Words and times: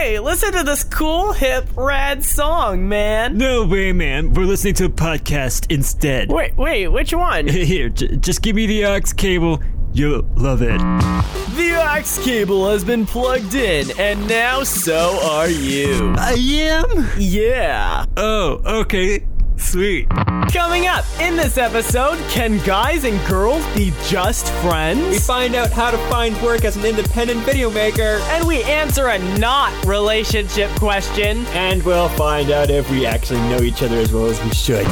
Hey, 0.00 0.18
listen 0.18 0.52
to 0.54 0.62
this 0.64 0.82
cool, 0.82 1.34
hip, 1.34 1.68
rad 1.76 2.24
song, 2.24 2.88
man. 2.88 3.36
No 3.36 3.66
way, 3.66 3.92
man. 3.92 4.32
We're 4.32 4.46
listening 4.46 4.72
to 4.76 4.86
a 4.86 4.88
podcast 4.88 5.70
instead. 5.70 6.30
Wait, 6.32 6.56
wait, 6.56 6.88
which 6.88 7.12
one? 7.12 7.46
Here, 7.48 7.90
j- 7.90 8.16
just 8.16 8.40
give 8.40 8.56
me 8.56 8.64
the 8.64 8.86
aux 8.86 9.00
cable. 9.14 9.62
You'll 9.92 10.22
love 10.36 10.62
it. 10.62 10.78
The 10.78 11.74
aux 11.76 12.24
cable 12.24 12.70
has 12.70 12.82
been 12.82 13.04
plugged 13.04 13.54
in, 13.54 13.90
and 14.00 14.26
now 14.26 14.62
so 14.62 15.20
are 15.22 15.50
you. 15.50 16.14
I 16.16 16.32
am? 16.32 17.06
Yeah. 17.18 18.06
Oh, 18.16 18.62
okay. 18.80 19.26
Sweet. 19.58 20.08
Coming 20.52 20.88
up 20.88 21.04
in 21.20 21.36
this 21.36 21.58
episode, 21.58 22.18
can 22.28 22.58
guys 22.64 23.04
and 23.04 23.24
girls 23.28 23.64
be 23.68 23.92
just 24.08 24.52
friends? 24.54 25.08
We 25.08 25.18
find 25.20 25.54
out 25.54 25.70
how 25.70 25.92
to 25.92 25.98
find 26.10 26.36
work 26.42 26.64
as 26.64 26.76
an 26.76 26.84
independent 26.84 27.40
video 27.44 27.70
maker. 27.70 28.18
and 28.30 28.44
we 28.48 28.64
answer 28.64 29.06
a 29.06 29.18
not 29.38 29.72
relationship 29.84 30.68
question. 30.70 31.46
And 31.48 31.80
we'll 31.84 32.08
find 32.10 32.50
out 32.50 32.68
if 32.68 32.90
we 32.90 33.06
actually 33.06 33.38
know 33.42 33.60
each 33.60 33.80
other 33.84 33.98
as 33.98 34.12
well 34.12 34.26
as 34.26 34.42
we 34.42 34.50
should. 34.50 34.88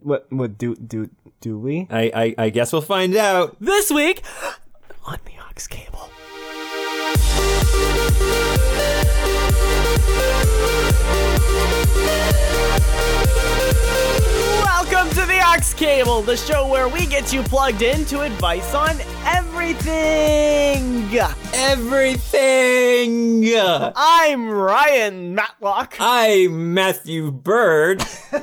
What? 0.00 0.26
What 0.32 0.58
do 0.58 0.74
do 0.74 1.10
do 1.40 1.58
we? 1.60 1.86
I, 1.88 2.10
I, 2.12 2.34
I 2.46 2.50
guess 2.50 2.72
we'll 2.72 2.82
find 2.82 3.14
out. 3.14 3.56
This 3.60 3.92
week 3.92 4.24
on 5.04 5.18
the 5.24 5.32
Aux 5.38 5.66
cable. 5.68 6.10
Welcome 14.96 15.14
to 15.14 15.26
the 15.26 15.38
Aux 15.38 15.74
Cable, 15.76 16.22
the 16.22 16.38
show 16.38 16.66
where 16.66 16.88
we 16.88 17.04
get 17.04 17.30
you 17.30 17.42
plugged 17.42 17.82
into 17.82 18.22
advice 18.22 18.72
on 18.72 18.96
everything. 19.26 21.14
Everything! 21.52 23.44
I'm 23.94 24.48
Ryan 24.48 25.34
Matlock, 25.34 25.96
I'm 26.00 26.72
Matthew 26.72 27.30
Bird. 27.30 28.02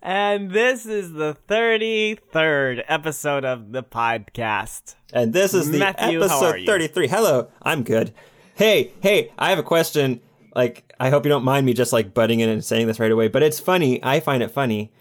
and 0.00 0.52
this 0.52 0.86
is 0.86 1.14
the 1.14 1.36
33rd 1.48 2.84
episode 2.86 3.44
of 3.44 3.72
the 3.72 3.82
podcast. 3.82 4.94
And 5.12 5.32
this 5.32 5.52
is 5.52 5.68
the 5.68 5.80
Matthew, 5.80 6.22
episode 6.22 6.60
you? 6.60 6.66
33. 6.66 7.08
Hello, 7.08 7.48
I'm 7.60 7.82
good. 7.82 8.14
Hey, 8.54 8.92
hey, 9.00 9.32
I 9.36 9.50
have 9.50 9.58
a 9.58 9.64
question. 9.64 10.20
Like, 10.54 10.91
I 11.02 11.10
hope 11.10 11.24
you 11.24 11.30
don't 11.30 11.42
mind 11.42 11.66
me 11.66 11.74
just 11.74 11.92
like 11.92 12.14
butting 12.14 12.38
in 12.38 12.48
and 12.48 12.64
saying 12.64 12.86
this 12.86 13.00
right 13.00 13.10
away, 13.10 13.26
but 13.26 13.42
it's 13.42 13.58
funny. 13.58 13.98
I 14.04 14.20
find 14.20 14.40
it 14.40 14.52
funny. 14.52 14.92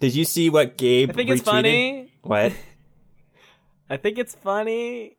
Did 0.00 0.14
you 0.14 0.24
see 0.24 0.48
what 0.48 0.78
Gabe 0.78 1.10
I 1.10 1.12
think 1.12 1.28
it's 1.28 1.42
retweeted? 1.42 1.44
funny. 1.44 2.12
What? 2.22 2.52
I 3.90 3.98
think 3.98 4.16
it's 4.16 4.34
funny. 4.34 5.18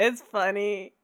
It's 0.00 0.20
funny. 0.20 0.94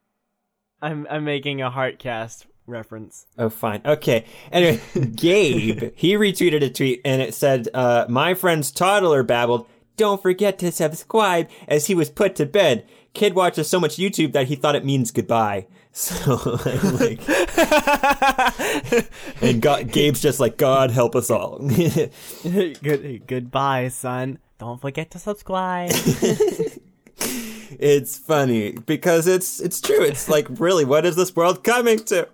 I'm 0.82 1.06
I'm 1.08 1.24
making 1.24 1.62
a 1.62 1.70
heart 1.70 2.00
cast 2.00 2.46
reference. 2.66 3.26
Oh, 3.38 3.48
fine. 3.48 3.80
Okay. 3.84 4.24
Anyway, 4.50 4.80
Gabe, 5.14 5.92
he 5.94 6.14
retweeted 6.14 6.64
a 6.64 6.68
tweet 6.68 7.00
and 7.04 7.22
it 7.22 7.34
said, 7.34 7.68
uh, 7.72 8.06
my 8.08 8.34
friend's 8.34 8.72
toddler 8.72 9.22
babbled, 9.22 9.68
don't 9.96 10.20
forget 10.20 10.58
to 10.58 10.72
subscribe 10.72 11.48
as 11.68 11.86
he 11.86 11.94
was 11.94 12.10
put 12.10 12.34
to 12.34 12.44
bed. 12.44 12.84
Kid 13.14 13.36
watches 13.36 13.68
so 13.68 13.78
much 13.78 13.98
YouTube 13.98 14.32
that 14.32 14.48
he 14.48 14.56
thought 14.56 14.74
it 14.74 14.84
means 14.84 15.12
goodbye. 15.12 15.68
So, 15.98 16.60
I'm 16.64 16.96
like, 16.96 17.20
and 19.42 19.60
God, 19.60 19.90
Gabe's 19.90 20.22
just 20.22 20.38
like, 20.38 20.56
God 20.56 20.92
help 20.92 21.16
us 21.16 21.28
all. 21.28 21.58
Good 22.44 23.26
goodbye, 23.26 23.88
son. 23.88 24.38
Don't 24.60 24.80
forget 24.80 25.10
to 25.10 25.18
subscribe. 25.18 25.90
it's 27.18 28.16
funny 28.16 28.74
because 28.86 29.26
it's, 29.26 29.58
it's 29.58 29.80
true. 29.80 30.00
It's 30.02 30.28
like, 30.28 30.46
really, 30.60 30.84
what 30.84 31.04
is 31.04 31.16
this 31.16 31.34
world 31.34 31.64
coming 31.64 31.98
to? 32.04 32.28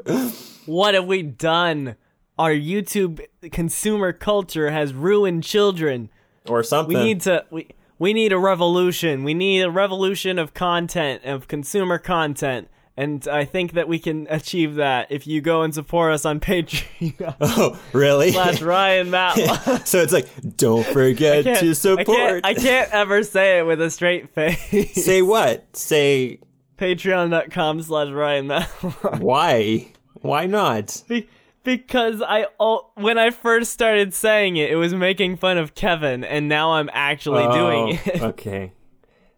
what 0.67 0.93
have 0.93 1.07
we 1.07 1.23
done? 1.23 1.97
Our 2.39 2.53
YouTube 2.53 3.25
consumer 3.51 4.13
culture 4.13 4.73
has 4.73 4.93
ruined 4.93 5.43
children. 5.43 6.11
Or 6.47 6.63
something. 6.63 6.99
We 6.99 7.03
need 7.03 7.23
to 7.23 7.47
we 7.51 7.69
we 7.99 8.13
need 8.13 8.35
a 8.35 8.39
revolution. 8.39 9.25
We 9.25 9.33
need 9.33 9.63
a 9.63 9.71
revolution 9.71 10.39
of 10.39 10.53
content 10.53 11.25
of 11.25 11.49
consumer 11.49 11.97
content. 11.97 12.69
And 12.97 13.27
I 13.27 13.45
think 13.45 13.73
that 13.73 13.89
we 13.89 13.99
can 13.99 14.29
achieve 14.31 14.77
that 14.77 15.09
if 15.11 15.27
you 15.27 15.41
go 15.41 15.63
and 15.63 15.75
support 15.75 16.13
us 16.13 16.25
on 16.25 16.39
Patreon 16.41 17.37
oh, 17.41 17.81
really? 17.93 18.31
slash 18.31 18.63
Ryan 18.63 19.11
Matlock. 19.11 19.85
so 19.87 19.99
it's 20.01 20.13
like, 20.13 20.29
don't 20.57 20.87
forget 20.87 21.43
to 21.45 21.71
I 21.71 21.73
support. 21.73 22.07
can't, 22.07 22.47
I 22.47 22.55
can't 22.55 22.91
ever 22.93 23.25
say 23.25 23.59
it 23.59 23.63
with 23.67 23.81
a 23.81 23.91
straight 23.91 24.31
face. 24.33 25.05
Say 25.05 25.23
what? 25.23 25.77
Say 25.77 26.39
Patreon.com 26.79 27.83
slash 27.83 28.11
Ryan 28.11 28.47
Matlock. 28.47 29.15
why? 29.21 29.89
Why 30.21 30.47
not? 30.47 31.03
Be- 31.09 31.29
because 31.65 32.23
I 32.23 32.47
oh, 32.61 32.91
when 32.95 33.19
I 33.19 33.31
first 33.31 33.73
started 33.73 34.15
saying 34.15 34.57
it, 34.57 34.71
it 34.71 34.77
was 34.77 34.95
making 34.95 35.39
fun 35.39 35.57
of 35.59 35.75
Kevin, 35.75 36.23
and 36.23 36.49
now 36.49 36.73
I'm 36.75 36.91
actually 36.93 37.43
doing 37.55 37.99
Oh, 38.07 38.11
it. 38.11 38.23
okay. 38.23 38.73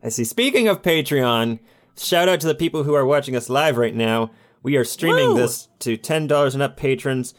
I 0.03 0.09
see. 0.11 0.25
Speaking 0.25 0.69
of 0.69 0.83
Patreon, 0.83 1.61
shout 1.99 2.29
out 2.29 2.41
to 2.41 2.47
the 2.47 2.55
people 2.55 2.84
who 2.84 2.95
are 2.95 3.07
watching 3.07 3.37
us 3.37 3.49
live 3.49 3.77
right 3.77 3.95
now. 3.95 4.31
We 4.62 4.77
are 4.77 4.84
streaming 4.84 5.29
Woo! 5.29 5.37
this 5.37 5.69
to 5.81 5.97
ten 5.97 6.27
dollars 6.27 6.55
and 6.55 6.62
up 6.62 6.77
patrons. 6.77 7.34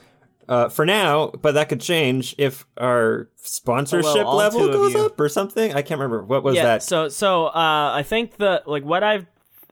Uh, 0.50 0.70
for 0.70 0.86
now, 0.86 1.28
but 1.28 1.56
that 1.56 1.68
could 1.68 1.82
change 1.82 2.34
if 2.38 2.66
our 2.78 3.28
sponsorship 3.36 4.26
all 4.26 4.38
level 4.38 4.66
goes 4.70 4.96
up 4.96 5.20
or 5.20 5.28
something. 5.28 5.74
I 5.74 5.82
can't 5.82 6.00
remember 6.00 6.24
what 6.24 6.42
was 6.42 6.56
yeah. 6.56 6.64
that. 6.64 6.84
So 6.84 7.10
so 7.10 7.48
uh, 7.48 7.92
I 7.94 8.02
think 8.04 8.38
the 8.38 8.64
like 8.66 8.86
what 8.86 9.04
I've 9.04 9.26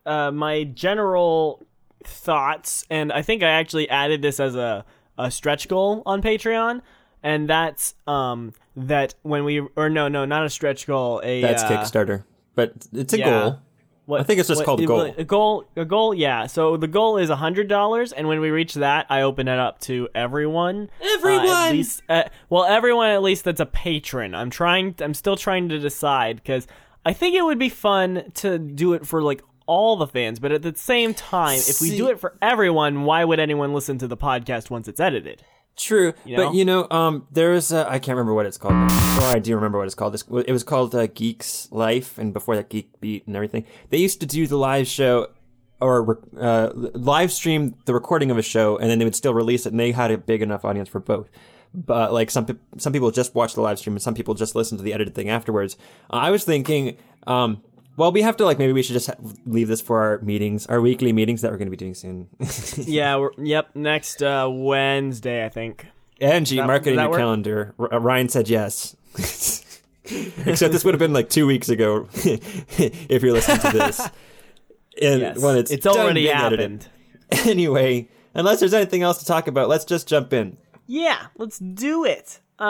uh, 0.06 0.32
my 0.32 0.66
general 0.66 1.64
thoughts, 2.04 2.86
and 2.90 3.14
I 3.14 3.22
think 3.22 3.42
I 3.42 3.52
actually 3.52 3.90
added 3.90 4.22
this 4.22 4.40
as 4.42 4.56
a 4.56 4.84
a 5.18 5.32
stretch 5.32 5.68
goal 5.68 6.04
on 6.06 6.22
Patreon, 6.22 6.82
and 7.24 7.50
that's 7.50 7.96
um 8.06 8.54
that 8.76 9.16
when 9.22 9.46
we 9.46 9.62
or 9.76 9.90
no 9.90 10.08
no 10.08 10.26
not 10.26 10.46
a 10.46 10.50
stretch 10.50 10.88
goal 10.88 11.22
a 11.24 11.42
That's 11.42 11.64
uh, 11.64 11.70
Kickstarter, 11.70 12.26
but 12.54 12.74
it's 12.92 13.14
a 13.14 13.20
yeah. 13.20 13.30
goal. 13.30 13.60
What, 14.06 14.20
I 14.22 14.24
think 14.24 14.40
it's 14.40 14.48
just 14.48 14.60
what- 14.60 14.66
called 14.66 14.82
it- 14.82 14.86
goal. 14.86 15.02
A 15.18 15.24
goal, 15.24 15.66
a 15.76 15.86
goal, 15.86 16.14
yeah. 16.14 16.46
So 16.48 16.78
the 16.78 16.88
goal 16.88 17.18
is 17.18 17.30
a 17.30 17.36
hundred 17.36 17.68
dollars, 17.68 18.12
and 18.12 18.28
when 18.28 18.40
we 18.40 18.50
reach 18.52 18.76
that, 18.76 19.08
I 19.10 19.22
open 19.22 19.48
it 19.48 19.58
up 19.60 19.80
to 19.82 20.08
everyone. 20.14 20.90
Uh, 21.02 21.06
at 21.06 21.12
Everyone! 21.20 21.72
least, 21.72 22.04
uh, 22.08 22.24
well, 22.50 22.66
everyone 22.66 23.10
at 23.10 23.24
least 23.24 23.44
that's 23.46 23.60
a 23.60 23.66
patron. 23.66 24.36
I'm 24.36 24.50
trying. 24.52 24.96
I'm 25.00 25.14
still 25.16 25.36
trying 25.36 25.70
to 25.70 25.80
decide 25.80 26.36
because 26.38 26.68
I 27.06 27.14
think 27.14 27.36
it 27.36 27.44
would 27.44 27.58
be 27.60 27.70
fun 27.70 28.32
to 28.36 28.60
do 28.60 28.94
it 28.94 29.08
for 29.08 29.24
like 29.24 29.42
all 29.68 29.96
the 29.96 30.06
fans, 30.08 30.40
but 30.40 30.52
at 30.52 30.62
the 30.62 30.76
same 30.76 31.16
time, 31.16 31.58
if 31.58 31.82
we 31.82 31.90
See- 31.90 31.98
do 31.98 32.08
it 32.10 32.20
for 32.20 32.36
everyone, 32.44 33.04
why 33.06 33.26
would 33.26 33.40
anyone 33.40 33.74
listen 33.74 33.98
to 33.98 34.08
the 34.08 34.18
podcast 34.18 34.70
once 34.70 34.88
it's 34.88 35.00
edited? 35.00 35.42
True, 35.78 36.14
know? 36.26 36.36
but 36.38 36.56
you 36.56 36.64
know, 36.64 36.88
um, 36.90 37.28
there's 37.32 37.74
I 37.74 38.00
can't 38.00 38.16
remember 38.16 38.34
what 38.34 38.46
it's 38.46 38.58
called, 38.58 38.74
or 38.74 39.26
I 39.26 39.40
do 39.40 39.56
remember 39.56 39.78
what 39.78 39.88
it's 39.88 39.96
called. 39.96 40.14
This 40.14 40.24
it 40.48 40.52
was 40.52 40.64
called 40.64 40.96
uh, 40.96 41.08
Geeks 41.08 41.70
Life, 41.72 42.18
and 42.18 42.34
before 42.34 42.56
that, 42.56 42.70
Geek 42.70 43.00
Beat 43.02 43.28
and 43.28 43.36
everything. 43.36 43.66
They 43.90 43.98
used 43.98 44.22
to 44.22 44.26
do 44.26 44.48
the 44.48 44.58
live 44.58 44.88
show 44.88 45.28
or 45.82 46.24
uh, 46.40 46.70
live 46.74 47.32
stream 47.32 47.76
the 47.86 47.94
recording 47.94 48.32
of 48.32 48.38
a 48.38 48.42
show, 48.42 48.78
and 48.78 48.90
then 48.90 49.00
they 49.00 49.06
would 49.06 49.16
still 49.16 49.34
release 49.34 49.66
it, 49.66 49.74
and 49.74 49.80
they 49.80 49.92
had 49.92 50.12
a 50.12 50.18
big 50.18 50.42
enough 50.42 50.64
audience 50.64 50.88
for 50.88 51.00
both. 51.00 51.30
But 51.74 52.14
like 52.14 52.32
some 52.32 52.46
pe- 52.46 52.56
some 52.78 52.94
people 52.94 53.12
just 53.12 53.36
watch 53.36 53.54
the 53.54 53.62
live 53.62 53.78
stream, 53.78 53.96
and 53.96 54.02
some 54.02 54.14
people 54.14 54.34
just 54.34 54.56
listen 54.56 54.78
to 54.78 54.84
the 54.84 54.94
edited 54.94 55.14
thing 55.14 55.30
afterwards. 55.30 55.76
I 56.10 56.32
was 56.32 56.46
thinking, 56.46 56.98
um, 57.28 57.62
well, 57.98 58.12
we 58.12 58.22
have 58.22 58.38
to 58.38 58.46
like 58.46 58.60
maybe 58.60 58.74
we 58.74 58.84
should 58.84 58.94
just 58.94 59.08
ha- 59.08 59.16
leave 59.46 59.68
this 59.68 59.82
for 59.82 60.02
our 60.02 60.20
meetings, 60.22 60.66
our 60.68 60.82
weekly 60.82 61.14
meetings 61.14 61.42
that 61.42 61.52
we're 61.52 61.58
going 61.58 61.68
to 61.68 61.72
be 61.72 61.78
doing 61.78 61.94
soon. 61.96 62.28
yeah. 62.78 63.16
We're, 63.18 63.32
yep. 63.38 63.70
Next 63.76 64.22
uh, 64.24 64.50
Wednesday, 64.52 65.46
I 65.46 65.50
think. 65.50 65.88
Angie, 66.22 66.58
That- 66.58 66.68
mark 66.68 66.86
it 66.88 66.92
in 66.92 66.96
does 66.96 66.98
that 66.98 67.04
your 67.04 67.12
work? 67.12 67.20
calendar. 67.20 67.76
R- 67.80 67.94
uh, 67.94 68.00
Ryan 68.00 68.30
said 68.30 68.50
yes. 68.50 68.96
Except 70.06 70.72
this 70.72 70.86
would 70.86 70.94
have 70.94 71.00
been 71.00 71.14
like 71.14 71.30
two 71.30 71.48
weeks 71.48 71.70
ago 71.70 72.08
if 72.14 73.24
you're 73.24 73.34
listening 73.34 73.60
to 73.72 73.72
this. 73.78 74.00
And 75.02 75.22
Yes. 75.22 75.40
when 75.42 75.58
it's 75.58 75.72
it's 75.72 75.86
already 75.88 76.24
being 76.24 76.36
edited. 76.36 76.60
happened. 76.60 76.88
Anyway, 77.50 78.08
unless 78.34 78.60
there's 78.60 78.74
anything 78.74 79.02
else 79.02 79.18
to 79.20 79.26
talk 79.26 79.48
about, 79.48 79.68
let's 79.68 79.84
just 79.84 80.08
jump 80.08 80.32
in. 80.32 80.58
Yeah, 80.88 81.26
let's 81.38 81.58
do 81.60 82.06
it. 82.06 82.40
Um, 82.58 82.68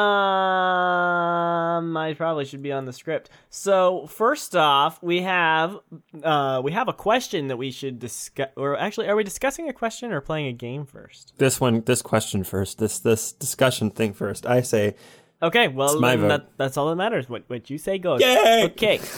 I 1.96 2.14
probably 2.18 2.46
should 2.46 2.64
be 2.64 2.72
on 2.72 2.86
the 2.86 2.94
script. 2.94 3.30
So 3.50 4.08
first 4.08 4.56
off, 4.56 5.02
we 5.04 5.22
have 5.22 5.78
uh 6.24 6.62
we 6.64 6.72
have 6.72 6.88
a 6.88 6.94
question 6.94 7.48
that 7.50 7.58
we 7.58 7.72
should 7.72 8.00
discuss. 8.00 8.50
Or 8.56 8.78
actually, 8.78 9.08
are 9.08 9.16
we 9.16 9.24
discussing 9.24 9.70
a 9.70 9.74
question 9.74 10.12
or 10.12 10.22
playing 10.22 10.48
a 10.48 10.54
game 10.54 10.86
first? 10.86 11.34
This 11.38 11.62
one, 11.62 11.82
this 11.82 12.02
question 12.02 12.44
first, 12.44 12.80
this 12.80 13.00
this 13.00 13.32
discussion 13.32 13.92
thing 13.92 14.14
first. 14.14 14.46
I 14.46 14.62
say, 14.62 14.96
Okay, 15.42 15.68
well 15.68 16.00
that, 16.00 16.48
that's 16.58 16.78
all 16.78 16.90
that 16.90 16.96
matters. 16.96 17.30
What 17.30 17.44
what 17.48 17.70
you 17.70 17.78
say 17.78 18.00
goes. 18.00 18.22
Yay! 18.22 18.64
Okay. 18.66 19.00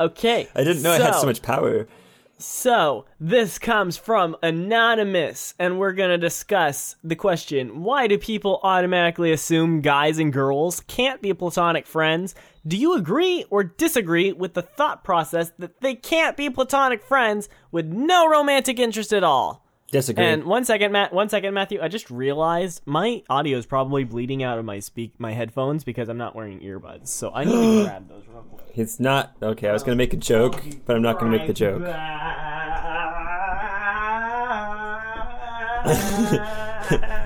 Okay. 0.00 0.48
I 0.54 0.64
didn't 0.64 0.82
know 0.82 0.92
I 0.92 0.98
had 0.98 1.14
so 1.14 1.26
much 1.26 1.42
power. 1.42 1.86
So, 2.42 3.04
this 3.20 3.58
comes 3.58 3.98
from 3.98 4.34
Anonymous, 4.42 5.52
and 5.58 5.78
we're 5.78 5.92
going 5.92 6.08
to 6.08 6.16
discuss 6.16 6.96
the 7.04 7.14
question 7.14 7.82
why 7.82 8.06
do 8.06 8.16
people 8.16 8.60
automatically 8.62 9.30
assume 9.30 9.82
guys 9.82 10.18
and 10.18 10.32
girls 10.32 10.80
can't 10.86 11.20
be 11.20 11.34
platonic 11.34 11.86
friends? 11.86 12.34
Do 12.66 12.78
you 12.78 12.94
agree 12.94 13.44
or 13.50 13.64
disagree 13.64 14.32
with 14.32 14.54
the 14.54 14.62
thought 14.62 15.04
process 15.04 15.52
that 15.58 15.82
they 15.82 15.94
can't 15.94 16.34
be 16.34 16.48
platonic 16.48 17.02
friends 17.02 17.50
with 17.72 17.84
no 17.84 18.26
romantic 18.26 18.78
interest 18.78 19.12
at 19.12 19.22
all? 19.22 19.62
Disagree. 19.92 20.24
And 20.24 20.44
one 20.44 20.64
second, 20.64 20.92
Matt. 20.92 21.12
One 21.12 21.28
second, 21.28 21.52
Matthew. 21.52 21.80
I 21.82 21.88
just 21.88 22.10
realized 22.10 22.82
my 22.86 23.22
audio 23.28 23.58
is 23.58 23.66
probably 23.66 24.04
bleeding 24.04 24.42
out 24.42 24.58
of 24.58 24.64
my 24.64 24.78
speak 24.78 25.14
my 25.18 25.32
headphones 25.32 25.82
because 25.82 26.08
I'm 26.08 26.18
not 26.18 26.36
wearing 26.36 26.60
earbuds. 26.60 27.08
So 27.08 27.32
I 27.34 27.44
need 27.44 27.52
to 27.52 27.84
grab 27.86 28.08
those 28.08 28.22
real 28.28 28.42
quick. 28.42 28.66
it's 28.76 29.00
not 29.00 29.32
okay. 29.42 29.68
I 29.68 29.72
was 29.72 29.82
gonna 29.82 29.96
make 29.96 30.12
a 30.12 30.16
joke, 30.16 30.62
but 30.86 30.94
I'm 30.94 31.02
not 31.02 31.18
gonna 31.18 31.36
make 31.36 31.48
the 31.48 31.52
joke. 31.52 31.82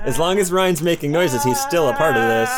As 0.05 0.17
long 0.17 0.39
as 0.39 0.51
Ryan's 0.51 0.81
making 0.81 1.11
noises, 1.11 1.43
he's 1.43 1.59
still 1.59 1.89
a 1.89 1.93
part 1.93 2.15
of 2.15 2.21
this. 2.21 2.49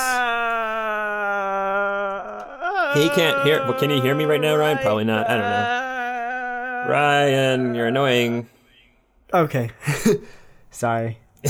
He 3.01 3.09
can't 3.09 3.43
hear. 3.43 3.59
Well, 3.63 3.73
can 3.73 3.89
you 3.89 4.01
hear 4.01 4.15
me 4.15 4.25
right 4.25 4.39
now, 4.41 4.55
Ryan? 4.55 4.77
Probably 4.77 5.03
not. 5.03 5.29
I 5.29 5.33
don't 5.33 5.43
know. 6.87 6.91
Ryan, 6.93 7.75
you're 7.75 7.87
annoying. 7.87 8.47
Okay. 9.33 9.69
Sorry. 10.71 11.17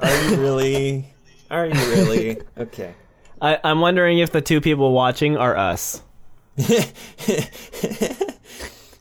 Are 0.00 0.24
you 0.24 0.36
really? 0.36 1.14
Are 1.50 1.66
you 1.66 1.74
really? 1.74 2.38
Okay. 2.58 2.94
I, 3.40 3.58
I'm 3.64 3.80
wondering 3.80 4.18
if 4.18 4.32
the 4.32 4.40
two 4.40 4.60
people 4.60 4.92
watching 4.92 5.36
are 5.36 5.56
us. 5.56 6.02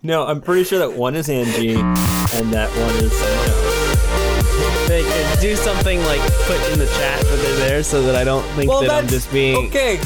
No, 0.01 0.25
I'm 0.25 0.39
pretty 0.39 0.63
sure 0.63 0.80
that 0.80 0.94
one 0.94 1.13
is 1.18 1.27
Angie 1.27 1.74
and 1.75 2.54
that 2.54 2.69
one 2.69 3.04
is 3.04 3.12
someone 3.12 3.50
else. 3.50 4.88
They 4.88 5.04
could 5.04 5.42
do 5.42 5.56
something 5.57 6.00
like 6.06 6.21
put 6.44 6.71
in 6.71 6.80
the 6.80 6.86
chat 6.86 7.19
that 7.19 7.39
they're 7.42 7.57
there 7.68 7.83
so 7.83 8.01
that 8.04 8.16
I 8.16 8.24
don't 8.24 8.44
think 8.56 8.71
that 8.71 8.89
I'm 8.92 9.07
just 9.10 9.30
being. 9.30 9.68
okay. 9.68 10.00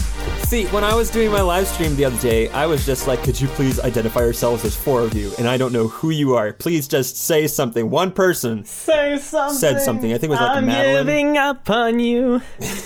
See, 0.54 0.66
when 0.66 0.84
I 0.84 0.94
was 0.94 1.10
doing 1.10 1.32
my 1.32 1.42
live 1.42 1.68
stream 1.68 1.96
the 1.96 2.06
other 2.06 2.20
day, 2.20 2.48
I 2.50 2.68
was 2.68 2.86
just 2.86 3.08
like, 3.08 3.24
"Could 3.24 3.42
you 3.42 3.48
please 3.48 3.80
identify 3.80 4.20
yourselves 4.20 4.64
as 4.64 4.76
four 4.76 5.02
of 5.02 5.16
you?" 5.16 5.32
And 5.40 5.48
I 5.48 5.58
don't 5.58 5.74
know 5.74 5.88
who 5.88 6.12
you 6.12 6.36
are. 6.36 6.54
Please 6.54 6.88
just 6.88 7.18
say 7.18 7.48
something. 7.48 7.90
One 7.90 8.12
person 8.12 8.64
Say 8.64 9.18
something. 9.18 9.58
said 9.58 9.82
something. 9.82 10.14
I 10.14 10.20
think 10.20 10.26
it 10.26 10.30
was 10.30 10.40
like 10.40 10.58
I'm 10.58 10.68
Madeline. 10.68 11.08
giving 11.08 11.38
up 11.40 11.68
on 11.72 12.00
you. 12.00 12.44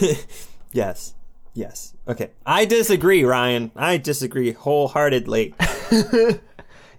Yes. 0.71 1.13
Yes. 1.53 1.93
Okay. 2.07 2.29
I 2.45 2.63
disagree, 2.63 3.25
Ryan. 3.25 3.71
I 3.75 3.97
disagree 3.97 4.53
wholeheartedly. 4.53 5.53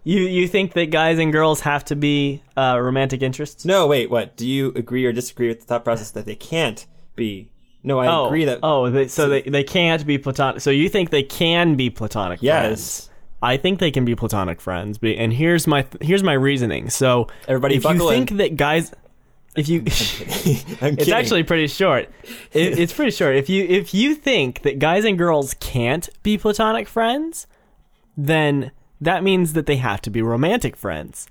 You 0.05 0.21
you 0.21 0.49
think 0.49 0.75
that 0.75 0.91
guys 0.91 1.19
and 1.19 1.33
girls 1.33 1.61
have 1.61 1.85
to 1.87 1.97
be 1.97 2.43
uh, 2.59 2.79
romantic 2.79 3.23
interests? 3.23 3.65
No, 3.65 3.87
wait. 3.87 4.11
What? 4.11 4.37
Do 4.37 4.47
you 4.47 4.73
agree 4.77 5.07
or 5.07 5.13
disagree 5.15 5.49
with 5.49 5.61
the 5.61 5.67
thought 5.67 5.85
process 5.85 6.11
that 6.11 6.27
they 6.27 6.37
can't 6.37 6.87
be? 7.17 7.51
No, 7.89 7.99
I 7.99 8.07
Oh, 8.07 8.27
agree 8.27 8.45
that. 8.45 8.61
oh, 8.63 8.91
they, 8.91 9.09
so 9.09 9.29
they 9.29 9.43
they 9.43 9.65
can't 9.65 10.07
be 10.07 10.19
platonic. 10.19 10.61
So 10.61 10.71
you 10.71 10.89
think 10.89 11.11
they 11.11 11.23
can 11.23 11.75
be 11.75 11.89
platonic? 11.91 12.41
Yes. 12.43 12.63
friends. 12.63 13.11
I 13.41 13.57
think 13.57 13.79
they 13.81 13.91
can 13.91 14.05
be 14.05 14.15
platonic 14.15 14.61
friends. 14.61 14.99
And 15.03 15.33
here's 15.33 15.67
my 15.67 15.87
here's 16.01 16.23
my 16.23 16.35
reasoning. 16.35 16.91
So 16.91 17.29
Everybody 17.49 17.77
if 17.77 17.85
you 17.85 17.91
buckle 17.91 18.11
in. 18.11 18.27
think 18.27 18.39
that 18.39 18.57
guys, 18.57 18.93
if 19.57 19.69
you, 19.69 19.79
I'm 20.83 20.95
it's 20.99 21.09
actually 21.09 21.45
pretty 21.45 21.67
short. 21.69 22.11
It, 22.53 22.79
it's 22.79 22.93
pretty 22.93 23.13
short. 23.13 23.37
If 23.37 23.49
you 23.49 23.65
if 23.65 23.95
you 23.95 24.15
think 24.15 24.63
that 24.63 24.79
guys 24.79 25.05
and 25.05 25.17
girls 25.17 25.55
can't 25.61 26.09
be 26.23 26.37
platonic 26.37 26.87
friends, 26.89 27.47
then 28.17 28.71
that 29.01 29.23
means 29.23 29.53
that 29.55 29.67
they 29.67 29.77
have 29.77 30.03
to 30.03 30.11
be 30.11 30.21
romantic 30.21 30.77
friends. 30.77 31.27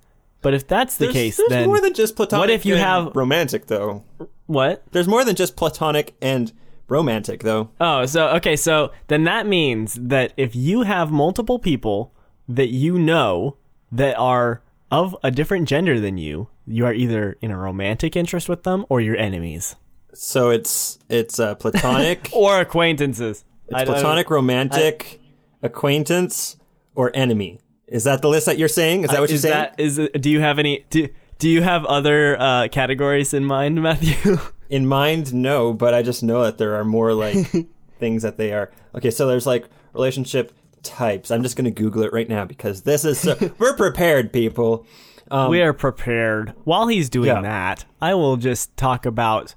But 0.48 0.54
if 0.54 0.66
that's 0.66 0.96
the 0.96 1.08
There's, 1.08 1.14
case, 1.14 1.36
there's 1.36 1.50
then 1.50 1.66
more 1.68 1.82
than 1.82 1.94
just 1.94 2.16
platonic. 2.16 2.40
what 2.42 2.50
if 2.50 2.66
you 2.66 2.76
and 2.76 2.82
have- 2.82 3.16
romantic 3.18 3.66
though? 3.66 4.06
what? 4.46 4.82
There's 4.94 5.06
more 5.06 5.26
than 5.26 5.36
just 5.36 5.58
platonic 5.58 6.16
and 6.22 6.54
romantic 6.88 7.44
though. 7.44 7.70
Oh, 7.82 8.06
so 8.06 8.30
okay, 8.38 8.56
so 8.56 8.94
then 9.10 9.26
that 9.26 9.46
means 9.46 9.96
that 9.96 10.32
if 10.38 10.56
you 10.56 10.84
have 10.84 11.12
multiple 11.12 11.60
people 11.60 12.14
that 12.48 12.70
you 12.70 12.98
know 12.98 13.58
that 13.92 14.16
are 14.18 14.62
of 14.90 15.18
a 15.22 15.32
different 15.32 15.68
gender 15.68 16.00
than 16.00 16.18
you, 16.18 16.48
you 16.66 16.86
are 16.86 16.94
either 16.94 17.36
in 17.42 17.52
a 17.52 17.58
romantic 17.58 18.16
interest 18.16 18.48
with 18.48 18.64
them 18.64 18.86
or 18.88 19.02
you're 19.02 19.18
enemies 19.18 19.76
So 20.14 20.50
it's 20.50 20.98
it's 21.10 21.42
uh, 21.42 21.56
platonic, 21.56 22.30
or 22.34 22.62
acquaintances. 22.62 23.44
It's 23.68 23.84
platonic, 23.84 24.30
romantic, 24.30 25.20
acquaintance, 25.62 26.56
or 26.96 27.12
enemy. 27.14 27.60
Is 27.88 28.04
that 28.04 28.22
the 28.22 28.28
list 28.30 28.46
that 28.48 28.58
you're 28.58 28.68
saying? 28.68 29.04
Is 29.06 29.12
that 29.12 29.20
what 29.22 29.30
you're 29.30 29.40
saying? 29.40 29.54
that 29.54 29.80
is 29.80 29.98
it, 29.98 30.22
do 30.22 30.30
you 30.30 30.40
have 30.42 30.60
any 30.60 30.86
do, 30.90 31.08
do 31.40 31.50
you 31.50 31.62
have 31.62 31.86
other 31.86 32.40
uh, 32.40 32.68
categories 32.70 33.34
in 33.34 33.46
mind, 33.46 33.82
Matthew? 33.82 34.38
In 34.70 34.86
mind, 34.88 35.34
no, 35.34 35.74
but 35.74 35.94
I 35.94 36.02
just 36.02 36.22
know 36.24 36.44
that 36.44 36.58
there 36.58 36.76
are 36.76 36.84
more 36.84 37.14
like 37.14 37.38
things 38.00 38.24
that 38.24 38.38
they 38.38 38.52
are. 38.52 38.72
Okay, 38.96 39.12
so 39.12 39.26
there's 39.28 39.46
like 39.48 39.66
relationship 39.94 40.52
types. 40.84 41.32
I'm 41.32 41.44
just 41.44 41.56
gonna 41.56 41.72
Google 41.72 42.04
it 42.04 42.12
right 42.12 42.28
now 42.28 42.44
because 42.44 42.82
this 42.82 43.06
is 43.06 43.18
so, 43.20 43.36
we're 43.60 43.76
prepared, 43.76 44.34
people. 44.34 44.86
Um, 45.32 45.50
we 45.50 45.62
are 45.62 45.74
prepared. 45.74 46.54
While 46.66 46.88
he's 46.88 47.10
doing 47.10 47.28
Yeah. 47.28 47.42
that, 47.42 47.86
I 48.02 48.14
will 48.16 48.36
just 48.38 48.76
talk 48.78 49.06
about 49.06 49.56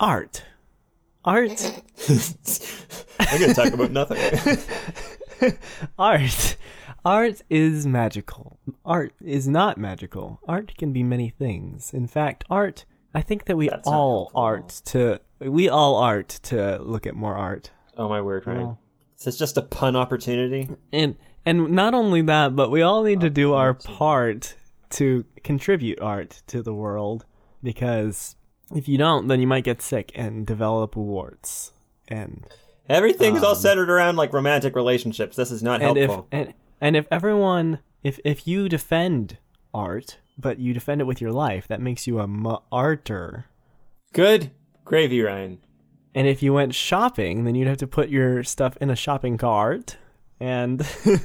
art. 0.00 0.44
Art. 1.24 1.82
I'm 3.20 3.40
gonna 3.40 3.54
talk 3.54 3.72
about 3.72 3.90
nothing. 3.92 4.18
art 5.98 6.56
art 7.04 7.42
is 7.48 7.86
magical 7.86 8.58
art 8.84 9.12
is 9.24 9.48
not 9.48 9.78
magical 9.78 10.40
art 10.46 10.76
can 10.76 10.92
be 10.92 11.02
many 11.02 11.30
things 11.30 11.92
in 11.94 12.06
fact 12.06 12.44
art 12.50 12.84
i 13.14 13.20
think 13.20 13.46
that 13.46 13.56
we 13.56 13.68
That's 13.68 13.88
all 13.88 14.30
art 14.34 14.68
to 14.86 15.20
we 15.40 15.68
all 15.68 15.96
art 15.96 16.28
to 16.44 16.78
look 16.82 17.06
at 17.06 17.14
more 17.14 17.34
art 17.36 17.70
oh 17.96 18.08
my 18.08 18.20
word, 18.20 18.46
right? 18.46 18.58
Oh. 18.58 18.78
Is 19.18 19.24
this 19.24 19.38
just 19.38 19.56
a 19.58 19.62
pun 19.62 19.96
opportunity? 19.96 20.68
and 20.92 21.16
and 21.44 21.70
not 21.70 21.94
only 21.94 22.22
that 22.22 22.54
but 22.56 22.70
we 22.70 22.82
all 22.82 23.02
need 23.02 23.20
to 23.20 23.30
do 23.30 23.54
our 23.54 23.74
part 23.74 24.54
to 24.90 25.24
contribute 25.44 26.00
art 26.00 26.42
to 26.48 26.62
the 26.62 26.74
world 26.74 27.24
because 27.62 28.36
if 28.74 28.88
you 28.88 28.98
don't 28.98 29.28
then 29.28 29.40
you 29.40 29.46
might 29.46 29.64
get 29.64 29.80
sick 29.82 30.12
and 30.14 30.46
develop 30.46 30.96
warts 30.96 31.72
and 32.08 32.46
Everything's 32.90 33.42
all 33.42 33.54
centered 33.54 33.88
around 33.88 34.16
like 34.16 34.32
romantic 34.32 34.74
relationships. 34.76 35.36
This 35.36 35.50
is 35.50 35.62
not 35.62 35.80
Um, 35.82 35.90
and 35.90 35.98
if 35.98 36.10
helpful. 36.10 36.28
and, 36.32 36.54
and 36.80 36.96
if 36.96 37.06
everyone 37.10 37.78
if 38.02 38.18
if 38.24 38.46
you 38.46 38.68
defend 38.68 39.38
art 39.72 40.18
but 40.36 40.58
you 40.58 40.72
defend 40.74 41.00
it 41.00 41.04
with 41.04 41.20
your 41.20 41.32
life 41.32 41.68
that 41.68 41.80
makes 41.80 42.06
you 42.06 42.18
a 42.18 42.26
martyr 42.26 43.44
Good 44.12 44.50
gravy, 44.84 45.20
Ryan. 45.22 45.58
and 46.14 46.26
if 46.26 46.42
you 46.42 46.52
went 46.52 46.74
shopping 46.74 47.44
then 47.44 47.54
you'd 47.54 47.68
have 47.68 47.76
to 47.78 47.86
put 47.86 48.08
your 48.08 48.42
stuff 48.42 48.76
in 48.80 48.90
a 48.90 48.96
shopping 48.96 49.38
cart 49.38 49.96
and 50.40 50.84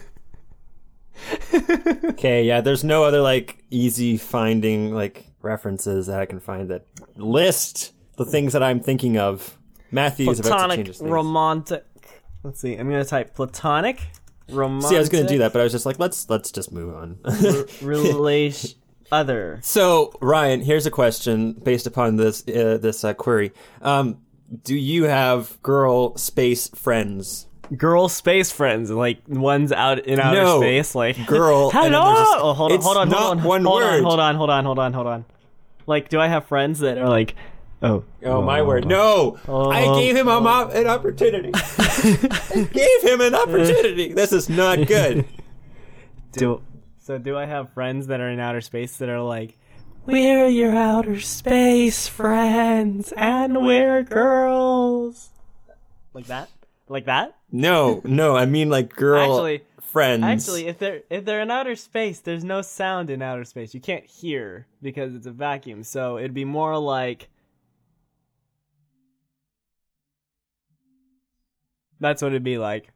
Okay, 1.53 2.43
yeah, 2.43 2.61
there's 2.61 2.83
no 2.83 3.03
other 3.03 3.21
like 3.21 3.63
easy 3.71 4.17
finding 4.17 4.93
like 4.93 5.25
references 5.41 6.07
that 6.07 6.19
I 6.19 6.25
can 6.25 6.39
find 6.39 6.69
that 6.69 6.85
list 7.15 7.93
the 8.17 8.25
things 8.25 8.53
that 8.53 8.63
I'm 8.63 8.79
thinking 8.79 9.17
of. 9.17 9.57
Matthew 9.95 10.29
is 10.29 10.39
about 10.39 10.49
to 10.49 10.51
change 10.51 10.59
platonic 10.67 10.87
his 10.87 10.97
things. 10.99 11.09
romantic 11.11 11.85
let's 12.43 12.59
see 12.61 12.75
i'm 12.75 12.87
gonna 12.89 13.03
type 13.03 13.33
platonic 13.35 14.01
romantic 14.49 14.89
See, 14.89 14.95
I 14.95 14.99
was 14.99 15.09
gonna 15.09 15.27
do 15.27 15.39
that, 15.39 15.51
but 15.53 15.59
I 15.61 15.63
was 15.63 15.71
just 15.71 15.87
like, 15.87 15.97
let's 15.97 16.29
let's 16.29 16.51
just 16.51 16.71
move 16.71 16.93
on. 16.95 17.17
relation 17.81 18.71
other 19.11 19.59
so, 19.63 20.11
Ryan, 20.21 20.61
here's 20.61 20.85
a 20.85 20.91
question 20.91 21.53
based 21.53 21.87
upon 21.87 22.15
this 22.17 22.41
uh, 22.47 22.77
this 22.81 23.03
uh, 23.03 23.13
query. 23.13 23.51
Um, 23.81 24.19
do 24.63 24.75
you 24.75 25.03
have 25.05 25.61
girl 25.63 26.15
space 26.17 26.67
friends? 26.69 27.47
girl 27.75 28.07
space 28.07 28.51
friends 28.51 28.91
like 28.91 29.17
ones 29.27 29.71
out 29.71 29.97
in 30.05 30.19
outer 30.19 30.43
No, 30.43 30.59
space 30.59 30.93
like 30.93 31.25
girl, 31.25 31.71
and 31.73 31.85
then 31.85 31.93
hello 31.93 32.13
there's 32.13 32.27
just- 32.27 32.37
oh, 32.37 32.53
hold 32.53 32.71
on 32.71 32.75
it's 32.77 32.85
hold 32.85 32.97
on 32.97 33.09
not 33.09 33.17
hold 33.19 33.37
on 33.39 33.43
one 33.43 33.63
hold 33.65 33.81
word. 33.81 33.93
on 33.97 34.03
hold 34.03 34.19
on 34.19 34.35
hold 34.35 34.49
on 34.51 34.65
hold 34.65 34.79
on 34.79 34.93
hold 34.93 35.07
on 35.07 35.25
like 35.87 36.09
do 36.09 36.19
i 36.19 36.27
have 36.27 36.45
friends 36.45 36.79
that 36.81 36.99
are 36.99 37.09
like 37.09 37.33
oh 37.85 38.03
Oh 38.23 38.41
my 38.41 38.61
word! 38.61 38.85
Oh. 38.91 39.37
No, 39.47 39.69
I 39.69 39.85
oh. 39.85 39.99
gave 39.99 40.15
him 40.15 40.25
mo- 40.25 40.69
an 40.69 40.87
opportunity. 40.87 41.51
I 41.53 42.67
gave 42.71 43.01
him 43.03 43.21
an 43.21 43.35
opportunity. 43.35 44.13
This 44.13 44.31
is 44.31 44.49
not 44.49 44.87
good. 44.87 45.25
do 46.33 46.61
so 46.97 47.17
do 47.17 47.37
i 47.37 47.45
have 47.45 47.71
friends 47.71 48.07
that 48.07 48.19
are 48.19 48.29
in 48.29 48.41
outer 48.41 48.59
space 48.59 48.97
that 48.97 49.07
are 49.07 49.21
like 49.21 49.57
we're 50.05 50.47
your 50.47 50.75
outer 50.75 51.19
space 51.21 52.09
friends 52.09 53.13
and 53.15 53.65
we're 53.65 54.03
girls 54.03 55.29
like 56.13 56.25
that 56.25 56.49
like 56.89 57.05
that 57.05 57.35
No, 57.51 58.01
no, 58.03 58.35
I 58.35 58.45
mean 58.45 58.69
like 58.69 58.93
girl 58.93 59.21
Actually- 59.21 59.61
friends. 59.81 60.23
Actually, 60.23 60.67
if 60.67 60.77
they're 60.77 61.01
if 61.09 61.23
they're 61.23 61.41
in 61.41 61.49
outer 61.49 61.75
space, 61.75 62.19
there's 62.19 62.43
no 62.43 62.61
sound 62.61 63.09
in 63.09 63.21
outer 63.21 63.45
space. 63.45 63.73
You 63.73 63.79
can't 63.79 64.05
hear 64.05 64.67
because 64.81 65.15
it's 65.15 65.25
a 65.25 65.31
vacuum. 65.31 65.83
So 65.83 66.17
it'd 66.17 66.33
be 66.33 66.43
more 66.43 66.77
like 66.77 67.29
That's 71.99 72.21
what 72.21 72.29
it'd 72.29 72.43
be 72.43 72.57
like. 72.57 72.89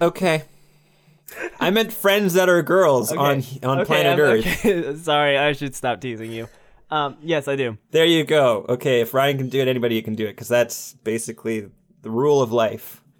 okay, 0.00 0.42
I 1.60 1.70
meant 1.70 1.92
friends 1.92 2.34
that 2.34 2.48
are 2.48 2.62
girls 2.62 3.12
on 3.12 3.42
on 3.62 3.80
Okay, 3.80 3.84
planet 3.84 4.18
I'm- 4.18 4.20
Earth. 4.20 4.46
okay. 4.66 4.96
Sorry, 5.02 5.36
I 5.38 5.52
should 5.52 5.74
stop 5.74 6.00
teasing 6.00 6.32
you. 6.32 6.48
Um, 6.90 7.18
yes, 7.22 7.48
I 7.48 7.56
do. 7.56 7.76
There 7.90 8.06
you 8.06 8.24
go. 8.24 8.64
Okay, 8.68 9.00
if 9.02 9.12
Ryan 9.12 9.36
can 9.38 9.48
do 9.50 9.60
it, 9.60 9.68
anybody 9.68 10.00
can 10.02 10.14
do 10.14 10.24
it 10.24 10.30
because 10.30 10.48
that's 10.48 10.94
basically 11.04 11.68
the 12.02 12.10
rule 12.10 12.40
of 12.42 12.52
life. 12.52 13.02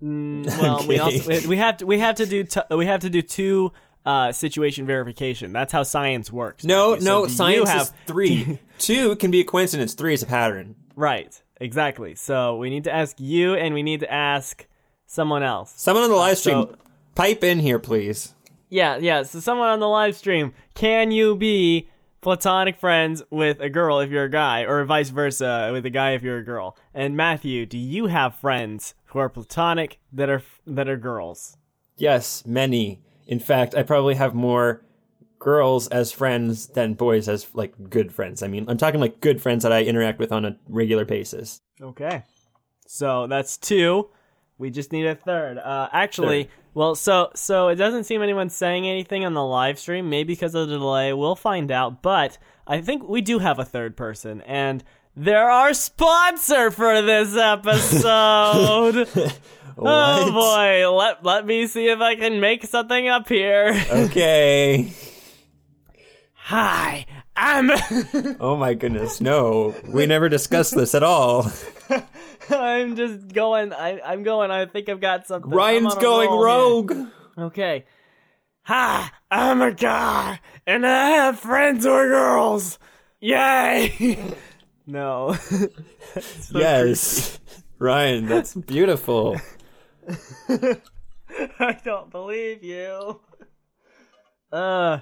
Well, 0.00 0.86
we 0.86 0.98
also 0.98 1.48
we- 1.48 1.56
have 1.56 1.78
to 1.78 1.86
we 1.86 1.98
have 1.98 2.16
to 2.16 2.26
do 2.26 2.44
t- 2.44 2.60
we 2.70 2.84
have 2.84 3.00
to 3.00 3.08
do 3.10 3.22
two 3.22 3.72
uh, 4.04 4.30
situation 4.30 4.84
verification. 4.86 5.52
That's 5.54 5.72
how 5.72 5.82
science 5.84 6.30
works. 6.30 6.64
No, 6.64 6.98
So 6.98 7.04
no, 7.04 7.26
science 7.26 7.70
have 7.70 7.80
is 7.82 7.92
three. 8.06 8.58
Two 8.78 9.16
can 9.16 9.30
be 9.30 9.40
a 9.40 9.44
coincidence. 9.44 9.94
Three 9.94 10.12
is 10.12 10.22
a 10.22 10.26
pattern. 10.26 10.76
right. 10.94 11.42
Exactly. 11.60 12.14
So 12.14 12.56
we 12.56 12.70
need 12.70 12.84
to 12.84 12.92
ask 12.92 13.18
you, 13.18 13.54
and 13.54 13.74
we 13.74 13.82
need 13.82 14.00
to 14.00 14.12
ask 14.12 14.66
someone 15.06 15.42
else. 15.42 15.72
Someone 15.76 16.04
on 16.04 16.10
the 16.10 16.16
live 16.16 16.32
uh, 16.32 16.36
stream, 16.36 16.62
so- 16.62 16.76
pipe 17.14 17.42
in 17.44 17.58
here, 17.60 17.78
please. 17.78 18.34
Yeah, 18.68 18.96
yeah. 18.96 19.22
So 19.22 19.40
someone 19.40 19.68
on 19.68 19.80
the 19.80 19.88
live 19.88 20.16
stream, 20.16 20.52
can 20.74 21.10
you 21.12 21.36
be 21.36 21.88
platonic 22.20 22.76
friends 22.80 23.22
with 23.30 23.60
a 23.60 23.70
girl 23.70 24.00
if 24.00 24.10
you're 24.10 24.24
a 24.24 24.30
guy, 24.30 24.62
or 24.62 24.84
vice 24.84 25.10
versa 25.10 25.70
with 25.72 25.86
a 25.86 25.90
guy 25.90 26.12
if 26.12 26.22
you're 26.22 26.38
a 26.38 26.44
girl? 26.44 26.76
And 26.92 27.16
Matthew, 27.16 27.64
do 27.64 27.78
you 27.78 28.06
have 28.06 28.34
friends 28.34 28.94
who 29.06 29.20
are 29.20 29.28
platonic 29.28 30.00
that 30.12 30.28
are 30.28 30.42
that 30.66 30.88
are 30.88 30.96
girls? 30.96 31.56
Yes, 31.96 32.44
many. 32.44 33.00
In 33.26 33.38
fact, 33.38 33.74
I 33.74 33.82
probably 33.82 34.16
have 34.16 34.34
more 34.34 34.82
girls 35.38 35.88
as 35.88 36.12
friends 36.12 36.68
than 36.68 36.94
boys 36.94 37.28
as 37.28 37.46
like 37.54 37.74
good 37.90 38.12
friends. 38.12 38.42
I 38.42 38.48
mean, 38.48 38.66
I'm 38.68 38.76
talking 38.76 39.00
like 39.00 39.20
good 39.20 39.40
friends 39.42 39.62
that 39.62 39.72
I 39.72 39.82
interact 39.82 40.18
with 40.18 40.32
on 40.32 40.44
a 40.44 40.56
regular 40.68 41.04
basis. 41.04 41.60
Okay. 41.80 42.22
So 42.86 43.26
that's 43.26 43.56
two. 43.56 44.08
We 44.58 44.70
just 44.70 44.92
need 44.92 45.06
a 45.06 45.14
third. 45.14 45.58
Uh, 45.58 45.88
actually, 45.92 46.44
Third. 46.44 46.52
well, 46.74 46.94
so 46.94 47.30
so 47.34 47.68
it 47.68 47.74
doesn't 47.76 48.04
seem 48.04 48.22
anyone's 48.22 48.54
saying 48.54 48.88
anything 48.88 49.24
on 49.24 49.34
the 49.34 49.44
live 49.44 49.78
stream. 49.78 50.08
Maybe 50.08 50.32
because 50.32 50.54
of 50.54 50.68
the 50.68 50.78
delay. 50.78 51.12
We'll 51.12 51.36
find 51.36 51.70
out. 51.70 52.00
But 52.00 52.38
I 52.66 52.80
think 52.80 53.06
we 53.06 53.20
do 53.20 53.38
have 53.38 53.58
a 53.58 53.64
third 53.66 53.96
person, 53.98 54.40
and 54.42 54.82
they're 55.14 55.50
our 55.50 55.74
sponsor 55.74 56.70
for 56.70 57.02
this 57.02 57.36
episode. 57.36 59.08
oh 59.78 60.32
boy, 60.32 60.90
let 60.96 61.22
let 61.22 61.44
me 61.44 61.66
see 61.66 61.88
if 61.88 62.00
I 62.00 62.14
can 62.16 62.40
make 62.40 62.64
something 62.64 63.08
up 63.08 63.28
here. 63.28 63.78
Okay. 63.90 64.90
Hi, 66.46 67.06
I'm 67.34 67.72
oh 68.40 68.56
my 68.56 68.74
goodness, 68.74 69.20
no. 69.20 69.74
We 69.88 70.06
never 70.06 70.28
discussed 70.28 70.76
this 70.76 70.94
at 70.94 71.02
all. 71.02 71.50
I'm 72.50 72.94
just 72.94 73.32
going. 73.34 73.72
I, 73.72 74.00
I'm 74.00 74.22
going. 74.22 74.52
I 74.52 74.66
think 74.66 74.88
I've 74.88 75.00
got 75.00 75.26
something. 75.26 75.50
Ryan's 75.50 75.96
going 75.96 76.30
roll 76.30 76.86
here. 76.86 76.98
rogue. 76.98 77.08
Okay. 77.36 77.84
Hi, 78.62 79.10
I'm 79.28 79.60
a 79.60 79.72
guy, 79.72 80.38
and 80.68 80.86
I 80.86 81.08
have 81.10 81.40
friends 81.40 81.84
who 81.84 81.90
are 81.90 82.06
girls. 82.06 82.78
Yay! 83.18 84.16
no. 84.86 85.32
So 85.32 86.60
yes. 86.60 87.40
Ryan, 87.80 88.26
that's 88.26 88.54
beautiful. 88.54 89.36
I 90.48 91.80
don't 91.84 92.12
believe 92.12 92.62
you. 92.62 93.20
Uh, 94.52 95.00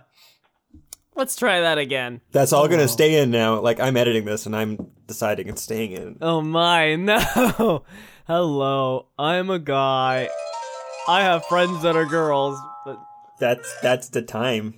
let's 1.15 1.37
try 1.37 1.61
that 1.61 1.79
again. 1.79 2.21
That's 2.33 2.53
all 2.53 2.69
gonna 2.69 2.89
stay 2.89 3.21
in 3.23 3.31
now. 3.31 3.61
Like 3.61 3.81
I'm 3.81 3.97
editing 3.97 4.25
this 4.25 4.47
and 4.47 4.55
I'm 4.57 4.91
deciding 5.07 5.49
it's 5.49 5.63
staying 5.63 5.93
in. 5.93 6.19
Oh 6.21 6.41
my, 6.41 6.97
no. 6.97 7.85
Hello, 8.27 9.07
I'm 9.19 9.51
a 9.51 9.59
guy. 9.59 10.29
I 11.07 11.21
have 11.23 11.45
friends 11.47 11.83
that 11.83 11.97
are 11.97 12.07
girls, 12.07 12.59
but 12.87 12.99
That's 13.39 13.81
that's 13.81 14.09
the 14.09 14.23
time. 14.23 14.75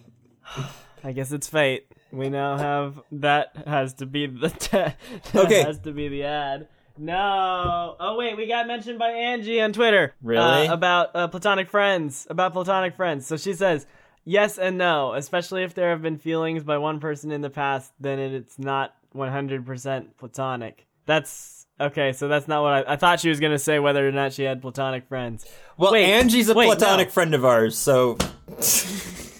I 1.04 1.12
guess 1.12 1.30
it's 1.32 1.48
fate. 1.48 1.86
We 2.12 2.28
now 2.30 2.56
have 2.56 3.00
that 3.12 3.56
has 3.66 3.94
to 3.94 4.06
be 4.06 4.26
the 4.26 4.48
te- 5.30 5.38
Okay. 5.38 5.62
has 5.62 5.78
to 5.80 5.92
be 5.92 6.08
the 6.08 6.24
ad. 6.24 6.68
No. 6.98 7.94
Oh 8.00 8.16
wait, 8.16 8.36
we 8.36 8.46
got 8.48 8.66
mentioned 8.66 8.98
by 8.98 9.10
Angie 9.10 9.60
on 9.60 9.72
Twitter. 9.72 10.14
Really? 10.22 10.66
Uh, 10.66 10.72
about 10.72 11.14
uh, 11.14 11.28
platonic 11.28 11.68
friends. 11.70 12.26
About 12.30 12.52
platonic 12.52 12.96
friends. 12.96 13.26
So 13.26 13.36
she 13.36 13.52
says 13.52 13.86
yes 14.26 14.58
and 14.58 14.76
no, 14.76 15.14
especially 15.14 15.62
if 15.62 15.72
there 15.72 15.88
have 15.90 16.02
been 16.02 16.18
feelings 16.18 16.62
by 16.62 16.76
one 16.76 17.00
person 17.00 17.30
in 17.32 17.40
the 17.40 17.48
past, 17.48 17.92
then 17.98 18.18
it's 18.18 18.58
not 18.58 18.94
100% 19.14 20.06
platonic. 20.18 20.86
That's 21.06 21.66
okay. 21.80 22.12
So 22.12 22.28
that's 22.28 22.46
not 22.46 22.62
what 22.62 22.72
I, 22.86 22.92
I 22.92 22.96
thought 22.96 23.20
she 23.20 23.30
was 23.30 23.40
gonna 23.40 23.58
say. 23.58 23.78
Whether 23.78 24.06
or 24.06 24.12
not 24.12 24.34
she 24.34 24.42
had 24.42 24.60
platonic 24.60 25.06
friends. 25.08 25.46
Well, 25.78 25.92
Wait, 25.92 26.04
Angie's 26.12 26.48
a 26.50 26.54
wait, 26.54 26.66
platonic 26.66 27.08
no. 27.08 27.12
friend 27.12 27.34
of 27.34 27.44
ours, 27.44 27.78
so 27.78 28.18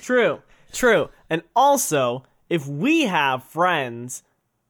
True, 0.00 0.40
true. 0.72 1.10
And 1.28 1.42
also, 1.56 2.22
if 2.48 2.66
we 2.66 3.02
have 3.06 3.42
friends 3.42 4.22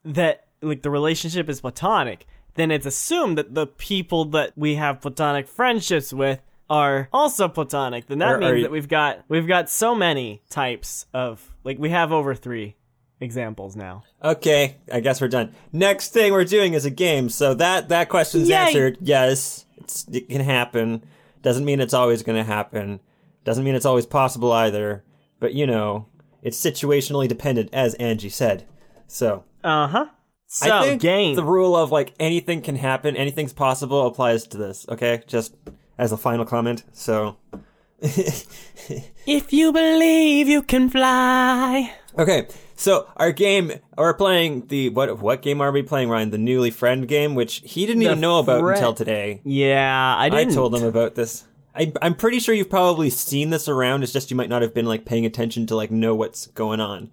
that 0.05 0.47
like 0.63 0.83
the 0.83 0.91
relationship 0.91 1.49
is 1.51 1.61
platonic, 1.61 2.27
then 2.55 2.71
it's 2.71 2.87
assumed 2.87 3.37
that 3.37 3.55
the 3.55 3.67
people 3.67 4.25
that 4.27 4.53
we 4.57 4.77
have 4.77 5.03
platonic 5.03 5.47
friendships 5.47 6.13
with 6.13 6.41
are 6.69 7.09
also 7.13 7.49
platonic. 7.49 8.07
Then 8.07 8.19
that 8.19 8.33
are 8.35 8.39
means 8.39 8.57
you- 8.57 8.63
that 8.63 8.71
we've 8.71 8.89
got 8.89 9.21
we've 9.29 9.47
got 9.47 9.69
so 9.71 9.95
many 9.95 10.43
types 10.51 11.07
of 11.15 11.55
like 11.65 11.79
we 11.79 11.91
have 11.91 12.13
over 12.13 12.35
three 12.35 12.77
examples 13.21 13.77
now. 13.77 14.03
okay. 14.23 14.77
I 14.93 15.01
guess 15.01 15.21
we're 15.21 15.29
done. 15.29 15.53
Next 15.73 16.13
thing 16.13 16.33
we're 16.33 16.45
doing 16.45 16.75
is 16.75 16.85
a 16.85 16.91
game. 16.91 17.29
So 17.31 17.55
that 17.55 17.89
that 17.89 18.09
question's 18.09 18.49
Yay! 18.49 18.57
answered. 18.57 18.99
Yes, 19.01 19.65
it's, 19.79 20.07
it 20.13 20.29
can 20.29 20.43
happen. 20.43 21.05
Doesn't 21.43 21.65
mean 21.65 21.81
it's 21.81 21.95
always 21.95 22.23
going 22.23 22.37
to 22.39 22.45
happen. 22.45 23.01
Doesn't 23.45 23.65
mean 23.65 23.75
it's 23.75 23.87
always 23.87 24.07
possible 24.07 24.53
either. 24.53 25.05
But 25.39 25.55
you 25.55 25.67
know, 25.67 26.07
it's 26.43 26.61
situationally 26.61 27.29
dependent, 27.29 27.71
as 27.73 27.95
Angie 27.95 28.29
said. 28.29 28.67
So 29.07 29.45
Uh 29.63 29.87
huh. 29.87 30.07
So 30.49 30.71
I 30.71 30.83
think 30.83 31.03
game. 31.03 31.35
the 31.37 31.43
rule 31.45 31.75
of 31.77 31.91
like 31.91 32.13
anything 32.21 32.61
can 32.63 32.77
happen, 32.77 33.17
anything's 33.17 33.53
possible 33.53 34.07
applies 34.07 34.47
to 34.49 34.57
this. 34.59 34.87
Okay, 34.89 35.23
just 35.27 35.55
as 35.99 36.13
a 36.13 36.17
final 36.17 36.45
comment. 36.45 36.85
So 36.93 37.37
if 38.01 39.53
you 39.53 39.73
believe 39.73 40.49
you 40.49 40.63
can 40.63 40.89
fly. 40.91 41.93
Okay, 42.19 42.47
so 42.77 43.09
our 43.17 43.31
game, 43.33 43.73
we're 43.97 44.15
playing 44.15 44.69
the 44.69 44.89
what? 44.91 45.19
What 45.19 45.43
game 45.43 45.61
are 45.61 45.71
we 45.71 45.83
playing, 45.83 46.09
Ryan? 46.09 46.31
The 46.31 46.39
newly 46.39 46.71
friend 46.71 47.07
game, 47.07 47.35
which 47.35 47.63
he 47.65 47.85
didn't 47.87 48.03
even 48.03 48.21
know 48.21 48.39
about 48.39 48.61
Friend- 48.61 48.77
until 48.77 48.95
today. 48.95 49.41
Yeah, 49.45 50.17
I 50.17 50.29
didn't. 50.31 50.53
I 50.53 50.55
told 50.55 50.75
him 50.75 50.85
about 50.85 51.15
this. 51.15 51.45
I, 51.75 51.93
I'm 52.01 52.15
pretty 52.15 52.39
sure 52.39 52.55
you've 52.55 52.71
probably 52.71 53.11
seen 53.11 53.51
this 53.51 53.69
around. 53.69 54.03
It's 54.03 54.13
just 54.13 54.31
you 54.31 54.37
might 54.37 54.49
not 54.49 54.63
have 54.63 54.73
been 54.73 54.87
like 54.87 55.05
paying 55.05 55.27
attention 55.27 55.67
to 55.67 55.77
like 55.77 55.91
know 55.91 56.15
what's 56.15 56.47
going 56.49 56.81
on. 56.81 57.11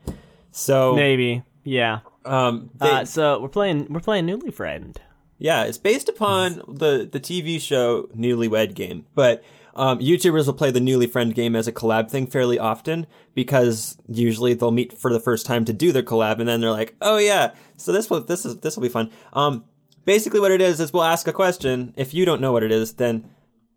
So, 0.53 0.95
Maybe. 0.95 1.43
Yeah. 1.65 1.99
um, 2.23 2.69
they- 2.75 2.89
Uh, 2.89 3.03
so 3.05 3.41
we're 3.41 3.49
playing 3.49 3.87
we're 3.89 3.99
playing 3.99 4.25
Newly 4.25 4.51
Friend. 4.51 4.97
Yeah, 5.43 5.65
it's 5.65 5.77
based 5.77 6.07
upon 6.07 6.61
the 6.69 7.07
the 7.11 7.19
TV 7.19 7.59
show 7.59 8.03
Newlywed 8.15 8.75
Game, 8.75 9.05
but 9.13 9.43
um, 9.75 9.99
YouTubers 9.99 10.45
will 10.45 10.53
play 10.53 10.71
the 10.71 10.79
Newly 10.79 11.05
Friend 11.05 11.35
game 11.35 11.53
as 11.53 11.67
a 11.67 11.73
collab 11.73 12.09
thing 12.09 12.27
fairly 12.27 12.57
often 12.57 13.07
because 13.35 13.97
usually 14.07 14.53
they'll 14.53 14.71
meet 14.71 14.97
for 14.97 15.11
the 15.11 15.19
first 15.19 15.45
time 15.45 15.65
to 15.65 15.73
do 15.73 15.91
their 15.91 16.01
collab, 16.01 16.39
and 16.39 16.47
then 16.47 16.61
they're 16.61 16.71
like, 16.71 16.95
"Oh 17.01 17.17
yeah, 17.17 17.53
so 17.75 17.91
this 17.91 18.09
will 18.09 18.21
this 18.21 18.45
is 18.45 18.61
this 18.61 18.77
will 18.77 18.83
be 18.83 18.89
fun." 18.89 19.11
Um, 19.33 19.65
basically, 20.05 20.39
what 20.39 20.53
it 20.53 20.61
is 20.61 20.79
is 20.79 20.93
we'll 20.93 21.03
ask 21.03 21.27
a 21.27 21.33
question. 21.33 21.93
If 21.97 22.13
you 22.13 22.23
don't 22.23 22.39
know 22.39 22.53
what 22.53 22.63
it 22.63 22.71
is, 22.71 22.93
then 22.93 23.29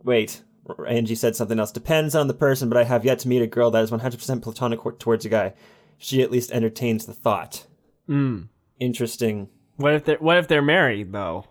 wait. 0.05 0.43
Angie 0.87 1.17
said 1.17 1.35
something 1.35 1.59
else. 1.59 1.73
Depends 1.73 2.15
on 2.15 2.29
the 2.29 2.35
person, 2.35 2.69
but 2.69 2.79
I 2.79 2.85
have 2.85 3.05
yet 3.05 3.19
to 3.21 3.29
meet 3.29 3.43
a 3.43 3.47
girl 3.47 3.73
that 3.73 3.83
is 3.83 3.91
100% 3.91 4.43
platonic 4.43 4.81
towards 4.99 5.25
a 5.25 5.29
guy. 5.29 5.55
She 5.97 6.23
at 6.23 6.31
least 6.33 6.51
entertains 6.51 7.07
the 7.07 7.13
thought. 7.13 7.67
Mm. 8.09 8.49
Interesting. 8.81 9.49
What 9.77 9.95
if 9.95 10.05
they're 10.05 10.19
What 10.19 10.39
if 10.39 10.47
they're 10.47 10.63
married 10.63 11.13
though? 11.13 11.45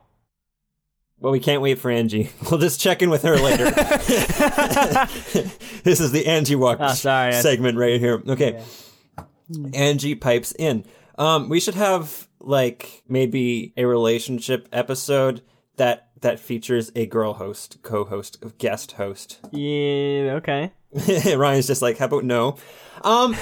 Well, 1.26 1.32
we 1.32 1.40
can't 1.40 1.60
wait 1.64 1.80
for 1.80 1.90
Angie. 1.90 2.30
We'll 2.52 2.60
just 2.60 2.80
check 2.80 3.02
in 3.02 3.10
with 3.10 3.24
her 3.24 3.36
later. 3.38 3.72
this 5.84 6.00
is 6.00 6.12
the 6.12 6.28
Angie 6.28 6.54
Walk 6.54 6.78
Oh, 6.80 6.94
sorry. 6.94 7.34
segment 7.34 7.80
right 7.80 8.00
here. 8.00 8.22
Okay. 8.28 8.64
Angie 9.74 10.14
pipes 10.14 10.54
in. 10.60 10.86
Um, 11.18 11.50
we 11.50 11.60
should 11.60 11.74
have 11.74 12.28
like 12.40 13.02
maybe 13.10 13.74
a 13.76 13.86
relationship 13.86 14.70
episode 14.72 15.42
that 15.78 16.10
that 16.22 16.40
features 16.40 16.92
a 16.96 17.08
girl 17.08 17.34
host, 17.34 17.80
co-host, 17.82 18.44
guest 18.60 18.92
host. 18.92 19.40
Yeah. 19.52 20.38
Okay. 20.38 20.74
Ryan's 21.36 21.66
just 21.66 21.82
like, 21.82 21.98
how 21.98 22.06
about 22.06 22.24
no? 22.24 22.58
Um, 23.04 23.36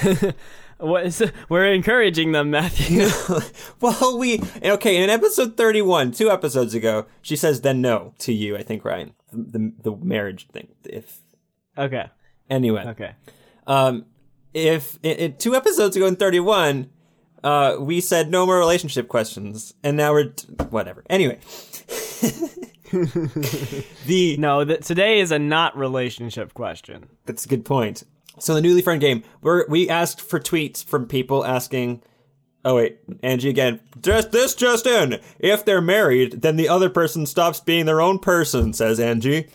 What 0.84 1.06
is, 1.06 1.24
we're 1.50 1.72
encouraging 1.72 2.34
them, 2.34 2.52
Matthew. 2.52 3.08
well, 3.80 4.18
we 4.18 4.42
okay 4.62 5.02
in 5.02 5.10
episode 5.10 5.56
thirty-one, 5.56 6.12
two 6.12 6.30
episodes 6.30 6.74
ago, 6.74 7.06
she 7.22 7.38
says 7.38 7.62
then 7.62 7.80
no 7.80 8.14
to 8.20 8.34
you. 8.34 8.58
I 8.58 8.64
think 8.64 8.84
Ryan, 8.84 9.14
the 9.32 9.72
the, 9.82 9.96
marriage 9.96 10.48
thing. 10.50 10.68
If 10.84 11.22
okay. 11.78 12.10
anyway, 12.50 12.86
Okay. 12.88 13.16
Um, 13.66 14.08
if 14.54 15.00
i 15.06 15.10
i 15.10 15.28
two 15.30 15.56
episodes 15.56 15.96
ago 15.96 16.06
in 16.06 16.18
31, 16.18 16.90
uh, 17.46 17.78
we 17.80 18.02
said 18.02 18.30
no 18.30 18.46
more 18.46 18.60
relationship 18.60 19.08
questions, 19.08 19.74
and 19.84 19.96
now 19.96 20.12
we're 20.12 20.26
t- 20.26 20.48
whatever. 20.70 21.06
Anyway, 21.10 21.40
the 24.06 24.36
No, 24.38 24.66
today 24.66 25.22
is 25.22 25.32
a 25.32 25.40
not 25.40 25.78
relationship 25.78 26.54
question. 26.54 27.08
That's 27.26 27.46
a 27.46 27.48
good 27.48 27.64
point. 27.64 28.04
So 28.40 28.54
the 28.54 28.62
newly 28.62 28.82
friend 28.82 29.00
game, 29.00 29.24
we 29.42 29.64
we 29.68 29.90
asked 29.90 30.22
for 30.22 30.40
tweets 30.40 30.84
from 30.84 31.08
people 31.08 31.46
asking. 31.46 32.02
Oh 32.66 32.76
wait, 32.76 33.00
Angie 33.22 33.50
again. 33.50 33.82
Just 34.02 34.32
this 34.32 34.56
just 34.56 34.88
in. 34.88 35.20
If 35.38 35.66
they're 35.66 35.82
married, 35.82 36.42
then 36.42 36.56
the 36.56 36.70
other 36.70 36.90
person 36.90 37.26
stops 37.26 37.60
being 37.60 37.86
their 37.86 38.00
own 38.00 38.20
person. 38.20 38.72
Says 38.74 39.00
Angie. 39.02 39.50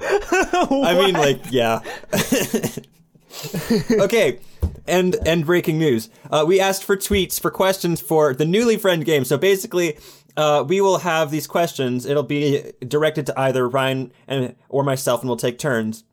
I 0.00 0.94
mean, 0.98 1.14
like, 1.14 1.40
yeah. 1.50 1.80
okay, 4.00 4.38
and 4.86 5.16
and 5.26 5.44
breaking 5.44 5.78
news. 5.78 6.10
Uh, 6.30 6.44
we 6.46 6.60
asked 6.60 6.84
for 6.84 6.96
tweets 6.96 7.40
for 7.40 7.50
questions 7.50 8.00
for 8.00 8.34
the 8.34 8.44
newly 8.44 8.76
friend 8.76 9.04
game. 9.04 9.24
So 9.24 9.36
basically, 9.36 9.98
uh, 10.36 10.64
we 10.66 10.80
will 10.80 10.98
have 10.98 11.30
these 11.30 11.46
questions. 11.46 12.06
It'll 12.06 12.22
be 12.22 12.72
directed 12.86 13.26
to 13.26 13.40
either 13.40 13.68
Ryan 13.68 14.12
and 14.26 14.54
or 14.68 14.84
myself, 14.84 15.20
and 15.20 15.28
we'll 15.28 15.36
take 15.36 15.58
turns. 15.58 16.04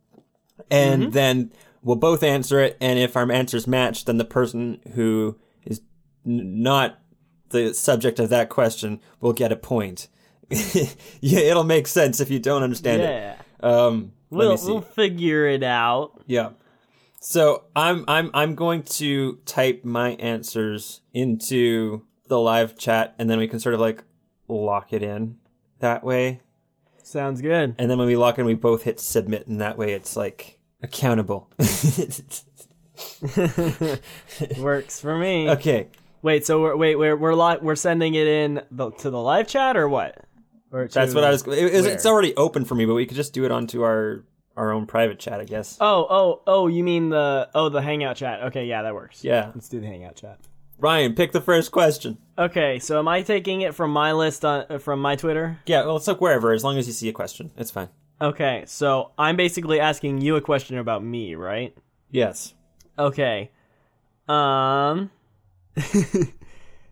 And 0.70 1.14
then 1.14 1.52
we'll 1.82 1.96
both 1.96 2.24
answer 2.24 2.60
it. 2.60 2.78
And 2.82 3.00
if 3.00 3.16
our 3.18 3.30
answers 3.32 3.68
match, 3.68 4.06
then 4.06 4.18
the 4.18 4.26
person 4.26 4.80
who 4.94 5.38
is 5.66 5.82
n- 6.26 6.62
not 6.64 7.00
the 7.50 7.74
subject 7.74 8.20
of 8.20 8.30
that 8.30 8.50
question 8.50 9.00
will 9.20 9.34
get 9.34 9.52
a 9.52 9.56
point. 9.56 10.08
yeah, 10.50 11.40
it'll 11.40 11.64
make 11.64 11.88
sense 11.88 12.20
if 12.20 12.30
you 12.30 12.40
don't 12.40 12.64
understand 12.64 13.02
Yeah. 13.02 13.34
it. 13.34 13.64
Um, 13.66 14.14
We'll 14.30 14.58
we'll 14.64 14.80
figure 14.80 15.46
it 15.46 15.62
out. 15.62 16.22
Yeah. 16.26 16.52
So 17.20 17.66
I'm 17.76 18.06
I'm 18.08 18.32
I'm 18.34 18.56
going 18.56 18.84
to 18.84 19.40
type 19.46 19.84
my 19.84 20.12
answers 20.12 21.02
into 21.14 22.04
the 22.28 22.40
live 22.40 22.78
chat 22.78 23.14
and 23.20 23.30
then 23.30 23.40
we 23.40 23.50
can 23.50 23.60
sort 23.60 23.76
of 23.76 23.82
like 23.82 24.06
lock 24.48 24.94
it 24.94 25.04
in 25.04 25.38
that 25.80 26.06
way. 26.06 26.40
Sounds 27.12 27.42
good. 27.42 27.76
And 27.78 27.92
then 27.92 27.98
when 27.98 28.08
we 28.08 28.16
lock 28.16 28.40
in 28.40 28.46
we 28.46 28.54
both 28.54 28.84
hit 28.84 29.00
submit 29.00 29.46
and 29.48 29.60
that 29.60 29.78
way 29.78 29.92
it's 29.92 30.16
like 30.16 30.58
accountable. 30.82 31.50
Works 34.60 35.00
for 35.00 35.18
me. 35.18 35.50
okay. 35.50 35.88
Wait, 36.22 36.46
so 36.46 36.62
we're 36.62 36.76
wait 36.76 36.96
we're 36.96 37.18
we're 37.18 37.34
li- 37.34 37.58
we're 37.62 37.76
sending 37.76 38.14
it 38.16 38.28
in 38.28 38.62
the, 38.72 38.92
to 38.92 39.10
the 39.10 39.20
live 39.20 39.48
chat 39.48 39.76
or 39.76 39.90
what? 39.90 40.24
Or 40.72 40.88
That's 40.88 41.14
what 41.14 41.24
I 41.24 41.32
was 41.32 41.46
it, 41.48 41.54
it's- 41.54 41.86
it's 41.86 42.06
already 42.06 42.36
open 42.38 42.64
for 42.64 42.76
me 42.76 42.86
but 42.86 42.94
we 42.94 43.06
could 43.06 43.18
just 43.18 43.34
do 43.34 43.44
it 43.44 43.52
onto 43.52 43.82
our 43.84 44.24
our 44.56 44.72
own 44.72 44.86
private 44.86 45.20
chat, 45.20 45.40
I 45.42 45.46
guess. 45.46 45.78
Oh 45.82 46.06
oh 46.10 46.42
oh, 46.48 46.68
you 46.68 46.84
mean 46.84 47.10
the 47.10 47.50
oh 47.54 47.70
the 47.70 47.82
hangout 47.82 48.16
chat? 48.18 48.44
Okay, 48.44 48.66
yeah, 48.68 48.84
that 48.84 48.94
works. 48.94 49.24
Yeah. 49.24 49.52
let's 49.56 49.68
do 49.70 49.80
the 49.80 49.88
hangout 49.88 50.16
chat. 50.16 50.40
Ryan, 50.82 51.14
pick 51.14 51.32
the 51.32 51.42
first 51.42 51.72
question. 51.72 52.18
Okay, 52.40 52.80
so 52.80 52.98
am 53.00 53.08
I 53.08 53.22
taking 53.22 53.62
it 53.62 53.76
from 53.76 53.92
my 53.92 54.14
list 54.14 54.44
on 54.44 54.66
uh, 54.68 54.78
from 54.80 55.00
my 55.00 55.16
Twitter? 55.16 55.60
Yeah, 55.68 55.86
well, 55.86 55.98
it's 55.98 56.08
like 56.08 56.20
wherever 56.20 56.52
as 56.54 56.64
long 56.64 56.78
as 56.80 56.88
you 56.88 56.94
see 56.94 57.08
a 57.08 57.14
question. 57.14 57.52
It's 57.56 57.70
fine. 57.70 57.90
Okay, 58.20 58.64
so 58.66 59.12
I'm 59.18 59.36
basically 59.36 59.80
asking 59.80 60.22
you 60.22 60.36
a 60.38 60.42
question 60.42 60.78
about 60.80 61.04
me, 61.04 61.36
right? 61.36 61.76
Yes. 62.10 62.54
Okay. 62.98 63.52
Um. 64.28 65.12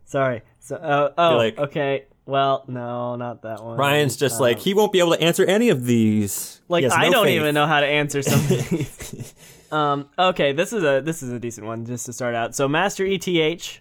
Sorry. 0.06 0.42
So. 0.60 0.76
Uh, 0.76 1.12
oh. 1.18 1.38
Like- 1.38 1.58
okay. 1.58 2.06
Well, 2.26 2.64
no, 2.68 3.16
not 3.16 3.42
that 3.42 3.64
one. 3.64 3.76
Ryan's 3.80 4.16
just 4.16 4.40
like 4.40 4.60
he 4.60 4.76
won't 4.76 4.92
be 4.94 5.00
able 5.00 5.16
to 5.16 5.22
answer 5.22 5.44
any 5.46 5.70
of 5.70 5.86
these. 5.86 6.62
Like 6.68 6.84
has 6.84 6.94
I 6.94 7.10
don't 7.10 7.26
faith. 7.26 7.38
even 7.42 7.56
know 7.56 7.66
how 7.66 7.80
to 7.80 7.88
answer 7.88 8.22
some 8.22 8.40
of 8.40 8.48
these. 8.70 9.34
Um. 9.72 10.10
Okay. 10.18 10.52
This 10.54 10.74
is 10.74 10.84
a 10.84 11.02
this 11.02 11.22
is 11.24 11.32
a 11.32 11.40
decent 11.40 11.68
one 11.68 11.86
just 11.86 12.06
to 12.08 12.14
start 12.14 12.36
out. 12.36 12.56
So 12.56 12.68
Master 12.68 13.06
ETH. 13.06 13.80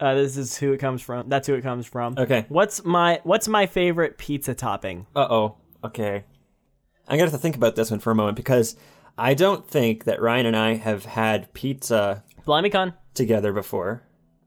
Uh, 0.00 0.14
this 0.14 0.36
is 0.36 0.56
who 0.56 0.72
it 0.72 0.78
comes 0.78 1.02
from. 1.02 1.28
That's 1.28 1.48
who 1.48 1.54
it 1.54 1.62
comes 1.62 1.84
from. 1.86 2.14
Okay. 2.16 2.46
What's 2.48 2.84
my 2.84 3.20
What's 3.24 3.48
my 3.48 3.66
favorite 3.66 4.16
pizza 4.18 4.54
topping? 4.54 5.06
Uh 5.16 5.26
oh. 5.28 5.56
Okay. 5.84 6.24
I'm 7.08 7.16
gonna 7.18 7.22
have 7.30 7.32
to 7.32 7.38
think 7.38 7.56
about 7.56 7.74
this 7.74 7.90
one 7.90 8.00
for 8.00 8.10
a 8.10 8.14
moment 8.14 8.36
because 8.36 8.76
I 9.16 9.34
don't 9.34 9.66
think 9.66 10.04
that 10.04 10.20
Ryan 10.22 10.46
and 10.46 10.56
I 10.56 10.74
have 10.74 11.04
had 11.04 11.52
pizza 11.52 12.22
BlimeyCon. 12.46 12.94
together 13.14 13.52
before. 13.52 14.02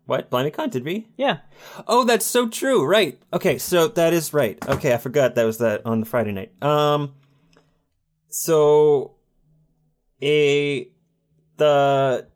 What? 0.06 0.30
BlimeyCon, 0.32 0.72
did 0.72 0.86
we? 0.86 1.08
Yeah. 1.18 1.40
Oh, 1.88 2.04
that's 2.06 2.26
so 2.26 2.48
true. 2.50 2.86
Right. 2.86 3.22
Okay, 3.34 3.58
so 3.58 3.88
that 3.90 4.14
is 4.14 4.34
right. 4.34 4.58
Okay, 4.68 4.94
I 4.94 4.98
forgot 4.98 5.36
that 5.36 5.44
was 5.44 5.58
that 5.58 5.86
on 5.86 6.00
the 6.00 6.06
Friday 6.06 6.32
night. 6.32 6.52
Um 6.64 7.14
so 8.30 9.16
a 10.22 10.90
the 11.58 12.28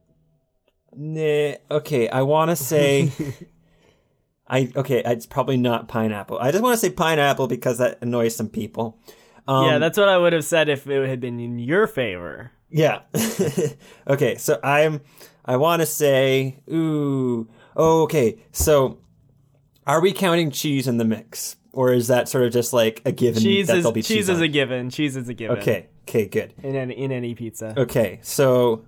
nah, 0.95 1.53
okay, 1.71 2.09
I 2.09 2.21
want 2.21 2.51
to 2.51 2.55
say 2.55 3.11
I 4.47 4.71
okay, 4.75 5.01
it's 5.05 5.25
probably 5.25 5.57
not 5.57 5.87
pineapple. 5.87 6.37
I 6.39 6.51
just 6.51 6.63
want 6.63 6.73
to 6.73 6.79
say 6.79 6.91
pineapple 6.91 7.47
because 7.47 7.79
that 7.79 7.99
annoys 8.01 8.35
some 8.35 8.49
people. 8.49 8.99
Um, 9.47 9.65
yeah, 9.65 9.77
that's 9.79 9.97
what 9.97 10.09
I 10.09 10.17
would 10.17 10.33
have 10.33 10.45
said 10.45 10.69
if 10.69 10.87
it 10.87 11.09
had 11.09 11.19
been 11.19 11.39
in 11.39 11.59
your 11.59 11.87
favor. 11.87 12.51
Yeah. 12.69 13.01
okay, 14.07 14.37
so 14.37 14.59
I'm 14.63 15.01
I 15.43 15.57
want 15.57 15.81
to 15.81 15.85
say 15.85 16.57
ooh. 16.71 17.47
Oh, 17.75 18.03
okay. 18.03 18.39
So 18.51 18.99
are 19.85 20.01
we 20.01 20.13
counting 20.13 20.51
cheese 20.51 20.87
in 20.87 20.97
the 20.97 21.05
mix 21.05 21.57
or 21.73 21.91
is 21.93 22.07
that 22.07 22.29
sort 22.29 22.45
of 22.45 22.53
just 22.53 22.73
like 22.73 23.01
a 23.05 23.11
given 23.11 23.43
Cheese 23.43 23.67
that 23.67 23.77
is 23.77 23.91
be 23.91 24.01
cheese 24.01 24.07
cheese 24.07 24.29
is 24.29 24.41
a 24.41 24.47
given. 24.47 24.89
Cheese 24.89 25.15
is 25.15 25.27
a 25.27 25.33
given. 25.33 25.57
Okay. 25.57 25.89
Okay, 26.07 26.27
good. 26.27 26.53
In 26.61 26.75
any 26.75 26.93
in 26.93 27.11
any 27.11 27.33
pizza. 27.33 27.73
Okay. 27.75 28.19
So 28.21 28.85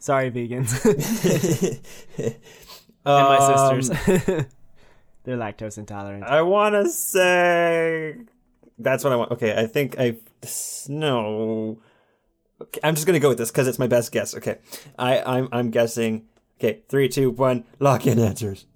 Sorry, 0.00 0.30
vegans. 0.30 0.82
and 2.18 2.34
my 3.04 3.36
um, 3.36 3.82
sisters. 3.82 3.96
They're 5.24 5.36
lactose 5.36 5.76
intolerant. 5.76 6.24
I 6.24 6.40
want 6.42 6.74
to 6.74 6.88
say 6.88 8.16
that's 8.78 9.04
what 9.04 9.12
I 9.12 9.16
want. 9.16 9.32
Okay, 9.32 9.54
I 9.54 9.66
think 9.66 9.96
I 9.98 10.16
no. 10.88 11.78
Okay, 12.62 12.80
I'm 12.82 12.94
just 12.94 13.06
gonna 13.06 13.20
go 13.20 13.28
with 13.28 13.38
this 13.38 13.50
because 13.50 13.68
it's 13.68 13.78
my 13.78 13.86
best 13.86 14.10
guess. 14.10 14.34
Okay, 14.34 14.58
I 14.98 15.20
I'm 15.20 15.48
I'm 15.52 15.70
guessing. 15.70 16.26
Okay, 16.58 16.80
three, 16.88 17.08
two, 17.08 17.30
one. 17.30 17.64
Lock 17.78 18.06
in 18.06 18.18
answers. 18.18 18.66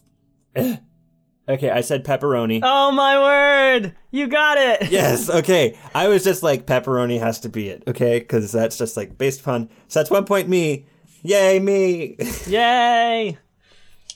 Okay, 1.47 1.69
I 1.71 1.83
said 1.83 2.05
pepperoni. 2.05 2.61
oh 2.63 2.91
my 2.93 3.19
word! 3.19 3.95
You 4.11 4.29
got 4.29 4.57
it. 4.57 4.89
Yes. 4.91 5.29
Okay, 5.29 5.77
I 5.95 6.09
was 6.09 6.25
just 6.25 6.43
like 6.43 6.67
pepperoni 6.67 7.19
has 7.21 7.41
to 7.41 7.49
be 7.49 7.69
it. 7.69 7.83
Okay, 7.87 8.19
because 8.21 8.51
that's 8.53 8.79
just 8.79 8.97
like 8.97 9.19
based 9.19 9.41
upon. 9.41 9.69
So 9.89 10.01
that's 10.01 10.11
one 10.11 10.25
point 10.25 10.49
me. 10.49 10.87
Yay 11.23 11.59
me. 11.59 12.17
Yay! 12.47 13.37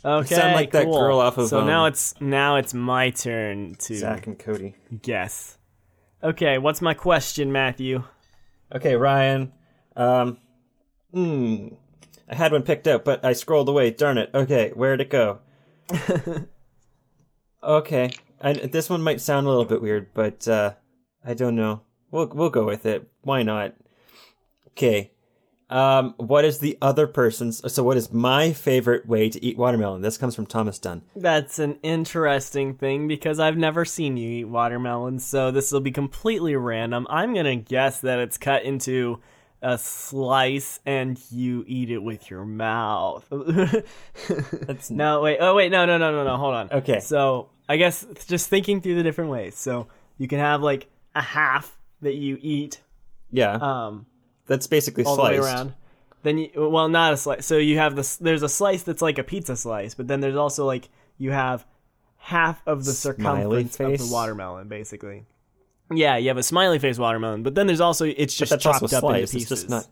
Okay. 0.05 0.35
sound 0.35 0.55
like 0.55 0.71
that 0.71 0.85
cool. 0.85 0.99
girl 0.99 1.19
off 1.19 1.37
of, 1.39 1.49
So 1.49 1.61
um, 1.61 1.67
now 1.67 1.87
it's 1.87 2.15
now 2.21 2.57
it's 2.57 2.73
my 2.73 3.11
turn 3.11 3.75
to 3.81 3.97
Zack 3.97 4.27
and 4.27 4.39
Cody. 4.39 4.75
guess. 5.03 5.59
Okay, 6.23 6.59
what's 6.59 6.81
my 6.81 6.95
question, 6.95 7.53
Matthew? 7.53 8.05
Okay, 8.75 8.97
Ryan. 8.97 9.53
Um, 9.97 10.39
hmm. 11.13 11.69
I 12.29 12.35
had 12.35 12.53
one 12.53 12.63
picked 12.63 12.87
out, 12.87 13.05
but 13.05 13.25
I 13.25 13.33
scrolled 13.33 13.69
away. 13.69 13.91
Darn 13.91 14.19
it. 14.19 14.31
Okay, 14.35 14.71
where'd 14.75 15.01
it 15.01 15.11
go? 15.11 15.41
okay, 17.69 18.11
and 18.41 18.59
this 18.73 18.91
one 18.91 19.03
might 19.03 19.21
sound 19.21 19.47
a 19.47 19.51
little 19.51 19.65
bit 19.65 19.83
weird, 19.83 20.13
but 20.15 20.49
uh, 20.49 20.75
I 21.25 21.35
don't 21.35 21.55
know. 21.55 21.83
We'll 22.11 22.29
we'll 22.29 22.51
go 22.51 22.65
with 22.65 22.87
it. 22.87 23.09
Why 23.23 23.43
not? 23.43 23.75
Okay. 24.69 25.13
Um, 25.71 26.15
what 26.17 26.47
is 26.47 26.61
the 26.61 26.79
other 26.81 27.07
person's? 27.07 27.61
So, 27.71 27.83
what 27.83 27.99
is 27.99 28.11
my 28.11 28.55
favorite 28.55 29.07
way 29.07 29.29
to 29.29 29.45
eat 29.45 29.59
watermelon? 29.59 30.01
This 30.01 30.17
comes 30.17 30.35
from 30.35 30.47
Thomas 30.47 30.79
Dunn. 30.79 31.03
That's 31.15 31.59
an 31.59 31.79
interesting 31.83 32.75
thing 32.75 33.07
because 33.07 33.39
I've 33.39 33.59
never 33.59 33.85
seen 33.85 34.17
you 34.17 34.31
eat 34.31 34.45
watermelon, 34.45 35.19
so 35.19 35.51
this 35.51 35.71
will 35.71 35.81
be 35.81 35.91
completely 35.91 36.57
random. 36.57 37.07
I'm 37.11 37.35
gonna 37.35 37.57
guess 37.57 38.01
that 38.01 38.19
it's 38.19 38.39
cut 38.39 38.63
into 38.63 39.21
a 39.61 39.77
slice 39.77 40.81
and 40.87 41.21
you 41.31 41.65
eat 41.67 41.91
it 41.91 41.99
with 41.99 42.31
your 42.31 42.45
mouth. 42.45 43.27
That's 44.63 44.91
no, 44.91 45.21
wait. 45.21 45.39
Oh, 45.41 45.55
wait. 45.55 45.71
No, 45.71 45.85
no, 45.85 45.99
no, 45.99 46.13
no, 46.13 46.25
no. 46.25 46.37
Hold 46.37 46.55
on. 46.55 46.71
Okay. 46.71 47.01
So 47.01 47.51
I 47.69 47.77
guess 47.77 48.07
just 48.27 48.49
thinking 48.49 48.81
through 48.81 48.95
the 48.95 49.03
different 49.03 49.31
ways. 49.31 49.57
So 49.57 49.89
you 50.17 50.29
can 50.29 50.39
have 50.39 50.63
like 50.63 50.89
a 51.15 51.23
half 51.23 51.77
that 52.01 52.15
you 52.15 52.39
eat, 52.41 52.81
yeah. 53.31 53.59
um, 53.61 54.07
that's 54.47 54.67
basically 54.67 55.05
all 55.05 55.17
sliced. 55.17 55.37
the 55.37 55.43
way 55.43 55.49
around. 55.49 55.75
Then 56.23 56.39
you 56.39 56.51
well, 56.57 56.89
not 56.89 57.13
a 57.13 57.17
slice. 57.17 57.47
So 57.47 57.59
you 57.59 57.79
have 57.79 57.95
this. 57.95 58.17
There's 58.17 58.43
a 58.43 58.49
slice 58.49 58.83
that's 58.83 59.03
like 59.03 59.19
a 59.19 59.25
pizza 59.25 59.57
slice, 59.57 59.95
but 59.95 60.09
then 60.09 60.21
there's 60.21 60.37
also 60.37 60.67
like 60.67 60.89
you 61.17 61.31
have 61.31 61.65
half 62.17 62.61
of 62.67 62.85
the 62.85 62.93
circumference 62.93 63.79
of 63.79 63.87
face? 63.87 64.07
the 64.07 64.13
watermelon, 64.13 64.69
basically. 64.69 65.25
Yeah, 65.95 66.17
you 66.17 66.29
have 66.29 66.37
a 66.37 66.43
smiley 66.43 66.79
face 66.79 66.99
watermelon, 66.99 67.43
but 67.43 67.55
then 67.55 67.67
there's 67.67 67.81
also 67.81 68.05
it's 68.05 68.35
just 68.35 68.51
chopped 68.61 68.83
up 68.83 68.83
into 68.83 68.99
sliced. 68.99 69.33
pieces. 69.33 69.53
It's 69.53 69.63
just 69.63 69.71
not. 69.71 69.87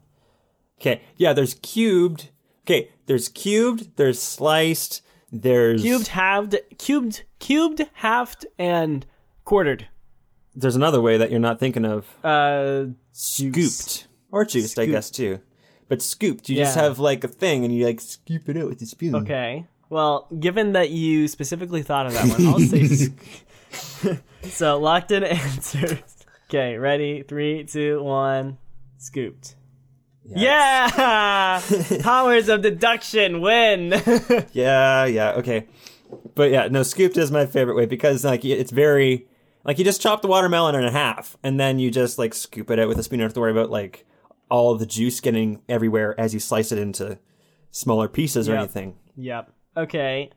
Okay. 0.80 1.00
Yeah. 1.16 1.32
There's 1.32 1.54
cubed. 1.54 2.30
Okay. 2.64 2.90
There's 3.06 3.28
cubed. 3.28 3.96
There's 3.96 4.20
sliced. 4.20 5.02
There's 5.32 5.82
cubed, 5.82 6.08
halved, 6.08 6.56
cubed, 6.78 7.22
cubed, 7.38 7.82
halved, 7.94 8.46
and 8.58 9.04
quartered. 9.44 9.88
There's 10.54 10.76
another 10.76 11.00
way 11.02 11.18
that 11.18 11.30
you're 11.30 11.40
not 11.40 11.58
thinking 11.60 11.84
of. 11.84 12.06
Uh, 12.24 12.86
Scooped 13.12 14.06
or 14.30 14.44
juiced, 14.44 14.78
I 14.78 14.86
guess 14.86 15.10
too. 15.10 15.40
But 15.88 16.02
scooped, 16.02 16.48
you 16.48 16.56
just 16.56 16.74
have 16.76 16.98
like 16.98 17.22
a 17.24 17.28
thing 17.28 17.64
and 17.64 17.74
you 17.74 17.84
like 17.86 18.00
scoop 18.00 18.48
it 18.48 18.56
out 18.56 18.68
with 18.68 18.82
a 18.82 18.86
spoon. 18.86 19.14
okay. 19.16 19.66
Well, 19.88 20.26
given 20.40 20.72
that 20.72 20.90
you 20.90 21.28
specifically 21.28 21.82
thought 21.82 22.06
of 22.06 22.14
that 22.14 22.26
one, 22.28 22.46
I'll 22.48 22.58
say. 22.58 22.86
sc- 22.86 24.18
so 24.50 24.78
locked 24.80 25.12
in 25.12 25.22
answers. 25.24 25.98
Okay, 26.48 26.76
ready? 26.76 27.22
Three, 27.22 27.64
two, 27.64 28.02
one. 28.02 28.58
Scooped. 28.98 29.54
Yeah! 30.28 31.60
Powers 32.02 32.48
of 32.48 32.62
deduction 32.62 33.40
win. 33.40 33.92
Yeah, 34.52 35.04
yeah, 35.06 35.32
okay. 35.32 35.66
But 36.34 36.50
yeah, 36.50 36.68
no, 36.68 36.82
scooped 36.82 37.16
is 37.16 37.30
my 37.30 37.46
favorite 37.46 37.74
way 37.74 37.86
because 37.86 38.24
like 38.24 38.44
it's 38.44 38.70
very 38.70 39.26
like 39.64 39.78
you 39.78 39.84
just 39.84 40.00
chop 40.00 40.22
the 40.22 40.28
watermelon 40.28 40.74
in 40.74 40.90
half 40.92 41.36
and 41.42 41.58
then 41.60 41.78
you 41.78 41.90
just 41.90 42.18
like 42.18 42.34
scoop 42.34 42.70
it 42.70 42.78
out 42.78 42.88
with 42.88 42.98
a 42.98 43.02
spoon. 43.02 43.18
You 43.18 43.22
don't 43.24 43.28
have 43.30 43.34
to 43.34 43.40
worry 43.40 43.50
about 43.52 43.70
like 43.70 44.06
all 44.48 44.74
the 44.76 44.86
juice 44.86 45.20
getting 45.20 45.62
everywhere 45.68 46.18
as 46.18 46.32
you 46.34 46.40
slice 46.40 46.70
it 46.72 46.78
into 46.78 47.18
smaller 47.70 48.08
pieces 48.08 48.48
or 48.48 48.52
Yep. 48.52 48.58
anything. 48.60 48.96
yep. 49.16 49.52
Okay. 49.76 50.30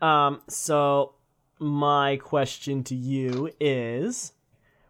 Um. 0.00 0.40
So 0.48 1.14
my 1.58 2.16
question 2.18 2.84
to 2.84 2.94
you 2.94 3.50
is, 3.60 4.32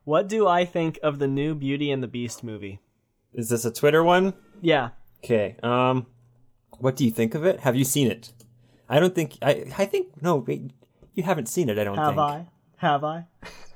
what 0.05 0.29
do 0.29 0.47
I 0.47 0.64
think 0.64 0.99
of 1.03 1.19
the 1.19 1.27
new 1.29 1.55
Beauty 1.55 1.90
and 1.90 2.03
the 2.03 2.09
Beast 2.09 2.45
movie? 2.45 2.81
Is 3.33 3.49
this 3.49 3.64
a 3.64 3.71
Twitter 3.73 4.03
one? 4.05 4.35
Yeah. 4.61 4.90
Okay. 5.25 5.57
Um, 5.62 6.07
what 6.79 6.97
do 6.97 7.05
you 7.05 7.11
think 7.11 7.35
of 7.35 7.45
it? 7.45 7.61
Have 7.61 7.77
you 7.77 7.85
seen 7.85 8.11
it? 8.11 8.33
I 8.88 9.01
don't 9.01 9.14
think 9.14 9.37
I. 9.42 9.64
I 9.77 9.85
think 9.87 10.23
no. 10.23 10.37
Wait, 10.37 10.71
you 11.14 11.23
haven't 11.23 11.47
seen 11.49 11.69
it. 11.69 11.79
I 11.79 11.85
don't 11.85 11.97
Have 11.97 12.09
think. 12.09 12.19
I? 12.21 12.47
Have 12.77 13.05
I? 13.05 13.25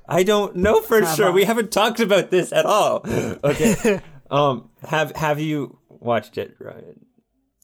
I 0.09 0.23
don't 0.23 0.57
know 0.57 0.81
for 0.81 1.05
sure. 1.07 1.29
I? 1.29 1.31
We 1.31 1.45
haven't 1.45 1.73
talked 1.73 2.01
about 2.01 2.31
this 2.31 2.53
at 2.53 2.67
all. 2.67 3.05
Okay. 3.45 4.01
um. 4.31 4.71
Have 4.85 5.13
Have 5.17 5.41
you 5.41 5.79
watched 5.89 6.39
it, 6.39 6.57
Ryan? 6.61 7.07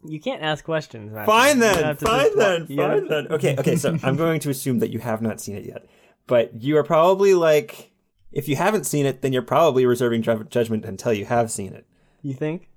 You 0.05 0.20
can't 0.20 0.42
ask 0.42 0.64
questions. 0.64 1.12
Matthew. 1.12 1.33
Fine 1.33 1.57
You 1.57 1.61
then. 1.62 1.85
have 1.85 1.98
to 1.98 2.05
Fine 2.05 2.38
then. 2.38 2.66
you 2.68 2.81
have- 2.83 2.92
Fine 3.00 3.09
then. 3.09 3.26
Okay. 3.31 3.57
Okay. 3.59 3.76
So 3.76 3.96
I'm 4.02 4.16
going 4.16 4.40
to 4.40 4.50
assume 4.50 4.79
that 4.81 4.90
you 4.90 4.98
have 5.00 5.20
not 5.22 5.40
seen 5.40 5.57
it 5.57 5.64
yet, 5.66 5.87
but 6.26 6.62
you 6.62 6.76
are 6.76 6.85
probably 6.85 7.35
like, 7.35 7.90
if 8.31 8.48
you 8.48 8.55
haven't 8.57 8.85
seen 8.85 9.05
it, 9.07 9.22
then 9.22 9.33
you're 9.33 9.42
probably 9.42 9.85
reserving 9.87 10.22
judgment 10.22 10.85
until 10.85 11.12
you 11.12 11.24
have 11.24 11.50
seen 11.50 11.72
it. 11.72 11.87
You 12.22 12.35
think? 12.35 12.68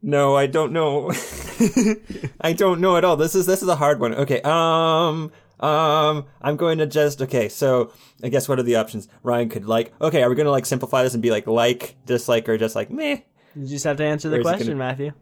No, 0.00 0.36
I 0.36 0.46
don't 0.46 0.72
know. 0.72 1.10
I 2.40 2.52
don't 2.52 2.80
know 2.80 2.96
at 2.96 3.04
all. 3.04 3.16
This 3.16 3.34
is 3.34 3.46
this 3.46 3.62
is 3.62 3.68
a 3.68 3.76
hard 3.76 3.98
one. 4.00 4.14
Okay. 4.14 4.40
Um 4.42 5.32
um 5.60 6.26
I'm 6.40 6.56
going 6.56 6.78
to 6.78 6.86
just 6.86 7.20
okay, 7.22 7.48
so 7.48 7.92
I 8.22 8.28
guess 8.28 8.48
what 8.48 8.58
are 8.60 8.62
the 8.62 8.76
options? 8.76 9.08
Ryan 9.24 9.48
could 9.48 9.64
like 9.66 9.92
okay, 10.00 10.22
are 10.22 10.28
we 10.30 10.36
gonna 10.36 10.50
like 10.52 10.66
simplify 10.66 11.02
this 11.02 11.14
and 11.14 11.22
be 11.22 11.30
like 11.30 11.46
like, 11.48 11.96
dislike, 12.06 12.48
or 12.48 12.56
just 12.58 12.76
like 12.76 12.90
meh? 12.90 13.20
You 13.56 13.66
just 13.66 13.84
have 13.84 13.96
to 13.96 14.04
answer 14.04 14.28
the 14.28 14.36
Or 14.36 14.40
is 14.40 14.46
it 14.46 14.50
question, 14.50 14.66
gonna- 14.68 14.78
Matthew. 14.78 15.12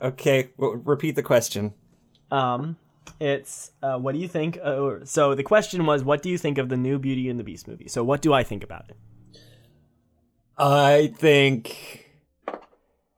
Okay, 0.00 0.50
well, 0.56 0.76
repeat 0.76 1.16
the 1.16 1.22
question. 1.24 1.74
Um, 2.30 2.76
it's 3.18 3.72
uh, 3.82 3.98
what 3.98 4.12
do 4.12 4.18
you 4.20 4.28
think? 4.28 4.58
Uh, 4.64 4.76
or- 4.76 5.04
so 5.06 5.34
the 5.34 5.42
question 5.42 5.84
was, 5.86 6.04
what 6.04 6.22
do 6.22 6.30
you 6.30 6.38
think 6.38 6.56
of 6.58 6.68
the 6.68 6.76
new 6.76 6.98
Beauty 7.00 7.28
and 7.28 7.38
the 7.40 7.44
Beast 7.44 7.66
movie? 7.66 7.88
So 7.88 8.04
what 8.04 8.22
do 8.22 8.32
I 8.32 8.44
think 8.44 8.62
about 8.62 8.88
it? 8.90 8.96
I 10.56 11.12
think 11.18 12.06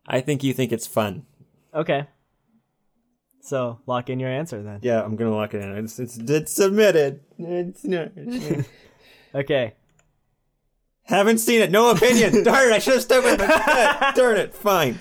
I 0.07 0.21
think 0.21 0.43
you 0.43 0.53
think 0.53 0.73
it's 0.73 0.87
fun. 0.87 1.27
Okay. 1.75 2.07
So 3.41 3.81
lock 3.87 4.09
in 4.11 4.21
your 4.21 4.31
answer 4.31 4.63
then. 4.63 4.81
Yeah, 4.83 5.03
I'm 5.03 5.17
gonna 5.17 5.35
lock 5.35 5.55
it 5.55 5.63
in. 5.63 5.77
It's 5.79 5.99
it's, 5.99 6.17
it's 6.17 6.53
submitted. 6.53 7.21
It's 7.39 7.85
not. 7.85 8.13
Okay. 9.35 9.73
Haven't 11.05 11.39
seen 11.39 11.63
it. 11.63 11.71
No 11.71 11.91
opinion. 11.91 12.43
Darn 12.45 12.69
it! 12.71 12.75
I 12.75 12.79
should 12.81 12.93
have 12.93 13.03
stuck 13.03 13.25
with 13.25 13.39
my 13.41 13.47
gut. 13.47 14.15
Darn 14.15 14.37
it. 14.37 14.55
Fine. 14.55 14.95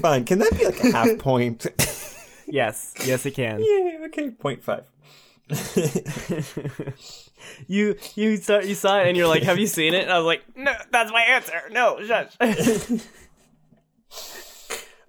Fine. 0.00 0.24
Can 0.26 0.38
that 0.38 0.56
be 0.56 0.64
like 0.64 0.84
a 0.84 0.92
half 0.92 1.18
point? 1.18 1.66
Yes. 2.46 2.94
Yes, 3.04 3.24
it 3.26 3.32
can. 3.32 3.58
yeah. 3.58 4.04
Okay. 4.06 4.30
Point 4.30 4.62
five. 4.62 4.84
You 7.66 7.96
you 8.14 8.36
saw 8.36 8.60
you 8.60 8.74
saw 8.74 9.00
it 9.00 9.08
and 9.08 9.16
you're 9.16 9.26
like, 9.28 9.42
have 9.42 9.58
you 9.58 9.66
seen 9.66 9.92
it? 9.94 10.04
And 10.04 10.12
I 10.12 10.18
was 10.18 10.26
like, 10.26 10.42
no, 10.56 10.72
that's 10.90 11.10
my 11.10 11.22
answer. 11.22 11.60
No, 11.72 11.98
shush. 12.06 12.36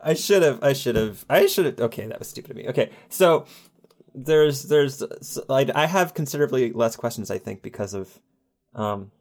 I 0.05 0.13
should 0.13 0.43
have. 0.43 0.63
I 0.63 0.73
should 0.73 0.95
have. 0.95 1.25
I 1.29 1.47
should 1.47 1.65
have. 1.65 1.79
Okay, 1.79 2.05
that 2.05 2.19
was 2.19 2.29
stupid 2.29 2.51
of 2.51 2.57
me. 2.57 2.67
Okay, 2.69 2.91
so 3.09 3.45
there's 4.13 4.63
there's 4.63 5.03
I, 5.49 5.69
I 5.73 5.87
have 5.87 6.13
considerably 6.13 6.71
less 6.71 6.95
questions. 6.95 7.31
I 7.31 7.39
think 7.39 7.61
because 7.63 7.93
of 7.93 8.21
um 8.75 9.11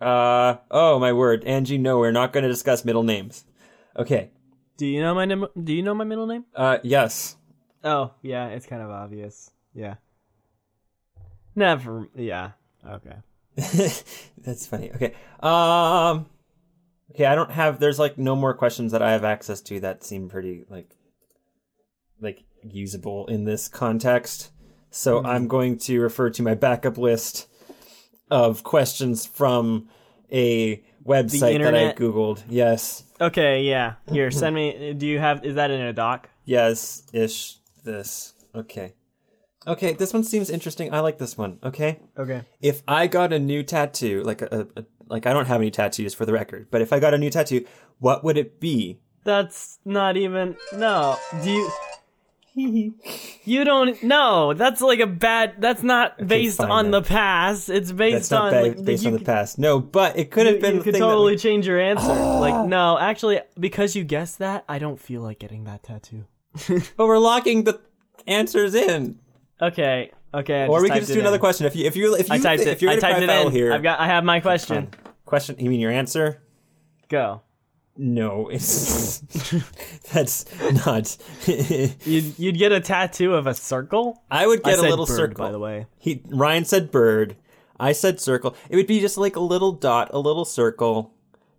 uh 0.00 0.56
oh 0.70 0.98
my 0.98 1.12
word, 1.12 1.44
Angie. 1.44 1.78
No, 1.78 1.98
we're 1.98 2.10
not 2.12 2.32
going 2.32 2.42
to 2.42 2.48
discuss 2.48 2.84
middle 2.84 3.02
names. 3.04 3.44
Okay. 3.96 4.30
do 4.78 4.86
you 4.86 5.00
know 5.02 5.14
my 5.14 5.26
name? 5.26 5.46
Do 5.62 5.74
you 5.74 5.82
know 5.82 5.94
my 5.94 6.04
middle 6.04 6.26
name? 6.26 6.46
Uh 6.56 6.78
yes. 6.82 7.36
Oh, 7.84 8.12
yeah, 8.22 8.46
it's 8.48 8.64
kind 8.66 8.80
of 8.80 8.90
obvious. 8.90 9.50
Yeah. 9.74 9.96
Never. 11.54 12.08
Yeah. 12.14 12.52
Okay. 12.88 13.16
That's 14.38 14.66
funny. 14.66 14.90
Okay. 14.92 15.14
Um. 15.40 16.26
Okay, 17.12 17.26
I 17.26 17.34
don't 17.34 17.50
have. 17.50 17.78
There's 17.78 17.98
like 17.98 18.18
no 18.18 18.34
more 18.34 18.54
questions 18.54 18.92
that 18.92 19.02
I 19.02 19.12
have 19.12 19.24
access 19.24 19.60
to 19.62 19.80
that 19.80 20.04
seem 20.04 20.28
pretty 20.28 20.64
like 20.68 20.90
like 22.20 22.44
usable 22.62 23.26
in 23.26 23.44
this 23.44 23.68
context. 23.68 24.50
So 24.90 25.18
mm-hmm. 25.18 25.26
I'm 25.26 25.48
going 25.48 25.78
to 25.78 26.00
refer 26.00 26.30
to 26.30 26.42
my 26.42 26.54
backup 26.54 26.98
list 26.98 27.48
of 28.30 28.62
questions 28.62 29.26
from 29.26 29.88
a 30.30 30.82
website 31.04 31.62
that 31.62 31.74
I 31.74 31.92
googled. 31.92 32.42
Yes, 32.48 33.04
Okay. 33.22 33.62
Yeah. 33.62 33.94
Here, 34.10 34.30
send 34.30 34.54
me. 34.54 34.92
Do 34.94 35.06
you 35.06 35.18
have? 35.18 35.44
Is 35.44 35.54
that 35.54 35.70
in 35.70 35.80
a 35.80 35.92
doc? 35.92 36.28
yes, 36.44 37.04
ish. 37.12 37.56
This. 37.84 38.34
Okay. 38.54 38.94
Okay, 39.66 39.92
this 39.92 40.12
one 40.12 40.22
seems 40.24 40.50
interesting. 40.50 40.92
I 40.92 41.00
like 41.00 41.18
this 41.18 41.36
one. 41.36 41.58
Okay. 41.64 42.00
Okay. 42.18 42.42
if 42.60 42.82
I 42.86 43.06
got 43.06 43.32
a 43.32 43.38
new 43.38 43.62
tattoo, 43.62 44.22
like 44.22 44.42
a, 44.42 44.68
a, 44.76 44.80
a 44.80 44.84
like 45.08 45.26
I 45.26 45.32
don't 45.32 45.46
have 45.46 45.60
any 45.60 45.70
tattoos 45.70 46.14
for 46.14 46.24
the 46.26 46.32
record, 46.32 46.68
but 46.70 46.80
if 46.82 46.92
I 46.92 46.98
got 47.00 47.14
a 47.14 47.18
new 47.18 47.30
tattoo, 47.30 47.64
what 47.98 48.22
would 48.24 48.36
it 48.36 48.60
be? 48.60 48.98
That's 49.24 49.78
not 49.84 50.16
even 50.16 50.56
no. 50.72 51.16
Do 51.42 51.50
you? 51.50 51.70
You 53.44 53.64
don't 53.64 54.02
know. 54.02 54.52
That's 54.52 54.82
like 54.82 55.00
a 55.00 55.06
bad. 55.06 55.54
That's 55.58 55.82
not 55.82 56.26
based 56.26 56.58
fine 56.58 56.70
on 56.70 56.84
then. 56.86 56.90
the 56.90 57.02
past. 57.02 57.70
It's 57.70 57.90
based 57.92 58.14
That's 58.14 58.30
not 58.30 58.44
on 58.44 58.50
ba- 58.52 58.60
like, 58.76 58.84
based 58.84 59.06
on 59.06 59.14
the 59.14 59.20
past. 59.20 59.58
No, 59.58 59.80
but 59.80 60.18
it 60.18 60.30
could 60.30 60.46
have 60.46 60.60
been. 60.60 60.74
you 60.74 60.78
the 60.80 60.84
could 60.84 60.92
thing 60.92 61.00
that- 61.00 61.08
totally 61.08 61.36
change 61.38 61.66
your 61.66 61.80
answer. 61.80 62.08
like 62.12 62.66
no, 62.68 62.98
actually, 62.98 63.40
because 63.58 63.96
you 63.96 64.04
guessed 64.04 64.38
that, 64.40 64.64
I 64.68 64.78
don't 64.78 65.00
feel 65.00 65.22
like 65.22 65.38
getting 65.38 65.64
that 65.64 65.82
tattoo. 65.82 66.26
but 66.68 67.06
we're 67.06 67.16
locking 67.18 67.64
the 67.64 67.80
answers 68.26 68.74
in, 68.74 69.18
Okay. 69.60 70.10
Okay. 70.34 70.64
I 70.64 70.66
or 70.66 70.82
we 70.82 70.88
could 70.88 71.00
just 71.00 71.12
do 71.12 71.20
another 71.20 71.36
in. 71.36 71.40
question. 71.40 71.66
If 71.66 71.76
you 71.76 71.86
if 71.86 71.96
you 71.96 72.14
if 72.16 72.28
you 72.28 72.34
I 72.34 72.38
typed 72.38 72.62
if 72.62 72.82
you're 72.82 72.90
I 72.90 72.98
typed 72.98 73.20
it 73.20 73.28
in. 73.28 73.52
here, 73.52 73.72
I've 73.72 73.82
got. 73.82 74.00
I 74.00 74.06
have 74.06 74.24
my 74.24 74.40
question. 74.40 74.88
question. 75.24 75.56
You 75.58 75.70
mean 75.70 75.80
your 75.80 75.90
answer? 75.90 76.42
Go. 77.08 77.42
No, 77.96 78.48
it's 78.48 79.18
that's 80.12 80.46
not. 80.86 81.16
You'd 81.46 82.38
you'd 82.38 82.58
get 82.58 82.72
a 82.72 82.80
tattoo 82.80 83.34
of 83.34 83.46
a 83.46 83.54
circle. 83.54 84.22
I 84.30 84.46
would 84.46 84.62
get 84.62 84.78
a 84.78 84.82
little 84.82 85.04
bird, 85.04 85.16
circle. 85.16 85.44
by 85.44 85.52
the 85.52 85.58
way. 85.58 85.86
He 85.98 86.22
Ryan 86.28 86.64
said 86.64 86.90
bird. 86.90 87.36
I 87.78 87.92
said 87.92 88.20
circle. 88.20 88.56
It 88.70 88.76
would 88.76 88.86
be 88.86 89.00
just 89.00 89.18
like 89.18 89.36
a 89.36 89.40
little 89.40 89.72
dot, 89.72 90.10
a 90.12 90.18
little 90.18 90.44
circle. 90.46 91.12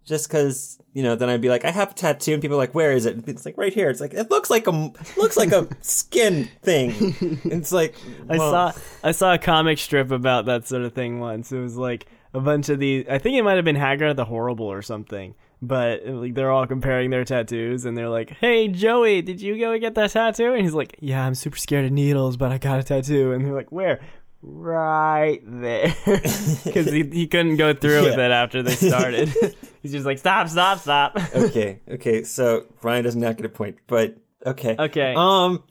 Just 0.06 0.28
because 0.28 0.80
you 0.94 1.02
know, 1.02 1.16
then 1.16 1.30
I'd 1.30 1.42
be 1.42 1.50
like, 1.50 1.66
I 1.66 1.72
have 1.72 1.92
a 1.92 1.94
tattoo, 1.94 2.34
and 2.34 2.42
people 2.42 2.56
are 2.56 2.60
like, 2.60 2.76
where 2.76 2.92
is 2.92 3.06
it? 3.06 3.28
It's 3.28 3.46
like 3.46 3.58
right 3.58 3.74
here. 3.74 3.90
It's 3.90 4.02
like 4.02 4.14
it 4.14 4.30
looks 4.30 4.50
like 4.50 4.68
a 4.68 4.72
looks 5.18 5.38
like 5.38 5.52
a 5.52 5.68
skin 5.82 6.50
thing. 6.62 6.94
It's 7.46 7.72
like 7.72 7.96
I 8.30 8.38
saw 8.38 8.72
I 9.04 9.12
saw 9.12 9.34
a 9.34 9.38
comic 9.38 9.78
strip 9.80 10.12
about 10.12 10.46
that 10.46 10.68
sort 10.68 10.84
of 10.84 10.94
thing 10.94 11.20
once. 11.20 11.52
It 11.52 11.60
was 11.60 11.78
like 11.78 12.06
a 12.34 12.40
bunch 12.40 12.70
of 12.70 12.80
these. 12.80 13.06
I 13.10 13.18
think 13.18 13.38
it 13.38 13.44
might 13.44 13.56
have 13.56 13.66
been 13.66 13.76
Hagar 13.76 14.14
the 14.14 14.26
Horrible 14.26 14.66
or 14.66 14.82
something. 14.82 15.36
But 15.62 16.06
like 16.06 16.34
they're 16.34 16.52
all 16.52 16.68
comparing 16.68 17.10
their 17.10 17.24
tattoos, 17.24 17.86
and 17.86 17.98
they're 17.98 18.10
like, 18.10 18.32
"Hey 18.32 18.68
Joey, 18.68 19.22
did 19.22 19.42
you 19.42 19.58
go 19.58 19.80
get 19.80 19.96
that 19.96 20.12
tattoo?" 20.12 20.52
And 20.54 20.62
he's 20.62 20.74
like, 20.74 20.98
"Yeah, 21.00 21.26
I'm 21.26 21.36
super 21.36 21.58
scared 21.58 21.86
of 21.86 21.92
needles, 21.92 22.36
but 22.36 22.52
I 22.52 22.58
got 22.58 22.80
a 22.80 22.84
tattoo." 22.84 23.32
And 23.32 23.46
they're 23.46 23.54
like, 23.54 23.72
"Where?" 23.72 24.02
Right 24.46 25.40
there, 25.46 25.96
because 26.06 26.92
he 26.92 27.04
he 27.04 27.28
couldn't 27.28 27.56
go 27.56 27.74
through 27.74 28.04
with 28.04 28.20
it 28.20 28.32
after 28.32 28.62
they 28.62 28.76
started. 28.76 29.30
he's 29.82 29.94
just 29.94 30.06
like, 30.06 30.18
"Stop, 30.18 30.50
stop, 30.50 30.80
stop." 30.80 31.18
okay, 31.34 31.80
okay. 31.90 32.24
So 32.26 32.66
Ryan 32.82 33.06
does 33.06 33.16
not 33.16 33.38
get 33.38 33.46
a 33.46 33.50
point, 33.50 33.78
but 33.88 34.18
okay, 34.46 34.76
Okay. 34.78 35.14
Um, 35.16 35.64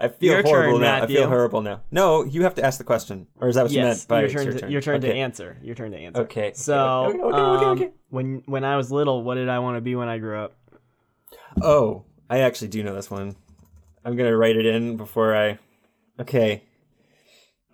I 0.00 0.08
feel 0.08 0.32
Your 0.32 0.42
horrible 0.42 0.78
turn, 0.78 0.82
now. 0.82 1.02
I 1.02 1.06
feel 1.06 1.28
horrible 1.28 1.60
now. 1.60 1.82
No, 1.90 2.24
you 2.24 2.44
have 2.44 2.54
to 2.54 2.64
ask 2.64 2.78
the 2.78 2.84
question, 2.84 3.26
or 3.38 3.48
is 3.48 3.56
that 3.56 3.64
what 3.64 3.72
you 3.72 3.82
meant? 3.82 4.08
By 4.08 4.22
your 4.22 4.30
turn. 4.30 4.44
your 4.44 4.52
to, 4.54 4.60
turn. 4.60 4.70
Your 4.70 4.80
turn 4.80 5.00
to 5.02 5.12
answer. 5.12 5.58
Your 5.62 5.74
turn 5.74 5.92
to 5.92 5.98
answer. 5.98 6.22
Okay. 6.22 6.52
So, 6.54 7.04
Okay, 7.06 7.18
okay, 7.18 7.24
okay, 7.24 7.36
okay, 7.36 7.64
um, 7.64 7.78
okay. 7.78 7.90
when 8.08 8.42
when 8.46 8.64
I 8.64 8.78
was 8.78 8.90
little, 8.90 9.22
what 9.22 9.34
did 9.34 9.50
I 9.50 9.58
want 9.58 9.76
to 9.76 9.82
be 9.82 9.94
when 9.96 10.08
I 10.08 10.16
grew 10.16 10.38
up? 10.38 10.56
Oh, 11.60 12.04
I 12.30 12.38
actually 12.38 12.68
do 12.68 12.82
know 12.82 12.94
this 12.94 13.10
one. 13.10 13.36
I'm 14.02 14.16
gonna 14.16 14.34
write 14.34 14.56
it 14.56 14.64
in 14.64 14.96
before 14.96 15.36
I. 15.36 15.58
Okay. 16.18 16.62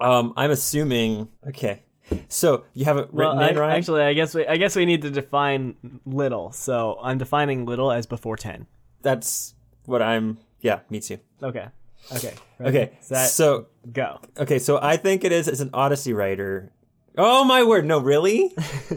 Um, 0.01 0.33
I'm 0.37 0.51
assuming. 0.51 1.29
Okay. 1.49 1.83
So 2.29 2.65
you 2.73 2.87
have 2.87 2.97
it 2.97 3.13
Well, 3.13 3.31
written 3.31 3.43
I, 3.45 3.51
in, 3.51 3.59
Ryan? 3.59 3.77
actually, 3.77 4.03
I 4.03 4.15
guess 4.15 4.35
we 4.35 4.47
I 4.47 4.57
guess 4.57 4.75
we 4.77 4.87
need 4.87 5.03
to 5.03 5.11
define 5.11 5.77
little. 6.07 6.53
So 6.53 6.99
I'm 7.03 7.19
defining 7.19 7.67
little 7.67 7.93
as 7.93 8.07
before 8.07 8.37
ten. 8.37 8.67
That's 9.03 9.55
what 9.85 10.01
I'm. 10.01 10.39
Yeah, 10.61 10.81
me 10.89 11.01
too. 11.01 11.19
Okay. 11.43 11.67
Okay. 12.15 12.35
Okay. 12.61 12.93
Set. 13.01 13.27
So 13.29 13.67
go. 13.93 14.21
okay, 14.39 14.59
so 14.59 14.79
I 14.81 14.97
think 14.97 15.25
it 15.25 15.33
is. 15.33 15.49
It's 15.49 15.61
an 15.61 15.71
Odyssey 15.75 16.13
writer. 16.15 16.73
Oh 17.19 17.45
my 17.45 17.63
word! 17.65 17.85
No, 17.85 17.99
really? 17.99 18.55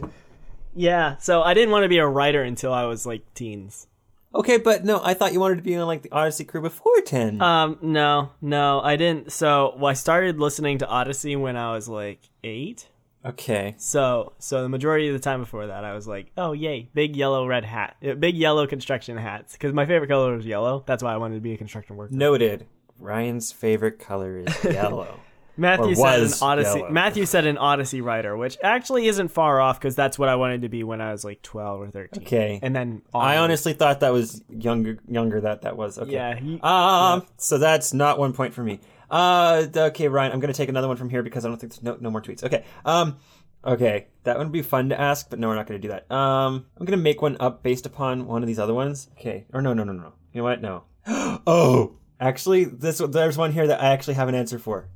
Yeah, 0.74 1.18
so 1.18 1.42
I 1.42 1.52
didn't 1.52 1.70
want 1.70 1.82
to 1.82 1.88
be 1.88 1.98
a 1.98 2.06
writer 2.06 2.42
until 2.42 2.72
I 2.72 2.84
was 2.84 3.04
like 3.04 3.22
teens. 3.34 3.86
Okay, 4.34 4.56
but 4.56 4.84
no, 4.84 5.00
I 5.04 5.14
thought 5.14 5.32
you 5.32 5.40
wanted 5.40 5.56
to 5.56 5.62
be 5.62 5.76
on 5.76 5.86
like 5.86 6.02
the 6.02 6.10
Odyssey 6.12 6.44
crew 6.44 6.62
before 6.62 7.00
ten. 7.04 7.40
Um, 7.42 7.78
no, 7.82 8.30
no, 8.40 8.80
I 8.80 8.96
didn't. 8.96 9.30
So 9.32 9.74
well, 9.76 9.86
I 9.86 9.92
started 9.92 10.38
listening 10.40 10.78
to 10.78 10.86
Odyssey 10.88 11.36
when 11.36 11.56
I 11.56 11.72
was 11.74 11.88
like 11.88 12.20
eight. 12.42 12.88
okay. 13.26 13.74
So, 13.78 14.32
so 14.38 14.62
the 14.62 14.68
majority 14.68 15.08
of 15.08 15.12
the 15.14 15.20
time 15.20 15.40
before 15.40 15.66
that, 15.66 15.84
I 15.84 15.94
was 15.94 16.08
like, 16.08 16.32
"Oh, 16.36 16.52
yay! 16.52 16.88
Big 16.94 17.14
yellow 17.14 17.46
red 17.46 17.64
hat, 17.64 17.96
uh, 18.06 18.14
big 18.14 18.36
yellow 18.36 18.66
construction 18.66 19.16
hats." 19.18 19.52
Because 19.52 19.72
my 19.74 19.84
favorite 19.86 20.08
color 20.08 20.34
was 20.34 20.46
yellow. 20.46 20.82
That's 20.86 21.02
why 21.02 21.12
I 21.12 21.18
wanted 21.18 21.34
to 21.36 21.40
be 21.42 21.52
a 21.52 21.58
construction 21.58 21.96
worker. 21.96 22.14
Noted. 22.14 22.66
Ryan's 22.98 23.52
favorite 23.52 23.98
color 23.98 24.38
is 24.38 24.64
yellow. 24.64 25.18
Matthew 25.56 25.94
said 25.94 26.20
an 26.20 26.32
Odyssey. 26.40 26.78
yellow. 26.78 26.90
Matthew 26.90 27.26
said 27.26 27.46
an 27.46 27.58
Odyssey 27.58 28.00
writer, 28.00 28.36
which 28.36 28.56
actually 28.62 29.06
isn't 29.08 29.28
far 29.28 29.60
off 29.60 29.78
because 29.78 29.94
that's 29.94 30.18
what 30.18 30.28
I 30.28 30.36
wanted 30.36 30.62
to 30.62 30.68
be 30.68 30.82
when 30.82 31.00
I 31.00 31.12
was 31.12 31.24
like 31.24 31.42
twelve 31.42 31.80
or 31.80 31.90
thirteen. 31.90 32.22
Okay. 32.24 32.58
and 32.62 32.74
then 32.74 33.02
I 33.14 33.36
honestly 33.36 33.72
thought 33.72 34.00
that 34.00 34.12
was 34.12 34.42
younger. 34.48 34.98
Younger 35.08 35.40
that 35.42 35.62
that 35.62 35.76
was. 35.76 35.98
Okay. 35.98 36.12
yeah, 36.12 36.34
he, 36.34 36.58
Um. 36.62 37.26
So 37.36 37.58
that's 37.58 37.92
not 37.92 38.18
one 38.18 38.32
point 38.32 38.54
for 38.54 38.62
me. 38.62 38.80
Uh. 39.10 39.66
Okay, 39.74 40.08
Ryan. 40.08 40.32
I'm 40.32 40.40
gonna 40.40 40.54
take 40.54 40.68
another 40.68 40.88
one 40.88 40.96
from 40.96 41.10
here 41.10 41.22
because 41.22 41.44
I 41.44 41.48
don't 41.48 41.58
think 41.58 41.72
there's 41.72 41.82
no 41.82 41.96
no 42.00 42.10
more 42.10 42.22
tweets. 42.22 42.42
Okay. 42.42 42.64
Um. 42.84 43.18
Okay, 43.64 44.08
that 44.24 44.38
would 44.38 44.50
be 44.50 44.62
fun 44.62 44.88
to 44.88 45.00
ask, 45.00 45.30
but 45.30 45.38
no, 45.38 45.48
we're 45.48 45.54
not 45.54 45.66
gonna 45.66 45.78
do 45.80 45.88
that. 45.88 46.10
Um. 46.10 46.66
I'm 46.78 46.86
gonna 46.86 46.96
make 46.96 47.20
one 47.20 47.36
up 47.40 47.62
based 47.62 47.84
upon 47.86 48.26
one 48.26 48.42
of 48.42 48.46
these 48.46 48.58
other 48.58 48.74
ones. 48.74 49.08
Okay. 49.18 49.46
Or 49.52 49.60
no, 49.60 49.74
no, 49.74 49.84
no, 49.84 49.92
no. 49.92 50.14
You 50.32 50.40
know 50.40 50.44
what? 50.44 50.62
No. 50.62 50.84
oh. 51.46 51.96
Actually, 52.18 52.64
this 52.64 52.98
there's 52.98 53.36
one 53.36 53.52
here 53.52 53.66
that 53.66 53.82
I 53.82 53.88
actually 53.88 54.14
have 54.14 54.28
an 54.28 54.34
answer 54.34 54.58
for. 54.58 54.88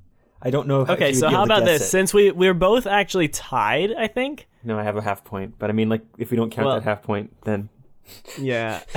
I 0.46 0.50
don't 0.50 0.68
know. 0.68 0.82
If 0.82 0.90
okay. 0.90 1.10
if 1.10 1.16
So 1.16 1.28
how 1.28 1.42
able 1.42 1.44
about 1.44 1.64
this? 1.64 1.82
it. 1.82 1.84
Since 1.86 2.14
we 2.14 2.30
we're 2.30 2.54
both 2.54 2.86
actually 2.86 3.28
tied, 3.28 3.92
I 3.92 4.06
think. 4.06 4.46
No, 4.62 4.78
I 4.78 4.84
have 4.84 4.96
a 4.96 5.02
half 5.02 5.24
point, 5.24 5.54
but 5.58 5.70
I 5.70 5.72
mean, 5.72 5.88
like, 5.88 6.02
if 6.18 6.30
we 6.30 6.36
don't 6.36 6.50
count 6.50 6.66
Well- 6.66 6.76
that 6.76 6.84
half 6.84 7.02
point, 7.02 7.32
then 7.44 7.68
Yeah. 8.38 8.78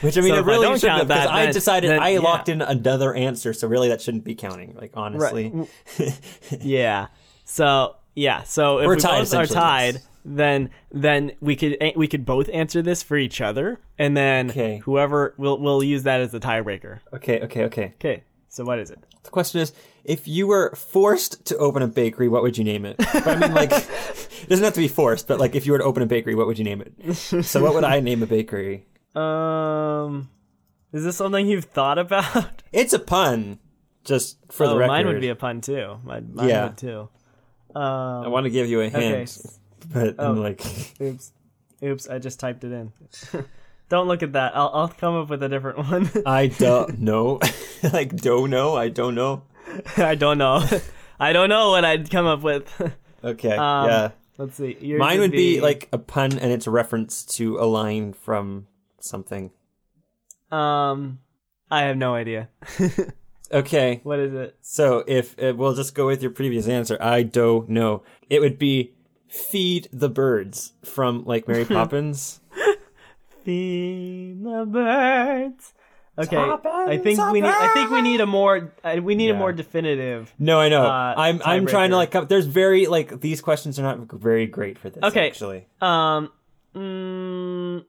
Which 0.00 0.16
I 0.16 0.20
mean, 0.22 0.32
So 0.32 0.38
it 0.38 0.44
really 0.44 0.66
don't 0.66 0.80
shouldn't 0.80 0.82
count 0.82 0.98
have 1.00 1.08
that, 1.08 1.30
I 1.30 1.52
decided 1.52 1.90
then, 1.90 2.00
I 2.00 2.10
yeah. 2.10 2.20
locked 2.20 2.48
in 2.48 2.62
another 2.62 3.14
answer, 3.14 3.52
so 3.52 3.68
really 3.68 3.88
that 3.88 4.00
shouldn't 4.00 4.24
be 4.24 4.34
counting. 4.34 4.74
Like 4.80 4.92
honestly, 4.94 5.52
Yeah. 6.60 7.08
So 7.44 7.96
yeah. 8.14 8.42
So 8.44 8.78
if 8.78 8.86
We're 8.86 8.96
we 8.96 9.00
tied, 9.02 9.20
both 9.20 9.34
are 9.34 9.46
tied, 9.46 9.94
yes. 9.96 10.08
then 10.24 10.70
then 10.90 11.32
we 11.40 11.56
could 11.56 11.76
eh, 11.80 11.92
we 11.96 12.08
could 12.08 12.24
both 12.24 12.48
answer 12.52 12.80
this 12.82 13.02
for 13.02 13.16
each 13.16 13.40
other, 13.40 13.78
and 13.98 14.16
then 14.16 14.50
Okay. 14.50 14.78
whoever 14.78 15.34
we'll 15.36 15.58
we'll 15.58 15.82
use 15.82 16.04
that 16.04 16.20
as 16.20 16.32
the 16.32 16.40
tiebreaker. 16.40 17.00
okay, 17.12 17.40
okay, 17.42 17.64
okay. 17.64 17.92
Okay. 17.96 18.22
So 18.48 18.64
what 18.64 18.78
is 18.78 18.90
it? 18.90 18.98
The 19.24 19.30
question 19.30 19.60
is, 19.60 19.72
if 20.08 20.26
you 20.26 20.46
were 20.46 20.74
forced 20.74 21.44
to 21.44 21.56
open 21.58 21.82
a 21.82 21.86
bakery, 21.86 22.28
what 22.28 22.42
would 22.42 22.56
you 22.56 22.64
name 22.64 22.84
it? 22.86 22.96
But 22.96 23.26
I 23.26 23.36
mean, 23.36 23.52
like, 23.54 23.70
it 23.72 24.48
doesn't 24.48 24.64
have 24.64 24.72
to 24.74 24.80
be 24.80 24.88
forced, 24.88 25.28
but 25.28 25.38
like, 25.38 25.54
if 25.54 25.66
you 25.66 25.72
were 25.72 25.78
to 25.78 25.84
open 25.84 26.02
a 26.02 26.06
bakery, 26.06 26.34
what 26.34 26.46
would 26.46 26.58
you 26.58 26.64
name 26.64 26.82
it? 26.82 27.14
So, 27.14 27.62
what 27.62 27.74
would 27.74 27.84
I 27.84 28.00
name 28.00 28.22
a 28.22 28.26
bakery? 28.26 28.86
Um, 29.14 30.30
is 30.92 31.04
this 31.04 31.16
something 31.16 31.46
you've 31.46 31.66
thought 31.66 31.98
about? 31.98 32.62
It's 32.72 32.92
a 32.92 32.98
pun, 32.98 33.58
just 34.04 34.36
for 34.50 34.66
the 34.66 34.74
oh, 34.74 34.78
record. 34.78 34.88
mine 34.88 35.06
would 35.06 35.20
be 35.20 35.28
a 35.28 35.34
pun 35.36 35.60
too. 35.60 35.98
Mine, 36.04 36.30
mine 36.34 36.48
Yeah. 36.48 36.64
would 36.64 36.76
too. 36.78 37.08
Um, 37.74 37.82
I 38.24 38.28
want 38.28 38.44
to 38.44 38.50
give 38.50 38.68
you 38.68 38.80
a 38.80 38.86
okay. 38.86 39.00
hint, 39.00 39.38
but 39.92 40.14
Oh. 40.18 40.30
I'm 40.30 40.36
like, 40.40 40.62
Oops. 41.00 41.32
Oops. 41.82 42.08
I 42.08 42.18
just 42.18 42.40
typed 42.40 42.64
it 42.64 42.72
in. 42.72 42.92
Don't 43.88 44.06
look 44.08 44.22
at 44.22 44.32
that. 44.34 44.54
I'll 44.56 44.70
I'll 44.74 44.88
come 44.88 45.16
up 45.16 45.30
with 45.30 45.42
a 45.42 45.48
different 45.48 45.78
one. 45.78 46.10
I 46.26 46.48
don't 46.48 47.00
know, 47.00 47.40
like, 47.92 48.14
don't 48.16 48.50
know, 48.50 48.76
I 48.76 48.88
don't 48.88 49.14
know. 49.14 49.42
I 49.96 50.14
don't 50.14 50.38
know. 50.38 50.64
I 51.20 51.32
don't 51.32 51.48
know 51.48 51.70
what 51.70 51.84
I'd 51.84 52.10
come 52.10 52.26
up 52.26 52.42
with. 52.42 52.70
Okay, 53.24 53.50
Um, 53.50 53.88
yeah. 53.88 54.10
Let's 54.36 54.56
see. 54.56 54.76
Yours 54.80 55.00
Mine 55.00 55.18
would 55.18 55.32
be 55.32 55.60
like 55.60 55.88
a 55.92 55.98
pun, 55.98 56.38
and 56.38 56.52
it's 56.52 56.68
a 56.68 56.70
reference 56.70 57.24
to 57.36 57.58
a 57.58 57.66
line 57.66 58.12
from 58.12 58.68
something. 59.00 59.50
Um, 60.52 61.18
I 61.68 61.82
have 61.82 61.96
no 61.96 62.14
idea. 62.14 62.48
Okay, 63.50 64.00
What 64.04 64.20
is 64.20 64.32
it? 64.34 64.56
so 64.60 65.02
if 65.08 65.34
uh, 65.42 65.52
we'll 65.56 65.74
just 65.74 65.96
go 65.96 66.06
with 66.06 66.22
your 66.22 66.30
previous 66.30 66.68
answer, 66.68 66.96
I 67.00 67.24
don't 67.24 67.68
know. 67.70 68.04
It 68.30 68.40
would 68.40 68.56
be 68.56 68.92
feed 69.26 69.88
the 69.92 70.08
birds 70.08 70.74
from 70.84 71.24
like 71.24 71.48
Mary 71.48 71.64
Poppins. 71.64 72.40
Feed 73.44 74.44
the 74.44 74.64
birds. 74.64 75.72
Okay, 76.18 76.36
Tuppence 76.36 76.88
I 76.88 76.98
think 76.98 77.18
a 77.20 77.30
we 77.30 77.40
need. 77.40 77.48
I 77.48 77.72
think 77.74 77.90
we 77.90 78.02
need 78.02 78.20
a 78.20 78.26
more. 78.26 78.72
Uh, 78.82 78.96
we 79.00 79.14
need 79.14 79.30
a 79.30 79.34
more 79.34 79.52
definitive. 79.52 80.34
No, 80.38 80.58
I 80.58 80.68
know. 80.68 80.84
Uh, 80.84 81.14
I'm 81.16 81.40
I'm 81.44 81.66
trying 81.66 81.90
to 81.90 81.96
like. 81.96 82.10
Come, 82.10 82.26
there's 82.26 82.46
very 82.46 82.86
like 82.86 83.20
these 83.20 83.40
questions 83.40 83.78
are 83.78 83.82
not 83.82 84.10
very 84.12 84.46
great 84.46 84.78
for 84.78 84.90
this. 84.90 85.02
Okay. 85.02 85.28
actually. 85.28 85.66
Um, 85.80 86.32
mm, 86.74 87.84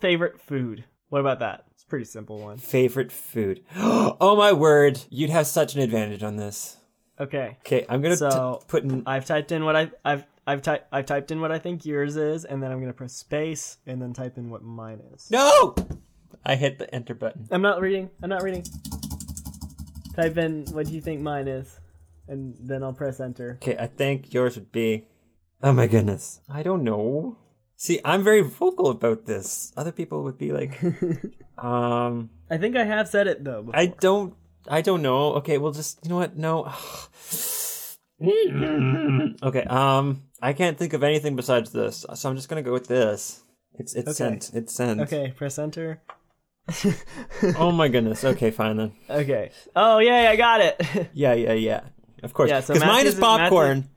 favorite 0.00 0.40
food. 0.40 0.84
What 1.10 1.20
about 1.20 1.38
that? 1.38 1.64
It's 1.70 1.84
a 1.84 1.86
pretty 1.86 2.06
simple 2.06 2.38
one. 2.40 2.58
Favorite 2.58 3.12
food. 3.12 3.62
oh 3.76 4.34
my 4.36 4.52
word! 4.52 5.00
You'd 5.08 5.30
have 5.30 5.46
such 5.46 5.76
an 5.76 5.80
advantage 5.80 6.24
on 6.24 6.36
this. 6.36 6.76
Okay, 7.20 7.56
Okay, 7.60 7.86
I'm 7.88 8.02
gonna 8.02 8.16
So, 8.16 8.58
t- 8.60 8.66
put 8.66 8.82
in. 8.82 9.04
I've 9.06 9.24
typed 9.24 9.52
in 9.52 9.64
what 9.64 9.76
I 9.76 9.92
I've 10.04 10.26
I've 10.46 10.62
typed 10.62 10.88
I've 10.90 11.06
typed 11.06 11.30
in 11.30 11.40
what 11.40 11.52
I 11.52 11.60
think 11.60 11.86
yours 11.86 12.16
is, 12.16 12.44
and 12.44 12.60
then 12.60 12.72
I'm 12.72 12.80
gonna 12.80 12.92
press 12.92 13.12
space 13.14 13.78
and 13.86 14.02
then 14.02 14.12
type 14.12 14.36
in 14.36 14.50
what 14.50 14.64
mine 14.64 15.00
is. 15.14 15.30
No, 15.30 15.76
I 16.44 16.56
hit 16.56 16.78
the 16.78 16.92
enter 16.94 17.14
button. 17.14 17.46
I'm 17.50 17.62
not 17.62 17.80
reading. 17.80 18.10
I'm 18.22 18.30
not 18.30 18.42
reading. 18.42 18.64
Type 20.14 20.36
in 20.38 20.64
what 20.72 20.88
you 20.88 21.00
think 21.00 21.20
mine 21.20 21.48
is, 21.48 21.80
and 22.28 22.54
then 22.60 22.82
I'll 22.82 22.92
press 22.92 23.18
enter. 23.20 23.58
Okay, 23.62 23.76
I 23.76 23.86
think 23.88 24.32
yours 24.32 24.54
would 24.56 24.70
be. 24.70 25.06
Oh 25.62 25.72
my 25.72 25.86
goodness. 25.86 26.40
I 26.48 26.62
don't 26.62 26.84
know. 26.84 27.36
See, 27.76 28.00
I'm 28.04 28.22
very 28.22 28.40
vocal 28.40 28.90
about 28.90 29.26
this. 29.26 29.72
Other 29.76 29.92
people 29.92 30.22
would 30.22 30.38
be 30.38 30.52
like, 30.52 30.80
um, 31.58 32.30
I 32.48 32.58
think 32.58 32.76
I 32.76 32.84
have 32.84 33.08
said 33.08 33.26
it 33.26 33.42
though. 33.44 33.62
Before. 33.62 33.78
I 33.80 33.86
don't, 33.86 34.34
I 34.68 34.80
don't 34.82 35.02
know. 35.02 35.34
Okay, 35.34 35.58
we'll 35.58 35.72
just, 35.72 35.98
you 36.04 36.10
know 36.10 36.16
what? 36.16 36.36
No. 36.36 36.72
okay, 39.42 39.64
um, 39.64 40.22
I 40.40 40.52
can't 40.52 40.78
think 40.78 40.92
of 40.92 41.02
anything 41.02 41.34
besides 41.36 41.72
this, 41.72 42.06
so 42.14 42.28
I'm 42.28 42.36
just 42.36 42.48
gonna 42.48 42.62
go 42.62 42.72
with 42.72 42.86
this. 42.86 43.42
It's 43.78 43.94
it's 43.94 44.08
Okay. 44.08 44.14
sent. 44.38 44.50
It's 44.54 44.72
sent. 44.74 45.00
Okay, 45.00 45.32
press 45.36 45.58
enter. 45.58 46.00
Oh 47.58 47.70
my 47.72 47.88
goodness. 47.88 48.24
Okay, 48.24 48.50
fine 48.50 48.76
then. 48.76 48.92
Okay. 49.08 49.50
Oh 49.76 49.98
yeah, 49.98 50.30
I 50.30 50.36
got 50.36 50.60
it. 50.60 50.80
Yeah, 51.12 51.34
yeah, 51.34 51.52
yeah. 51.52 51.80
Of 52.22 52.32
course. 52.32 52.48
Yeah, 52.50 52.60
so 52.60 52.72
Because 52.74 52.86
mine 52.88 53.06
is 53.06 53.14
popcorn, 53.16 53.88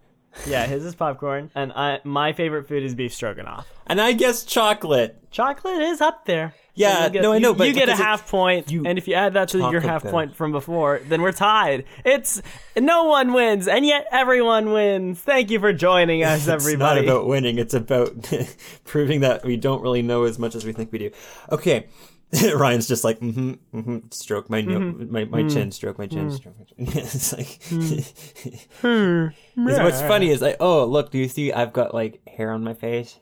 yeah, 0.46 0.66
his 0.68 0.84
is 0.86 0.94
popcorn, 0.96 1.50
and 1.56 1.72
I 1.72 2.00
my 2.04 2.34
favorite 2.34 2.68
food 2.68 2.84
is 2.84 2.94
beef 2.94 3.14
stroganoff. 3.14 3.66
and 3.88 4.02
I 4.02 4.12
guess 4.12 4.44
chocolate. 4.44 5.18
Chocolate 5.32 5.82
is 5.82 6.02
up 6.02 6.26
there. 6.26 6.54
Yeah, 6.76 7.06
you 7.06 7.10
get, 7.12 7.22
no, 7.24 7.32
I 7.32 7.36
you- 7.36 7.42
know, 7.42 7.54
but 7.56 7.68
you 7.68 7.74
get 7.74 7.90
a 7.90 7.94
it- 7.94 7.98
half 7.98 8.30
point, 8.30 8.70
you 8.70 8.84
and 8.86 8.98
if 9.00 9.08
you 9.08 9.14
add 9.16 9.34
that 9.34 9.50
to 9.50 9.58
your 9.60 9.80
half 9.80 10.04
about- 10.04 10.12
point 10.12 10.36
from 10.36 10.52
before, 10.52 11.00
then 11.08 11.22
we're 11.22 11.32
tied. 11.32 11.86
It's 12.06 12.42
no 12.76 13.06
one 13.06 13.34
wins, 13.34 13.68
and 13.68 13.84
yet 13.86 14.06
everyone 14.12 14.72
wins. 14.74 15.20
Thank 15.22 15.50
you 15.50 15.60
for 15.60 15.72
joining 15.74 16.24
us, 16.24 16.48
everybody. 16.48 17.00
It's 17.00 17.08
not 17.08 17.16
about 17.16 17.28
winning. 17.28 17.58
It's 17.58 17.74
about 17.74 18.30
proving 18.84 19.22
that 19.22 19.44
we 19.46 19.56
don't 19.58 19.82
really 19.82 20.02
know 20.04 20.24
as 20.26 20.38
much 20.38 20.54
as 20.54 20.66
we 20.66 20.74
think 20.74 20.92
we 20.92 21.00
do. 21.00 21.12
Okay. 21.52 21.88
Ryan's 22.56 22.88
just 22.88 23.04
like, 23.04 23.20
mm-hmm, 23.20 23.54
mm-hmm, 23.74 23.98
stroke 24.12 24.50
my 24.50 24.62
no, 24.62 24.80
my, 24.80 25.24
my 25.26 25.44
Mm. 25.44 25.54
chin, 25.54 25.72
stroke 25.72 25.98
my 25.98 26.08
chin, 26.08 26.30
stroke 26.32 26.56
my 26.60 26.66
chin. 26.66 26.76
it's 26.98 27.34
like, 27.34 27.62
Hmm. 28.82 29.28
It's- 29.70 29.84
what's 29.84 30.02
funny 30.02 30.30
is 30.30 30.42
like, 30.42 30.58
oh, 30.60 30.86
look, 30.86 31.12
do 31.12 31.18
you 31.18 31.28
see 31.28 31.52
I've 31.54 31.74
got 31.74 31.94
like 31.94 32.22
hair 32.28 32.52
on 32.52 32.64
my 32.64 32.74
face? 32.74 33.20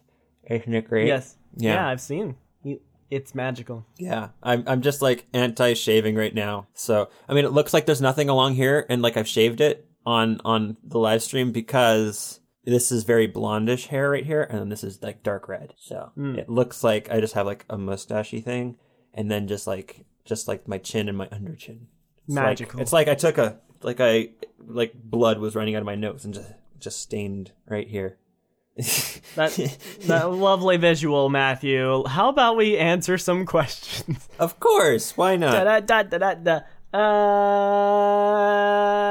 Isn't 0.49 0.73
it 0.73 0.87
great? 0.87 1.07
yes. 1.07 1.35
Yeah. 1.57 1.75
Yeah, 1.75 1.87
I've 1.87 2.01
seen. 2.01 2.35
You- 2.63 2.81
It's 3.09 3.33
magical. 3.35 3.85
Yeah, 3.97 4.29
I'm 4.43 4.63
I'm 4.67 4.81
just 4.81 5.01
like 5.01 5.27
anti-shaving 5.33 6.15
right 6.15 6.33
now. 6.33 6.67
So 6.73 7.09
I 7.29 7.33
mean, 7.33 7.45
it 7.45 7.51
looks 7.51 7.73
like 7.73 7.85
there's 7.85 8.01
nothing 8.01 8.29
along 8.29 8.55
here, 8.55 8.85
and 8.89 9.01
like 9.01 9.17
I've 9.17 9.27
shaved 9.27 9.61
it 9.61 9.87
on 10.05 10.41
on 10.43 10.77
the 10.83 10.99
live 10.99 11.21
stream 11.23 11.51
because 11.51 12.39
this 12.65 12.91
is 12.91 13.03
very 13.03 13.27
blondish 13.27 13.87
hair 13.87 14.09
right 14.09 14.25
here, 14.25 14.41
and 14.43 14.59
then 14.59 14.69
this 14.69 14.83
is 14.83 15.01
like 15.01 15.21
dark 15.23 15.47
red. 15.47 15.73
So 15.77 16.11
it 16.17 16.49
looks 16.49 16.83
like 16.83 17.09
I 17.11 17.19
just 17.21 17.35
have 17.35 17.45
like 17.45 17.63
a 17.69 17.77
mustachy 17.77 18.43
thing, 18.43 18.77
and 19.15 19.31
then 19.31 19.47
just 19.47 19.65
like 19.65 20.05
just 20.25 20.47
like 20.47 20.67
my 20.67 20.77
chin 20.77 21.09
and 21.09 21.17
my 21.17 21.27
under 21.31 21.55
chin. 21.55 21.87
It's 22.27 22.35
like- 22.35 22.45
Magical. 22.45 22.79
it's 22.81 22.93
like 22.93 23.07
I 23.07 23.15
took 23.15 23.39
a 23.39 23.59
like 23.81 23.99
I 23.99 24.29
like 24.67 24.93
blood 24.93 25.39
was 25.39 25.55
running 25.55 25.75
out 25.75 25.79
of 25.79 25.85
my 25.85 25.95
nose 25.95 26.25
and 26.25 26.33
just 26.33 26.51
just 26.79 27.01
stained 27.01 27.51
right 27.67 27.87
here. 27.87 28.17
That 29.35 29.51
that 30.07 30.31
lovely 30.31 30.77
visual, 30.77 31.29
Matthew. 31.29 32.05
How 32.07 32.29
about 32.29 32.55
we 32.55 32.77
answer 32.77 33.17
some 33.17 33.45
questions? 33.45 34.29
of 34.39 34.61
course, 34.61 35.17
why 35.17 35.35
not? 35.35 35.51
da, 35.51 35.79
da, 35.81 36.03
da, 36.03 36.17
da, 36.17 36.33
da. 36.35 36.59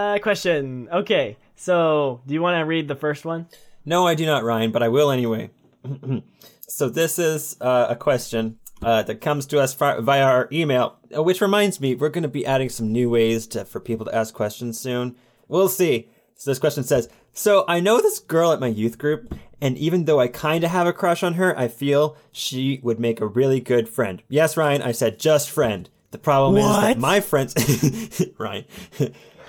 Uh, 0.04 0.18
question. 0.20 0.88
Okay, 0.90 1.36
so 1.56 2.22
do 2.26 2.32
you 2.32 2.40
want 2.40 2.58
to 2.58 2.64
read 2.64 2.88
the 2.88 2.96
first 2.96 3.26
one? 3.26 3.48
No, 3.84 4.06
I 4.06 4.14
do 4.14 4.24
not, 4.24 4.44
Ryan, 4.44 4.70
but 4.72 4.82
I 4.82 4.88
will 4.88 5.10
anyway. 5.10 5.50
so 6.68 6.88
this 6.88 7.18
is 7.18 7.58
uh, 7.60 7.88
a 7.90 7.96
question 7.96 8.58
uh, 8.82 9.02
that 9.02 9.20
comes 9.20 9.46
to 9.46 9.60
us 9.60 9.74
via 9.74 10.22
our 10.22 10.48
email, 10.52 10.96
uh, 11.16 11.22
which 11.22 11.40
reminds 11.40 11.80
me, 11.80 11.94
we're 11.94 12.08
going 12.08 12.22
to 12.22 12.28
be 12.28 12.46
adding 12.46 12.68
some 12.68 12.92
new 12.92 13.10
ways 13.10 13.46
to, 13.48 13.64
for 13.64 13.80
people 13.80 14.06
to 14.06 14.14
ask 14.14 14.34
questions 14.34 14.78
soon. 14.78 15.16
We'll 15.48 15.68
see. 15.68 16.08
So 16.34 16.50
this 16.50 16.58
question 16.58 16.84
says, 16.84 17.08
So 17.32 17.64
I 17.68 17.80
know 17.80 18.00
this 18.00 18.18
girl 18.18 18.52
at 18.52 18.60
my 18.60 18.66
youth 18.66 18.98
group, 18.98 19.34
and 19.60 19.78
even 19.78 20.04
though 20.04 20.20
I 20.20 20.28
kind 20.28 20.64
of 20.64 20.70
have 20.70 20.86
a 20.86 20.92
crush 20.92 21.22
on 21.22 21.34
her, 21.34 21.58
I 21.58 21.68
feel 21.68 22.16
she 22.32 22.80
would 22.82 23.00
make 23.00 23.20
a 23.20 23.26
really 23.26 23.60
good 23.60 23.88
friend. 23.88 24.22
Yes, 24.28 24.56
Ryan, 24.56 24.82
I 24.82 24.92
said 24.92 25.18
just 25.18 25.50
friend. 25.50 25.88
The 26.10 26.18
problem 26.18 26.56
is 26.58 26.76
that 26.76 26.98
my 26.98 27.20
friends, 27.20 27.54
Ryan, 28.38 28.64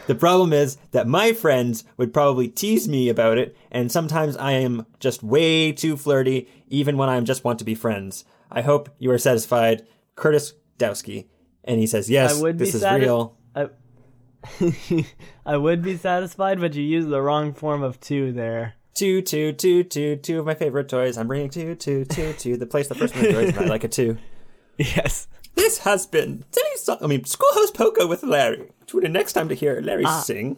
the 0.07 0.15
problem 0.15 0.53
is 0.53 0.77
that 0.91 1.07
my 1.07 1.33
friends 1.33 1.83
would 1.97 2.13
probably 2.13 2.47
tease 2.47 2.87
me 2.87 3.09
about 3.09 3.37
it, 3.37 3.55
and 3.71 3.91
sometimes 3.91 4.37
I 4.37 4.53
am 4.53 4.85
just 4.99 5.21
way 5.21 5.71
too 5.71 5.97
flirty, 5.97 6.47
even 6.67 6.97
when 6.97 7.09
I 7.09 7.19
just 7.21 7.43
want 7.43 7.59
to 7.59 7.65
be 7.65 7.75
friends. 7.75 8.25
I 8.51 8.61
hope 8.61 8.89
you 8.99 9.11
are 9.11 9.17
satisfied, 9.17 9.85
Curtis 10.15 10.53
Dowski. 10.77 11.27
And 11.63 11.79
he 11.79 11.87
says, 11.87 12.09
yes, 12.09 12.41
this 12.53 12.75
is 12.75 12.81
sati- 12.81 13.03
real. 13.03 13.37
I, 13.55 13.69
I 15.45 15.57
would 15.57 15.81
be 15.81 15.97
satisfied, 15.97 16.59
but 16.59 16.75
you 16.75 16.83
used 16.83 17.09
the 17.09 17.21
wrong 17.21 17.53
form 17.53 17.83
of 17.83 17.99
two 17.99 18.31
there. 18.31 18.75
Two, 18.93 19.21
two, 19.21 19.51
two, 19.51 19.83
two, 19.83 20.15
two 20.15 20.39
of 20.39 20.45
my 20.45 20.53
favorite 20.53 20.87
toys. 20.87 21.17
I'm 21.17 21.27
bringing 21.27 21.49
two, 21.49 21.75
two, 21.75 22.05
two, 22.05 22.33
two. 22.33 22.55
The 22.55 22.65
place 22.65 22.87
the 22.87 22.95
first 22.95 23.15
one 23.15 23.25
enjoys, 23.25 23.49
and 23.49 23.65
I 23.65 23.65
like 23.65 23.83
it 23.83 23.91
too. 23.91 24.17
Yes. 24.77 25.29
This 25.55 25.77
has 25.79 26.05
been 26.05 26.43
today's 26.51 26.81
song. 26.81 26.97
I 27.01 27.07
mean, 27.07 27.23
Schoolhouse 27.23 27.71
Poker 27.71 28.05
with 28.05 28.23
Larry. 28.23 28.69
Tune 28.87 29.05
in 29.05 29.13
next 29.13 29.31
time 29.31 29.47
to 29.47 29.55
hear 29.55 29.79
Larry 29.79 30.03
ah. 30.05 30.19
sing. 30.19 30.57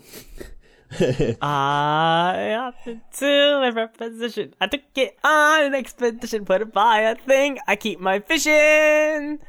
I 1.42 2.56
opted 2.58 3.02
to 3.18 3.62
a 3.68 3.72
preposition. 3.74 4.54
I 4.62 4.68
took 4.68 4.82
it 4.96 5.18
on 5.24 5.64
an 5.64 5.76
expedition, 5.76 6.46
put 6.46 6.62
it 6.62 6.72
by 6.74 7.02
a 7.02 7.16
thing. 7.16 7.60
I 7.68 7.76
keep 7.76 8.00
my 8.00 8.20
fishing. 8.20 9.40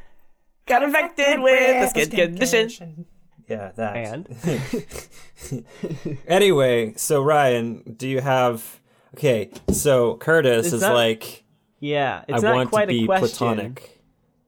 Got 0.65 0.83
infected 0.83 1.39
with 1.41 1.83
a 1.83 1.89
skin 1.89 2.09
condition. 2.11 3.05
Yeah, 3.47 3.71
that. 3.75 3.95
And 3.95 5.65
Anyway, 6.27 6.93
so 6.97 7.21
Ryan, 7.23 7.95
do 7.97 8.07
you 8.07 8.21
have? 8.21 8.79
Okay, 9.15 9.49
so 9.71 10.17
Curtis 10.17 10.67
Is 10.67 10.73
is, 10.73 10.81
that- 10.81 10.93
like, 10.93 11.43
yeah, 11.79 12.23
it's 12.27 12.43
I 12.43 12.47
not 12.47 12.55
want 12.55 12.69
quite 12.69 12.85
to 12.85 12.87
be 12.89 13.03
a 13.05 13.07
question. 13.07 13.29
platonic. 13.37 13.95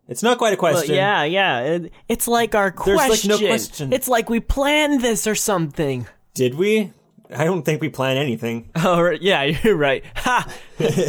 It's 0.07 0.21
not 0.21 0.37
quite 0.37 0.53
a 0.53 0.61
Well, 0.61 0.73
question. 0.73 0.95
yeah, 0.95 1.23
yeah. 1.23 1.59
It, 1.61 1.93
it's 2.09 2.27
like 2.27 2.53
our 2.53 2.69
question. 2.69 3.29
There's, 3.29 3.41
like, 3.41 3.41
no 3.41 3.47
question. 3.47 3.93
It's 3.93 4.07
like 4.09 4.29
we 4.29 4.41
planned 4.41 5.01
this 5.01 5.25
or 5.25 5.35
something. 5.35 6.05
Did 6.33 6.55
we? 6.55 6.93
I 7.33 7.45
don't 7.45 7.63
think 7.63 7.79
we 7.81 7.87
plan 7.89 8.17
anything. 8.17 8.69
Oh, 8.83 9.01
right, 9.01 9.21
yeah, 9.21 9.43
you're 9.63 9.75
right. 9.75 10.03
Ha! 10.15 10.51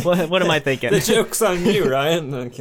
what, 0.02 0.28
what 0.28 0.42
am 0.42 0.50
I 0.50 0.58
thinking? 0.60 0.90
The 0.90 1.00
joke's 1.00 1.40
on 1.42 1.64
you, 1.64 1.84
Ryan. 1.90 2.52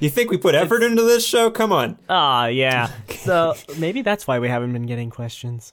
You 0.00 0.08
think 0.08 0.30
we 0.30 0.36
put 0.38 0.54
effort 0.54 0.82
into 0.82 1.02
this 1.02 1.26
show? 1.26 1.50
Come 1.50 1.72
on. 1.72 1.98
Ah, 2.08 2.46
yeah. 2.46 2.90
So 3.24 3.54
maybe 3.78 4.02
that's 4.02 4.26
why 4.26 4.38
we 4.38 4.48
haven't 4.48 4.72
been 4.72 4.86
getting 4.86 5.10
questions, 5.10 5.72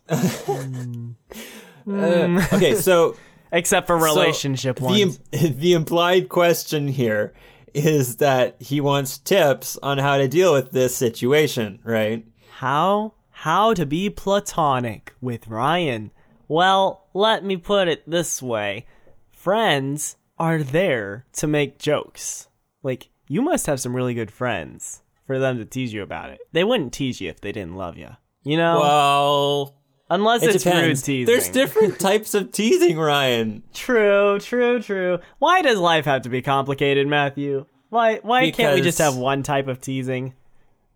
Uh, 1.87 2.47
okay, 2.53 2.73
so 2.75 3.15
except 3.51 3.85
for 3.87 3.95
relationship 3.97 4.79
so 4.79 4.85
ones. 4.85 5.19
the, 5.31 5.49
the 5.49 5.73
implied 5.73 6.29
question 6.29 6.87
here 6.87 7.33
is 7.75 8.17
that 8.17 8.55
he 8.59 8.81
wants 8.81 9.19
tips 9.19 9.77
on 9.83 9.99
how 9.99 10.17
to 10.17 10.27
deal 10.27 10.51
with 10.51 10.71
this 10.71 10.95
situation, 10.95 11.79
right? 11.83 12.25
How 12.49 13.13
how 13.45 13.75
to 13.75 13.85
be 13.85 14.09
platonic 14.09 15.13
with 15.21 15.47
Ryan? 15.47 16.09
Well, 16.47 17.05
let 17.13 17.45
me 17.45 17.57
put 17.57 17.87
it 17.87 18.01
this 18.09 18.41
way. 18.41 18.87
Friends 19.31 20.17
are 20.39 20.63
there 20.63 21.27
to 21.33 21.45
make 21.45 21.77
jokes. 21.77 22.47
Like 22.81 23.09
you 23.27 23.43
must 23.43 23.67
have 23.67 23.79
some 23.79 23.95
really 23.95 24.15
good 24.15 24.31
friends 24.31 25.03
for 25.27 25.37
them 25.37 25.59
to 25.59 25.65
tease 25.65 25.93
you 25.93 26.01
about 26.01 26.31
it. 26.31 26.39
They 26.53 26.63
wouldn't 26.63 26.91
tease 26.91 27.21
you 27.21 27.29
if 27.29 27.39
they 27.39 27.51
didn't 27.51 27.75
love 27.75 27.99
you. 27.99 28.09
You 28.43 28.57
know, 28.57 28.79
Well, 28.79 29.75
unless 30.09 30.41
it 30.41 30.55
it's 30.55 30.63
depends. 30.63 31.01
rude 31.01 31.05
teasing. 31.05 31.25
There's 31.31 31.49
different 31.49 31.99
types 32.09 32.33
of 32.33 32.51
teasing, 32.51 32.97
Ryan. 32.97 33.61
True, 33.75 34.39
true, 34.39 34.81
true. 34.81 35.19
Why 35.37 35.61
does 35.61 35.77
life 35.77 36.05
have 36.05 36.23
to 36.23 36.29
be 36.29 36.41
complicated, 36.41 37.05
Matthew? 37.07 37.67
Why 37.89 38.17
why 38.23 38.49
can't 38.49 38.73
we 38.73 38.81
just 38.81 38.97
have 38.97 39.15
one 39.17 39.43
type 39.43 39.67
of 39.67 39.81
teasing? 39.81 40.33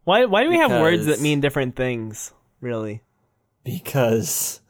Why 0.03 0.25
why 0.25 0.43
do 0.43 0.49
we 0.49 0.57
have 0.57 0.71
words 0.71 1.05
that 1.05 1.21
mean 1.21 1.41
different 1.41 1.75
things? 1.75 2.33
Really? 2.61 3.01
Because 3.63 4.61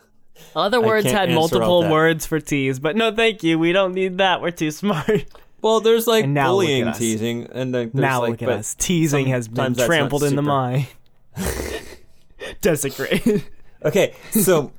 Other 0.55 0.81
words 0.81 1.09
had 1.11 1.29
multiple 1.31 1.89
words 1.89 2.25
for 2.25 2.39
tease, 2.39 2.79
but 2.79 2.95
no, 2.95 3.13
thank 3.13 3.43
you. 3.43 3.57
We 3.59 3.71
don't 3.71 3.93
need 3.93 4.17
that. 4.17 4.41
We're 4.41 4.51
too 4.51 4.71
smart. 4.71 5.25
well, 5.61 5.79
there's 5.79 6.07
like 6.07 6.25
And 6.25 6.33
now 6.33 6.53
look 6.53 6.65
bullying, 6.65 6.81
at 6.83 6.87
us. 6.89 6.97
teasing, 6.99 7.47
and 7.51 7.73
then 7.73 7.91
there's 7.93 8.01
now 8.01 8.21
like, 8.21 8.31
look 8.31 8.41
at 8.43 8.49
us. 8.49 8.75
Teasing 8.75 9.27
has 9.27 9.47
been 9.47 9.55
sometimes 9.55 9.77
that's 9.77 9.89
not 9.89 9.95
trampled 9.95 10.23
in 10.23 10.35
the 10.35 10.41
super- 10.41 10.47
mind. 10.47 10.87
Desecrated. 12.61 13.43
Okay, 13.81 14.13
so 14.31 14.73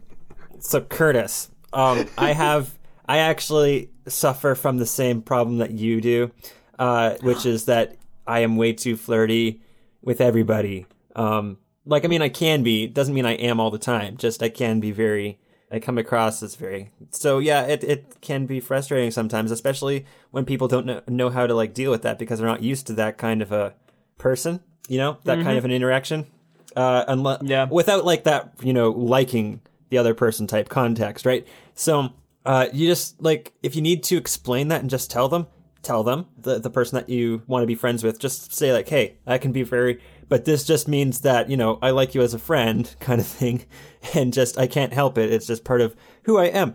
so 0.58 0.82
Curtis, 0.82 1.50
um, 1.72 2.06
I 2.18 2.34
have 2.34 2.78
I 3.08 3.16
actually 3.16 3.88
suffer 4.06 4.54
from 4.54 4.76
the 4.76 4.84
same 4.84 5.22
problem 5.22 5.56
that 5.56 5.70
you 5.70 6.02
do, 6.02 6.30
uh, 6.78 7.14
which 7.22 7.46
is 7.46 7.64
that 7.64 7.96
I 8.26 8.40
am 8.40 8.58
way 8.58 8.74
too 8.74 8.96
flirty 8.98 9.62
with 10.02 10.20
everybody. 10.20 10.84
Um, 11.16 11.56
like 11.84 12.04
I 12.04 12.08
mean, 12.08 12.22
I 12.22 12.28
can 12.28 12.62
be. 12.62 12.86
Doesn't 12.86 13.14
mean 13.14 13.26
I 13.26 13.32
am 13.34 13.60
all 13.60 13.70
the 13.70 13.78
time. 13.78 14.16
Just 14.16 14.42
I 14.42 14.48
can 14.48 14.80
be 14.80 14.90
very. 14.92 15.38
I 15.72 15.78
come 15.78 15.98
across 15.98 16.42
as 16.42 16.56
very. 16.56 16.90
So 17.10 17.38
yeah, 17.38 17.62
it 17.62 17.84
it 17.84 18.16
can 18.20 18.46
be 18.46 18.58
frustrating 18.60 19.10
sometimes, 19.10 19.50
especially 19.50 20.04
when 20.32 20.44
people 20.44 20.66
don't 20.68 20.86
know, 20.86 21.00
know 21.08 21.30
how 21.30 21.46
to 21.46 21.54
like 21.54 21.74
deal 21.74 21.90
with 21.90 22.02
that 22.02 22.18
because 22.18 22.38
they're 22.38 22.48
not 22.48 22.62
used 22.62 22.86
to 22.88 22.92
that 22.94 23.18
kind 23.18 23.40
of 23.40 23.52
a 23.52 23.74
person. 24.18 24.60
You 24.88 24.98
know, 24.98 25.18
that 25.24 25.42
kind 25.44 25.56
of 25.56 25.64
an 25.64 25.70
interaction 25.70 26.26
uh, 26.74 27.04
unless 27.06 27.42
Yeah. 27.42 27.66
without 27.70 28.04
like 28.04 28.24
that, 28.24 28.54
you 28.62 28.72
know, 28.72 28.90
liking 28.90 29.60
the 29.88 29.98
other 29.98 30.14
person 30.14 30.46
type 30.48 30.68
context, 30.68 31.24
right? 31.24 31.46
So 31.74 32.10
uh, 32.44 32.66
you 32.72 32.88
just 32.88 33.20
like 33.22 33.52
if 33.62 33.76
you 33.76 33.82
need 33.82 34.02
to 34.04 34.16
explain 34.16 34.68
that 34.68 34.80
and 34.80 34.90
just 34.90 35.08
tell 35.10 35.28
them, 35.28 35.46
tell 35.82 36.02
them 36.02 36.26
the 36.36 36.58
the 36.58 36.70
person 36.70 36.96
that 36.96 37.08
you 37.08 37.42
want 37.46 37.62
to 37.62 37.66
be 37.68 37.76
friends 37.76 38.02
with, 38.02 38.18
just 38.18 38.52
say 38.52 38.72
like, 38.72 38.88
hey, 38.88 39.18
I 39.26 39.38
can 39.38 39.52
be 39.52 39.62
very, 39.62 40.00
but 40.30 40.46
this 40.46 40.64
just 40.64 40.88
means 40.88 41.20
that 41.20 41.50
you 41.50 41.58
know 41.58 41.78
I 41.82 41.90
like 41.90 42.14
you 42.14 42.22
as 42.22 42.32
a 42.32 42.38
friend, 42.38 42.92
kind 43.00 43.20
of 43.20 43.26
thing, 43.26 43.66
and 44.14 44.32
just 44.32 44.58
I 44.58 44.66
can't 44.66 44.94
help 44.94 45.18
it. 45.18 45.30
It's 45.30 45.46
just 45.46 45.64
part 45.64 45.82
of 45.82 45.94
who 46.22 46.38
I 46.38 46.46
am. 46.46 46.74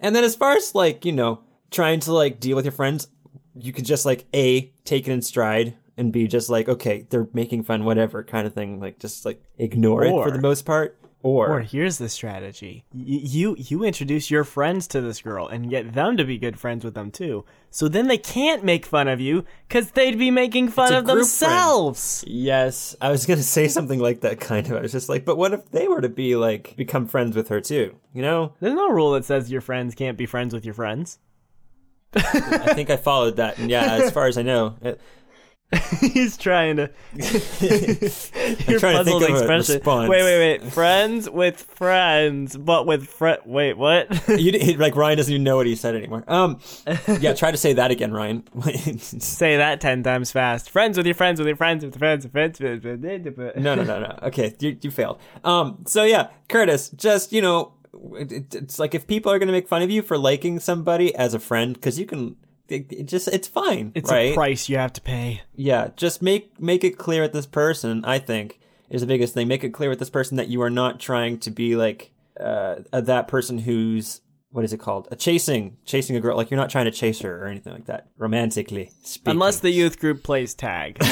And 0.00 0.16
then 0.16 0.24
as 0.24 0.34
far 0.34 0.56
as 0.56 0.74
like 0.74 1.04
you 1.04 1.12
know 1.12 1.40
trying 1.70 2.00
to 2.00 2.12
like 2.12 2.40
deal 2.40 2.56
with 2.56 2.64
your 2.64 2.72
friends, 2.72 3.06
you 3.54 3.72
could 3.72 3.84
just 3.84 4.04
like 4.04 4.24
a 4.34 4.72
take 4.84 5.06
it 5.06 5.12
in 5.12 5.22
stride 5.22 5.76
and 5.96 6.12
be 6.12 6.26
just 6.26 6.50
like 6.50 6.68
okay 6.68 7.06
they're 7.10 7.28
making 7.32 7.62
fun 7.62 7.84
whatever 7.84 8.24
kind 8.24 8.48
of 8.48 8.52
thing 8.52 8.80
like 8.80 8.98
just 8.98 9.24
like 9.24 9.40
ignore 9.58 10.04
it 10.04 10.10
for 10.10 10.32
the 10.32 10.40
most 10.40 10.66
part 10.66 10.98
or, 11.24 11.48
Or 11.50 11.60
here's 11.62 11.96
the 11.98 12.08
strategy: 12.08 12.84
Y- 12.94 13.00
you 13.36 13.56
you 13.58 13.82
introduce 13.82 14.30
your 14.30 14.44
friends 14.44 14.86
to 14.88 15.00
this 15.00 15.22
girl 15.22 15.48
and 15.48 15.70
get 15.70 15.94
them 15.94 16.16
to 16.18 16.24
be 16.24 16.38
good 16.38 16.60
friends 16.60 16.84
with 16.84 16.94
them 16.94 17.10
too. 17.10 17.44
So 17.70 17.88
then 17.88 18.06
they 18.08 18.18
can't 18.18 18.62
make 18.62 18.84
fun 18.86 19.08
of 19.08 19.20
you 19.20 19.44
because 19.66 19.90
they'd 19.92 20.18
be 20.18 20.30
making 20.30 20.68
fun 20.68 20.92
of 20.94 21.06
themselves. 21.06 22.22
yes 22.26 22.94
i 23.00 23.10
was 23.10 23.26
gonna 23.26 23.42
say 23.56 23.66
something 23.68 23.98
like 23.98 24.20
that 24.20 24.38
kind 24.38 24.66
of 24.68 24.74
i 24.76 24.80
was 24.80 24.92
just 24.92 25.08
like 25.08 25.24
but 25.24 25.36
what 25.36 25.52
if 25.52 25.68
they 25.72 25.88
were 25.88 26.00
to 26.00 26.08
be 26.08 26.36
like 26.36 26.76
become 26.76 27.06
friends 27.08 27.34
with 27.34 27.48
her 27.48 27.60
too 27.60 27.96
you 28.12 28.22
know 28.22 28.52
There's 28.60 28.74
no 28.74 28.90
rule 28.90 29.12
that 29.12 29.24
says 29.24 29.50
your 29.50 29.60
friends 29.60 29.94
can't 29.96 30.16
be 30.18 30.26
friends 30.26 30.54
with 30.54 30.64
your 30.64 30.74
friends. 30.74 31.18
i 32.16 32.72
think 32.74 32.90
i 32.90 32.96
followed 32.96 33.36
that 33.36 33.58
and 33.58 33.68
yeah 33.70 33.94
as 33.96 34.10
far 34.12 34.26
as 34.28 34.38
i 34.38 34.42
know 34.42 34.76
it, 34.82 35.00
He's 36.00 36.36
trying 36.36 36.76
to. 36.76 36.90
Your 38.68 38.78
trying 38.78 38.98
to 38.98 39.04
puzzled 39.04 39.22
a 39.22 39.26
expression. 39.26 39.80
Wait, 39.84 40.08
wait, 40.08 40.60
wait. 40.62 40.72
Friends 40.72 41.28
with 41.28 41.60
friends, 41.60 42.56
but 42.56 42.86
with 42.86 43.06
friend. 43.08 43.40
Wait, 43.44 43.76
what? 43.76 44.28
you 44.28 44.52
d- 44.52 44.76
like 44.76 44.94
ryan 44.94 45.16
doesn't 45.16 45.32
even 45.32 45.42
know 45.42 45.56
what 45.56 45.66
he 45.66 45.74
said 45.74 45.94
anymore 45.94 46.24
um 46.28 46.58
yeah 47.20 47.32
try 47.32 47.50
to 47.50 47.56
say 47.56 47.72
that 47.72 47.90
again 47.90 48.12
ryan 48.12 48.44
Say 48.98 49.56
that 49.56 49.80
ten 49.80 50.02
times 50.02 50.30
fast. 50.30 50.70
Friends 50.70 50.96
with 50.96 51.06
your 51.06 51.14
friends 51.14 51.38
with 51.40 51.46
your 51.46 51.56
friends 51.56 51.84
with 51.84 51.98
friends 51.98 52.24
with 52.24 52.32
friends. 52.32 52.60
With, 52.60 52.84
no, 53.56 53.74
no, 53.74 53.82
no, 53.82 54.00
no. 54.00 54.18
Okay, 54.24 54.54
you, 54.60 54.76
you 54.80 54.90
failed. 54.90 55.20
Um, 55.42 55.84
so 55.86 56.04
yeah, 56.04 56.28
Curtis, 56.48 56.90
just 56.90 57.32
you 57.32 57.42
know, 57.42 57.72
it, 58.14 58.54
it's 58.54 58.78
like 58.78 58.94
if 58.94 59.06
people 59.06 59.32
are 59.32 59.38
gonna 59.38 59.52
make 59.52 59.68
fun 59.68 59.82
of 59.82 59.90
you 59.90 60.02
for 60.02 60.18
liking 60.18 60.60
somebody 60.60 61.14
as 61.14 61.34
a 61.34 61.38
friend, 61.38 61.74
because 61.74 61.98
you 61.98 62.06
can, 62.06 62.36
it, 62.68 62.92
it 62.92 63.04
just 63.06 63.28
it's 63.28 63.48
fine, 63.48 63.92
It's 63.94 64.10
right? 64.10 64.32
a 64.32 64.34
price 64.34 64.68
you 64.68 64.76
have 64.76 64.92
to 64.94 65.00
pay. 65.00 65.42
Yeah, 65.54 65.88
just 65.96 66.22
make 66.22 66.60
make 66.60 66.84
it 66.84 66.98
clear 66.98 67.22
with 67.22 67.32
this 67.32 67.46
person. 67.46 68.04
I 68.04 68.18
think 68.18 68.60
is 68.90 69.00
the 69.00 69.06
biggest 69.06 69.34
thing. 69.34 69.48
Make 69.48 69.64
it 69.64 69.70
clear 69.70 69.90
with 69.90 69.98
this 69.98 70.10
person 70.10 70.36
that 70.36 70.48
you 70.48 70.62
are 70.62 70.70
not 70.70 71.00
trying 71.00 71.38
to 71.40 71.50
be 71.50 71.76
like 71.76 72.12
uh, 72.38 72.76
that 72.92 73.28
person 73.28 73.58
who's 73.58 74.20
what 74.50 74.64
is 74.64 74.72
it 74.72 74.78
called? 74.78 75.08
A 75.10 75.16
chasing, 75.16 75.76
chasing 75.84 76.14
a 76.14 76.20
girl. 76.20 76.36
Like 76.36 76.50
you're 76.50 76.60
not 76.60 76.70
trying 76.70 76.84
to 76.84 76.92
chase 76.92 77.20
her 77.20 77.42
or 77.42 77.46
anything 77.46 77.72
like 77.72 77.86
that, 77.86 78.08
romantically 78.16 78.92
speaking. 79.02 79.32
Unless 79.32 79.60
the 79.60 79.70
youth 79.70 79.98
group 79.98 80.22
plays 80.22 80.54
tag. 80.54 81.02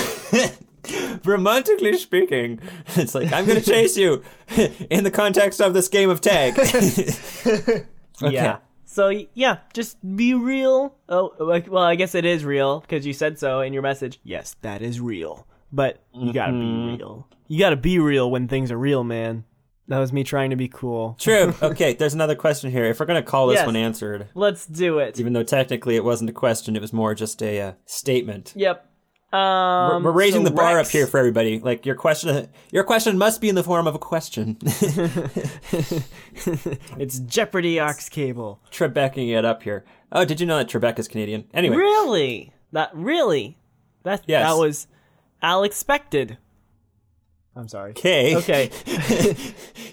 romantically 1.24 1.96
speaking, 1.96 2.61
it's 2.96 3.14
like 3.14 3.32
I'm 3.32 3.46
gonna 3.46 3.61
chase 3.61 3.96
you 3.96 4.22
in 4.90 5.05
the 5.05 5.11
context 5.11 5.61
of 5.61 5.74
this 5.74 5.88
game 5.88 6.09
of 6.11 6.20
tag. 6.20 6.59
okay. 6.59 7.84
Yeah. 8.20 8.59
So 8.93 9.09
yeah, 9.32 9.59
just 9.72 9.97
be 10.16 10.34
real. 10.34 10.95
Oh, 11.09 11.32
like, 11.38 11.70
well, 11.70 11.82
I 11.82 11.95
guess 11.95 12.14
it 12.14 12.26
is 12.26 12.45
real 12.45 12.80
because 12.80 13.07
you 13.07 13.14
said 13.14 13.38
so 13.38 13.61
in 13.61 13.72
your 13.72 13.80
message. 13.82 14.20
Yes, 14.22 14.55
that 14.61 14.82
is 14.82 15.01
real. 15.01 15.47
But 15.72 16.03
you 16.12 16.32
gotta 16.34 16.53
be 16.53 16.59
real. 16.99 17.26
You 17.49 17.59
gotta 17.59 17.76
be 17.76 17.99
real 17.99 18.30
when 18.30 18.49
things 18.49 18.70
are 18.70 18.76
real, 18.76 19.03
man. 19.03 19.45
That 19.88 19.99
was 19.99 20.12
me 20.12 20.24
trying 20.24 20.51
to 20.51 20.57
be 20.57 20.68
cool. 20.68 21.16
True. 21.18 21.55
Okay, 21.62 21.95
there's 21.95 22.12
another 22.12 22.34
question 22.34 22.70
here. 22.70 22.84
If 22.84 23.01
we're 23.01 23.07
gonna 23.07 23.22
call 23.22 23.47
this 23.47 23.57
Yes. 23.57 23.66
one 23.66 23.76
answered, 23.76 24.28
Let's 24.34 24.66
do 24.66 24.99
it. 24.99 25.18
even 25.18 25.32
though 25.32 25.43
technically 25.43 25.97
it 25.97 26.05
wasn't 26.05 26.28
a 26.28 26.34
question, 26.34 26.76
it 26.76 26.82
was 26.82 26.93
more 26.93 27.14
just 27.14 27.43
a 27.43 27.61
uh, 27.61 27.72
statement. 27.86 28.53
Yep. 28.55 28.86
We're, 29.33 29.39
Um, 29.39 30.03
we're 30.03 30.11
raising 30.12 30.43
so 30.43 30.51
the 30.51 30.55
bar 30.55 30.76
Rex- 30.76 30.89
up 30.89 30.93
here 30.93 31.07
for 31.07 31.18
everybody. 31.18 31.59
Like 31.59 31.87
your 31.87 31.95
question, 31.95 32.49
your 32.70 32.85
question 32.85 33.16
must 33.16 33.41
be 33.41 33.49
in 33.49 33.55
the 33.55 33.62
form 33.64 33.87
of 33.87 33.95
a 33.95 33.99
question. 33.99 34.59
It's 36.99 37.18
Jeopardy 37.20 37.80
Aux 37.80 37.93
Cable. 38.11 38.61
Trebecking 38.70 39.37
it 39.37 39.45
up 39.45 39.62
here. 39.62 39.85
Oh, 40.11 40.24
did 40.24 40.41
you 40.41 40.47
know 40.47 40.59
that 40.59 40.68
Trebek 40.68 40.99
is 40.99 41.09
Canadian? 41.09 41.45
Anyway, 41.55 41.76
Really? 41.76 42.53
That 42.72 42.91
really? 42.95 43.59
That 44.05 44.22
Yes. 44.26 44.49
that 44.49 44.59
was 44.59 44.87
Al 45.43 45.62
expected. 45.64 46.39
I'm 47.55 47.68
sorry. 47.68 47.91
okay. 47.91 48.35
Okay. 48.37 48.70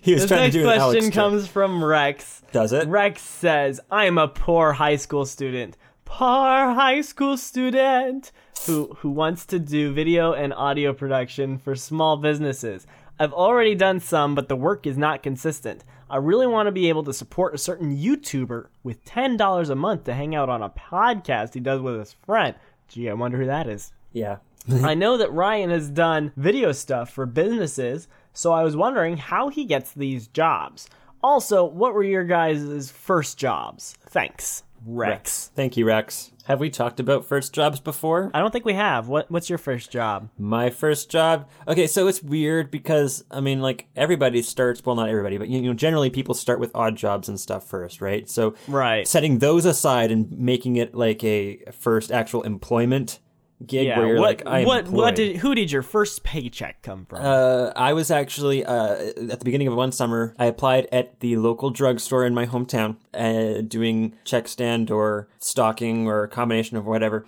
he 0.02 0.14
was 0.14 0.22
This 0.22 0.28
trying 0.28 0.42
next 0.44 0.54
to 0.56 0.62
do 0.62 0.70
an 0.70 0.80
Alex 0.80 0.96
question 0.96 1.12
comes 1.12 1.48
from 1.48 1.84
Rex. 1.84 2.42
Does 2.54 2.72
it? 2.72 2.88
Rex 2.88 3.22
says, 3.22 3.82
"I'm 3.92 4.18
a 4.18 4.30
poor 4.30 4.72
high 4.72 4.96
school 4.96 5.26
student, 5.26 5.76
poor 6.10 6.74
high 6.74 7.01
school 7.01 7.38
student 7.38 8.32
who 8.66 8.97
who 8.97 9.10
wants 9.10 9.45
to 9.45 9.60
do 9.60 9.93
video 9.93 10.34
and 10.34 10.51
audio 10.53 10.91
production 10.91 11.57
for 11.57 11.76
small 11.76 12.18
businesses. 12.18 12.88
I've 13.20 13.32
already 13.32 13.76
done 13.76 13.99
some, 13.99 14.34
but 14.34 14.49
the 14.49 14.55
work 14.55 14.88
is 14.88 14.97
not 14.97 15.24
consistent. 15.24 15.84
I 16.10 16.18
really 16.18 16.47
want 16.47 16.68
to 16.68 16.72
be 16.72 16.89
able 16.89 17.03
to 17.03 17.14
support 17.14 17.53
a 17.53 17.60
certain 17.60 17.95
YouTuber 17.95 18.68
with 18.82 19.05
$10 19.05 19.70
a 19.70 19.76
month 19.76 20.05
to 20.05 20.14
hang 20.14 20.34
out 20.34 20.49
on 20.49 20.64
a 20.64 20.70
podcast 20.70 21.53
he 21.53 21.60
does 21.60 21.80
with 21.80 21.99
his 21.99 22.14
friend. 22.14 22.55
Gee, 22.88 23.10
I 23.10 23.14
wonder 23.14 23.38
who 23.38 23.45
that 23.45 23.68
is." 23.68 23.93
Yeah. 24.12 24.38
I 24.84 24.95
know 24.95 25.16
that 25.18 25.32
Ryan 25.32 25.70
has 25.70 25.89
done 25.89 26.34
video 26.36 26.72
stuff 26.72 27.12
for 27.12 27.26
businesses, 27.28 28.07
so 28.34 28.51
I 28.51 28.64
was 28.64 28.76
wondering 28.76 29.18
how 29.18 29.49
he 29.49 29.64
gets 29.64 29.91
these 29.93 30.28
jobs. 30.28 30.89
Also, 31.22 31.64
what 31.64 31.93
were 31.93 32.03
your 32.03 32.24
guys' 32.24 32.89
first 32.89 33.38
jobs? 33.38 33.95
Thanks, 34.07 34.64
Rex. 34.86 35.51
Thank 35.55 35.77
you, 35.77 35.86
Rex. 35.86 36.32
Have 36.45 36.59
we 36.59 36.69
talked 36.71 36.99
about 36.99 37.25
first 37.25 37.53
jobs 37.53 37.80
before? 37.80 38.32
I 38.34 38.39
don't 38.39 38.51
think 38.51 38.65
we 38.65 38.73
have. 38.73 39.07
What 39.07 39.30
What's 39.30 39.49
your 39.49 39.59
first 39.59 39.91
job? 39.91 40.30
My 40.38 40.71
first 40.71 41.11
job. 41.11 41.47
Okay, 41.67 41.86
so 41.86 42.07
it's 42.07 42.23
weird 42.23 42.71
because 42.71 43.23
I 43.30 43.39
mean, 43.39 43.61
like 43.61 43.88
everybody 43.95 44.41
starts. 44.41 44.84
Well, 44.84 44.95
not 44.95 45.09
everybody, 45.09 45.38
but 45.38 45.47
you 45.47 45.61
know, 45.61 45.73
generally 45.73 46.09
people 46.09 46.34
start 46.34 46.59
with 46.59 46.71
odd 46.73 46.95
jobs 46.95 47.30
and 47.30 47.39
stuff 47.39 47.67
first, 47.67 48.01
right? 48.01 48.27
So, 48.27 48.55
Right. 48.67 49.07
setting 49.07 49.38
those 49.39 49.65
aside 49.65 50.11
and 50.11 50.32
making 50.32 50.77
it 50.77 50.95
like 50.95 51.23
a 51.23 51.63
first 51.71 52.11
actual 52.11 52.41
employment 52.41 53.19
gig 53.66 53.88
Yeah. 53.88 53.99
where 53.99 54.07
you're 54.07 54.16
what 54.18 54.26
like, 54.26 54.43
I 54.45 54.60
am 54.62 54.66
what 54.68 54.88
what 54.88 55.16
did 55.16 55.38
who 55.38 55.53
did 55.55 55.72
your 55.72 55.82
first 55.82 56.24
paycheck 56.24 56.82
come 56.82 57.05
from? 57.05 57.20
Uh, 57.22 57.72
I 57.76 57.93
was 57.93 58.10
actually 58.12 58.66
uh, 58.66 58.95
at 58.95 59.39
the 59.39 59.45
beginning 59.45 59.68
of 59.68 59.76
one 59.76 59.91
summer. 59.91 60.34
I 60.39 60.45
applied 60.45 60.88
at 60.91 61.20
the 61.20 61.38
local 61.38 61.70
drugstore 61.70 62.26
in 62.26 62.34
my 62.34 62.45
hometown, 62.45 62.97
uh, 63.14 63.62
doing 63.62 64.16
check 64.24 64.47
stand 64.47 64.89
or 64.91 65.28
stocking 65.39 66.07
or 66.07 66.24
a 66.24 66.28
combination 66.28 66.78
of 66.78 66.86
whatever. 66.86 67.26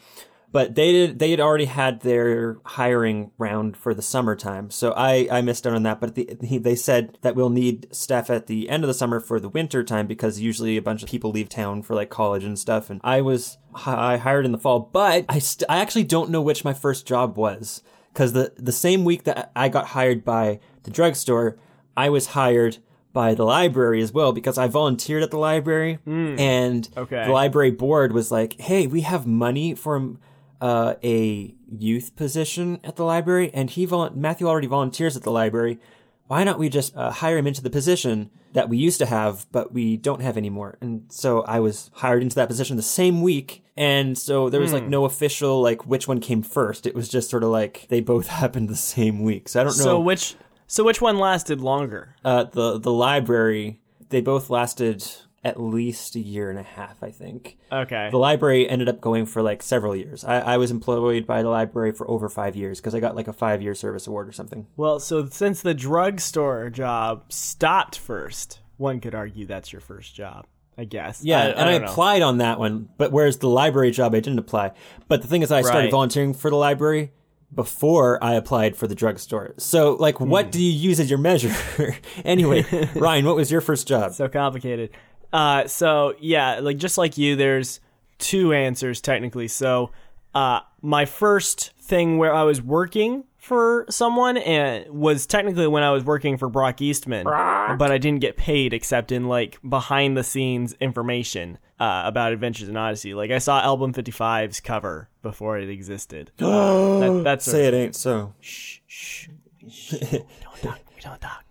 But 0.53 0.75
they 0.75 0.91
did. 0.91 1.19
They 1.19 1.31
had 1.31 1.39
already 1.39 1.65
had 1.65 2.01
their 2.01 2.57
hiring 2.65 3.31
round 3.37 3.77
for 3.77 3.93
the 3.93 4.01
summertime, 4.01 4.69
so 4.69 4.91
I, 4.91 5.27
I 5.31 5.41
missed 5.41 5.65
out 5.65 5.73
on 5.73 5.83
that. 5.83 6.01
But 6.01 6.15
the, 6.15 6.37
he, 6.43 6.57
they 6.57 6.75
said 6.75 7.17
that 7.21 7.35
we'll 7.35 7.49
need 7.49 7.87
staff 7.95 8.29
at 8.29 8.47
the 8.47 8.69
end 8.69 8.83
of 8.83 8.89
the 8.89 8.93
summer 8.93 9.21
for 9.21 9.39
the 9.39 9.47
winter 9.47 9.81
time 9.83 10.07
because 10.07 10.41
usually 10.41 10.75
a 10.75 10.81
bunch 10.81 11.03
of 11.03 11.09
people 11.09 11.31
leave 11.31 11.47
town 11.47 11.83
for 11.83 11.95
like 11.95 12.09
college 12.09 12.43
and 12.43 12.59
stuff. 12.59 12.89
And 12.89 12.99
I 13.03 13.21
was 13.21 13.59
I 13.85 14.17
hired 14.17 14.45
in 14.45 14.51
the 14.51 14.57
fall, 14.57 14.79
but 14.91 15.25
I 15.29 15.39
st- 15.39 15.69
I 15.69 15.77
actually 15.79 16.03
don't 16.03 16.29
know 16.29 16.41
which 16.41 16.65
my 16.65 16.73
first 16.73 17.05
job 17.07 17.37
was 17.37 17.81
because 18.11 18.33
the 18.33 18.51
the 18.57 18.73
same 18.73 19.05
week 19.05 19.23
that 19.23 19.51
I 19.55 19.69
got 19.69 19.87
hired 19.87 20.25
by 20.25 20.59
the 20.83 20.91
drugstore, 20.91 21.57
I 21.95 22.09
was 22.09 22.27
hired 22.27 22.79
by 23.13 23.33
the 23.35 23.43
library 23.45 24.01
as 24.01 24.11
well 24.11 24.31
because 24.33 24.57
I 24.57 24.67
volunteered 24.67 25.23
at 25.23 25.31
the 25.31 25.37
library, 25.37 25.95
hmm. 26.03 26.35
and 26.39 26.89
Okay. 26.97 27.25
the 27.25 27.31
library 27.31 27.71
board 27.71 28.11
was 28.11 28.31
like, 28.31 28.59
"Hey, 28.59 28.85
we 28.87 29.01
have 29.01 29.25
money 29.25 29.75
for 29.75 30.15
uh, 30.61 30.93
a 31.03 31.53
youth 31.69 32.15
position 32.15 32.79
at 32.83 32.95
the 32.95 33.03
library, 33.03 33.51
and 33.53 33.69
he 33.69 33.85
vol- 33.85 34.11
Matthew 34.11 34.47
already 34.47 34.67
volunteers 34.67 35.17
at 35.17 35.23
the 35.23 35.31
library. 35.31 35.79
Why 36.27 36.45
not 36.45 36.57
we 36.59 36.69
just 36.69 36.95
uh, 36.95 37.11
hire 37.11 37.37
him 37.37 37.47
into 37.47 37.61
the 37.61 37.69
position 37.69 38.29
that 38.53 38.69
we 38.69 38.77
used 38.77 38.99
to 38.99 39.05
have, 39.05 39.45
but 39.51 39.73
we 39.73 39.97
don't 39.97 40.21
have 40.21 40.37
anymore?" 40.37 40.77
And 40.79 41.05
so 41.09 41.41
I 41.41 41.59
was 41.59 41.89
hired 41.95 42.21
into 42.21 42.35
that 42.35 42.47
position 42.47 42.77
the 42.77 42.83
same 42.83 43.21
week. 43.21 43.63
And 43.75 44.17
so 44.17 44.49
there 44.49 44.61
was 44.61 44.71
like 44.71 44.87
no 44.87 45.05
official 45.05 45.61
like 45.61 45.85
which 45.87 46.07
one 46.07 46.19
came 46.21 46.43
first. 46.43 46.85
It 46.85 46.93
was 46.95 47.09
just 47.09 47.29
sort 47.29 47.43
of 47.43 47.49
like 47.49 47.87
they 47.89 47.99
both 47.99 48.27
happened 48.41 48.69
the 48.69 48.75
same 48.77 49.23
week. 49.23 49.49
So 49.49 49.59
I 49.59 49.63
don't 49.63 49.77
know. 49.77 49.83
so 49.83 49.99
which 49.99 50.35
so 50.67 50.83
which 50.83 51.01
one 51.01 51.17
lasted 51.17 51.59
longer? 51.59 52.15
uh, 52.23 52.43
the 52.45 52.79
the 52.79 52.91
library 52.91 53.81
they 54.09 54.21
both 54.21 54.49
lasted 54.49 55.05
at 55.43 55.59
least 55.59 56.15
a 56.15 56.19
year 56.19 56.49
and 56.51 56.59
a 56.59 56.63
half, 56.63 57.01
I 57.01 57.09
think. 57.09 57.57
Okay. 57.71 58.09
The 58.11 58.17
library 58.17 58.69
ended 58.69 58.87
up 58.87 59.01
going 59.01 59.25
for 59.25 59.41
like 59.41 59.63
several 59.63 59.95
years. 59.95 60.23
I, 60.23 60.39
I 60.39 60.57
was 60.57 60.69
employed 60.69 61.25
by 61.25 61.41
the 61.41 61.49
library 61.49 61.91
for 61.93 62.09
over 62.09 62.29
five 62.29 62.55
years 62.55 62.79
because 62.79 62.93
I 62.93 62.99
got 62.99 63.15
like 63.15 63.27
a 63.27 63.33
five 63.33 63.61
year 63.61 63.73
service 63.73 64.05
award 64.05 64.29
or 64.29 64.33
something. 64.33 64.67
Well, 64.77 64.99
so 64.99 65.25
since 65.27 65.61
the 65.61 65.73
drugstore 65.73 66.69
job 66.69 67.31
stopped 67.33 67.97
first, 67.97 68.59
one 68.77 68.99
could 68.99 69.15
argue 69.15 69.45
that's 69.47 69.71
your 69.73 69.81
first 69.81 70.13
job. 70.13 70.45
I 70.77 70.85
guess. 70.85 71.23
Yeah, 71.23 71.39
I, 71.39 71.45
and 71.49 71.69
I, 71.69 71.77
know. 71.79 71.85
applied 71.85 72.21
on 72.21 72.37
that 72.37 72.57
one, 72.57 72.87
but 72.97 73.11
whereas 73.11 73.37
the 73.37 73.49
library 73.49 73.91
job 73.91 74.15
I 74.15 74.19
didn't 74.19 74.39
apply. 74.39 74.71
But 75.07 75.21
the 75.21 75.27
thing 75.27 75.41
is, 75.43 75.51
I 75.51 75.61
started 75.61 75.79
Right. 75.85 75.91
volunteering 75.91 76.33
for 76.33 76.49
the 76.49 76.55
library 76.55 77.11
before 77.53 78.23
I 78.23 78.33
applied 78.35 78.77
for 78.77 78.87
the 78.87 78.95
drugstore. 78.95 79.53
So, 79.57 79.95
like, 79.95 80.17
Hmm. 80.17 80.29
what 80.29 80.51
do 80.51 80.61
you 80.63 80.71
use 80.71 80.99
as 80.99 81.09
your 81.09 81.19
measure? 81.19 81.53
anyway, 82.25 82.63
Ryan, 82.95 83.25
what 83.25 83.35
was 83.35 83.51
your 83.51 83.61
first 83.61 83.87
job? 83.87 84.13
so 84.13 84.29
complicated. 84.29 84.91
Uh, 85.33 85.67
so 85.67 86.15
yeah, 86.19 86.59
like 86.59 86.77
just 86.77 86.97
like 86.97 87.17
you, 87.17 87.35
there's 87.35 87.79
two 88.17 88.53
answers 88.53 89.01
technically. 89.01 89.47
So, 89.47 89.91
uh, 90.33 90.61
my 90.81 91.05
first 91.05 91.71
thing 91.81 92.17
where 92.17 92.33
I 92.33 92.43
was 92.43 92.61
working 92.61 93.25
for 93.37 93.85
someone 93.89 94.37
and 94.37 94.87
was 94.89 95.25
technically 95.25 95.67
when 95.67 95.83
I 95.83 95.91
was 95.91 96.03
working 96.03 96.37
for 96.37 96.47
Brock 96.47 96.79
Eastman, 96.81 97.25
but 97.25 97.91
I 97.91 97.97
didn't 97.97 98.21
get 98.21 98.37
paid 98.37 98.71
except 98.73 99.11
in 99.11 99.27
like 99.27 99.57
behind 99.67 100.15
the 100.15 100.23
scenes 100.23 100.73
information 100.79 101.57
uh, 101.79 102.03
about 102.05 102.33
Adventures 102.33 102.69
in 102.69 102.77
Odyssey. 102.77 103.13
Like 103.13 103.31
I 103.31 103.39
saw 103.39 103.59
Album 103.59 103.93
55's 103.93 104.59
cover 104.59 105.09
before 105.23 105.57
it 105.57 105.69
existed. 105.69 106.31
Uh, 106.39 106.99
that, 106.99 107.21
that's 107.23 107.45
Say 107.45 107.65
it 107.65 107.73
ain't 107.73 107.95
so. 107.95 108.33
Shh, 108.39 108.79
shh, 108.87 109.27
shh. 109.67 109.91
don't 110.01 110.61
talk. 110.61 110.79
We 110.95 111.01
don't 111.01 111.19
talk. 111.19 111.43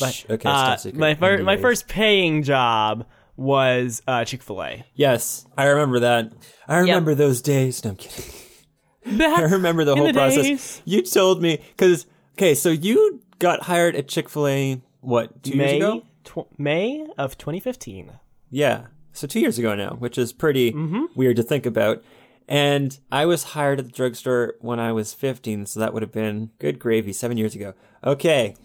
But 0.00 0.24
Okay, 0.30 0.48
uh, 0.48 0.76
my 0.94 1.14
first 1.14 1.42
my 1.44 1.56
first 1.56 1.88
paying 1.88 2.42
job 2.42 3.06
was 3.36 4.02
uh, 4.06 4.24
Chick 4.24 4.42
Fil 4.42 4.62
A. 4.62 4.84
Yes, 4.94 5.46
I 5.56 5.64
remember 5.66 6.00
that. 6.00 6.32
I 6.66 6.78
remember 6.78 7.14
those 7.14 7.40
days. 7.42 7.84
No, 7.84 7.90
I'm 7.90 7.96
kidding. 7.96 8.34
I 9.22 9.42
remember 9.42 9.84
the 9.84 9.96
whole 9.96 10.06
the 10.08 10.12
process. 10.12 10.42
days. 10.42 10.82
You 10.84 11.02
told 11.02 11.40
me 11.40 11.58
because 11.76 12.06
okay, 12.36 12.54
so 12.54 12.68
you 12.70 13.22
got 13.38 13.62
hired 13.62 13.94
at 13.96 14.08
Chick 14.08 14.28
Fil 14.28 14.46
A 14.48 14.82
what 15.00 15.42
two 15.42 15.56
years 15.56 15.72
ago? 15.74 16.02
tw- 16.24 16.58
May 16.58 17.06
of 17.16 17.38
2015. 17.38 18.10
Yeah, 18.50 18.86
so 19.12 19.26
two 19.26 19.40
years 19.40 19.58
ago 19.58 19.74
now, 19.74 19.90
which 19.98 20.18
is 20.18 20.32
pretty 20.32 20.72
Mm-hmm. 20.72 21.04
weird 21.14 21.36
to 21.36 21.42
think 21.42 21.64
about. 21.66 22.02
And 22.48 22.98
I 23.12 23.26
was 23.26 23.44
hired 23.44 23.78
at 23.78 23.84
the 23.86 23.92
drugstore 23.92 24.54
when 24.60 24.80
I 24.80 24.90
was 24.92 25.12
15, 25.12 25.66
so 25.66 25.80
that 25.80 25.92
would 25.92 26.02
have 26.02 26.12
been 26.12 26.50
good 26.58 26.78
gravy 26.78 27.12
seven 27.12 27.36
years 27.36 27.54
ago. 27.54 27.74
Okay. 28.02 28.54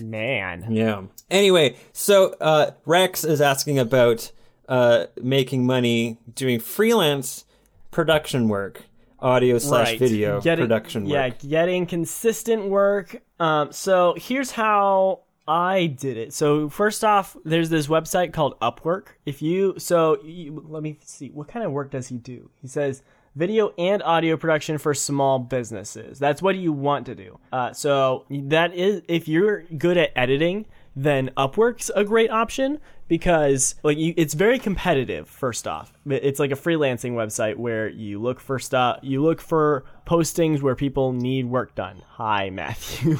Man, 0.00 0.66
Yeah. 0.70 1.02
Anyway, 1.30 1.76
so 1.92 2.34
uh, 2.40 2.72
Rex 2.84 3.24
is 3.24 3.40
asking 3.40 3.78
about 3.78 4.32
uh, 4.68 5.06
making 5.22 5.64
money 5.66 6.18
doing 6.34 6.58
freelance 6.60 7.44
production 7.90 8.48
work, 8.48 8.82
audio 9.20 9.58
slash 9.58 9.96
video 9.98 10.40
Getting- 10.40 10.64
production 10.64 11.06
Yeah, 11.06 11.26
work. 11.28 11.38
getting 11.48 11.86
consistent 11.86 12.68
work. 12.68 13.22
Um, 13.38 13.70
so 13.72 14.14
here's 14.18 14.50
how 14.50 15.20
I 15.46 15.86
did 15.86 16.16
it. 16.16 16.32
So 16.32 16.68
first 16.68 17.04
off, 17.04 17.36
there's 17.44 17.68
this 17.68 17.88
website 17.88 18.32
called 18.32 18.58
Upwork. 18.60 19.08
If 19.26 19.42
you 19.42 19.74
so 19.78 20.22
you, 20.22 20.64
let 20.68 20.82
me 20.82 20.98
see 21.04 21.30
what 21.30 21.48
kind 21.48 21.64
of 21.64 21.72
work 21.72 21.90
does 21.90 22.08
he 22.08 22.16
do? 22.16 22.48
He 22.60 22.68
says 22.68 23.02
video 23.34 23.72
and 23.78 24.02
audio 24.02 24.36
production 24.36 24.78
for 24.78 24.94
small 24.94 25.38
businesses. 25.38 26.18
That's 26.18 26.42
what 26.42 26.56
you 26.56 26.72
want 26.72 27.06
to 27.06 27.14
do. 27.14 27.38
Uh, 27.52 27.72
so 27.72 28.24
that 28.30 28.74
is 28.74 29.02
if 29.08 29.26
you're 29.26 29.62
good 29.62 29.96
at 29.96 30.12
editing, 30.14 30.66
then 30.94 31.30
Upwork's 31.36 31.90
a 31.94 32.04
great 32.04 32.30
option 32.30 32.78
because 33.08 33.74
like 33.82 33.98
you, 33.98 34.14
it's 34.16 34.34
very 34.34 34.58
competitive. 34.58 35.28
First 35.28 35.68
off, 35.68 35.92
it's 36.06 36.38
like 36.38 36.50
a 36.50 36.56
freelancing 36.56 37.12
website 37.12 37.56
where 37.56 37.88
you 37.88 38.20
look 38.20 38.40
for 38.40 38.58
stuff, 38.58 39.00
you 39.02 39.22
look 39.22 39.40
for 39.40 39.84
postings 40.06 40.62
where 40.62 40.74
people 40.74 41.12
need 41.12 41.46
work 41.46 41.74
done. 41.74 42.02
Hi, 42.12 42.50
Matthew. 42.50 43.18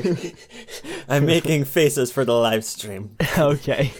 I'm 1.08 1.26
making 1.26 1.64
faces 1.64 2.10
for 2.10 2.24
the 2.24 2.34
live 2.34 2.64
stream. 2.64 3.16
okay. 3.38 3.92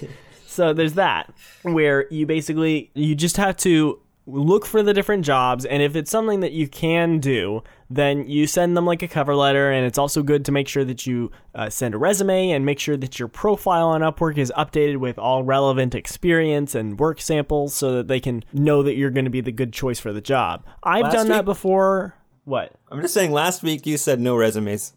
So 0.47 0.73
there's 0.73 0.95
that 0.95 1.33
where 1.63 2.07
you 2.11 2.27
basically 2.27 2.91
you 2.95 3.15
just 3.15 3.37
have 3.37 3.57
to 3.59 4.01
look 4.27 4.67
for 4.67 4.83
the 4.83 4.93
different 4.93 5.25
jobs 5.25 5.65
and 5.65 5.83
if 5.83 5.95
it's 5.95 6.11
something 6.11 6.41
that 6.41 6.53
you 6.53 6.67
can 6.67 7.19
do, 7.21 7.63
then 7.89 8.29
you 8.29 8.47
send 8.47 8.77
them 8.77 8.85
like 8.87 9.03
a 9.03 9.09
cover 9.09 9.35
letter. 9.35 9.71
And 9.71 9.87
it's 9.87 9.99
also 9.99 10.23
good 10.23 10.45
to 10.47 10.53
make 10.53 10.69
sure 10.69 10.85
that 10.85 11.07
you 11.07 11.31
uh, 11.55 11.71
send 11.71 11.95
a 11.95 11.99
resume 11.99 12.51
and 12.51 12.65
make 12.65 12.79
sure 12.79 12.97
that 12.97 13.19
your 13.19 13.29
profile 13.29 13.89
on 13.89 14.01
Upwork 14.01 14.39
is 14.39 14.53
updated 14.57 14.99
with 14.99 15.19
all 15.19 15.45
relevant 15.45 15.95
experience 15.95 16.75
and 16.75 16.99
work 16.99 17.21
samples 17.21 17.75
so 17.75 17.93
that 17.95 18.09
they 18.09 18.21
can 18.21 18.43
know 18.53 18.83
that 18.83 18.97
you're 18.97 19.11
going 19.11 19.25
to 19.25 19.31
be 19.31 19.41
the 19.41 19.53
good 19.53 19.73
choice 19.73 19.99
for 19.99 20.13
the 20.13 20.21
job. 20.21 20.65
I've 20.83 21.05
Last 21.05 21.13
done 21.13 21.29
that 21.29 21.45
before. 21.45 22.15
What? 22.45 22.73
I'm 22.91 23.01
just 23.01 23.15
saying. 23.15 23.33
Last 23.33 23.63
week 23.63 23.87
you 23.87 23.97
said 23.99 24.21
no 24.21 24.37
resumes. 24.37 24.93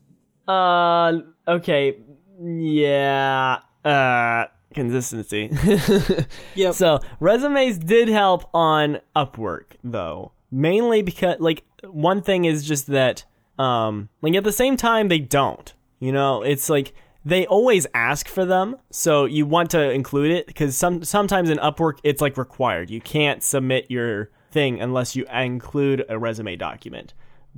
Uh, 0.48 1.20
okay. 1.48 1.98
Yeah. 2.42 3.60
Uh, 3.84 4.46
consistency. 4.74 5.50
Yep. 6.56 6.74
So 6.76 7.00
resumes 7.20 7.78
did 7.78 8.08
help 8.10 8.50
on 8.54 9.00
Upwork 9.16 9.74
though, 9.84 10.32
mainly 10.52 11.02
because 11.02 11.40
like 11.40 11.64
one 11.84 12.22
thing 12.22 12.46
is 12.46 12.68
just 12.68 12.88
that 12.88 13.26
um 13.58 14.10
like 14.22 14.36
at 14.36 14.44
the 14.44 14.52
same 14.52 14.78
time 14.78 15.08
they 15.08 15.20
don't. 15.20 15.74
You 16.00 16.12
know, 16.12 16.44
it's 16.44 16.70
like 16.70 16.94
they 17.26 17.46
always 17.46 17.86
ask 17.94 18.28
for 18.28 18.46
them, 18.46 18.78
so 18.90 19.26
you 19.26 19.46
want 19.46 19.72
to 19.72 19.92
include 19.92 20.32
it 20.32 20.48
because 20.48 20.78
some 20.78 21.04
sometimes 21.04 21.50
in 21.50 21.58
Upwork 21.58 22.00
it's 22.04 22.22
like 22.22 22.38
required. 22.38 22.90
You 22.90 23.02
can't 23.02 23.44
submit 23.44 23.92
your 23.92 24.32
thing 24.52 24.82
unless 24.82 25.16
you 25.16 25.26
include 25.26 26.06
a 26.10 26.18
resume 26.18 26.56
document. 26.56 27.14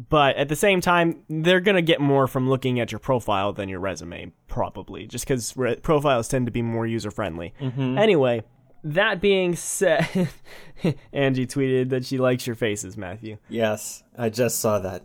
But 0.09 0.35
at 0.37 0.49
the 0.49 0.55
same 0.55 0.81
time, 0.81 1.21
they're 1.29 1.59
gonna 1.59 1.81
get 1.81 2.01
more 2.01 2.25
from 2.25 2.49
looking 2.49 2.79
at 2.79 2.91
your 2.91 2.99
profile 2.99 3.53
than 3.53 3.69
your 3.69 3.79
resume, 3.79 4.31
probably, 4.47 5.05
just 5.05 5.25
because 5.27 5.55
re- 5.55 5.75
profiles 5.75 6.27
tend 6.27 6.47
to 6.47 6.51
be 6.51 6.61
more 6.61 6.87
user 6.87 7.11
friendly. 7.11 7.53
Anyway, 7.97 8.43
that 8.83 9.21
being 9.21 9.55
said, 9.55 10.29
Angie 11.13 11.45
tweeted 11.47 11.89
that 11.89 12.05
she 12.05 12.17
likes 12.17 12.45
your 12.47 12.55
faces, 12.55 12.97
Matthew. 12.97 13.37
Yes, 13.49 14.03
I 14.17 14.29
just 14.29 14.59
saw 14.59 14.79
that. 14.79 15.03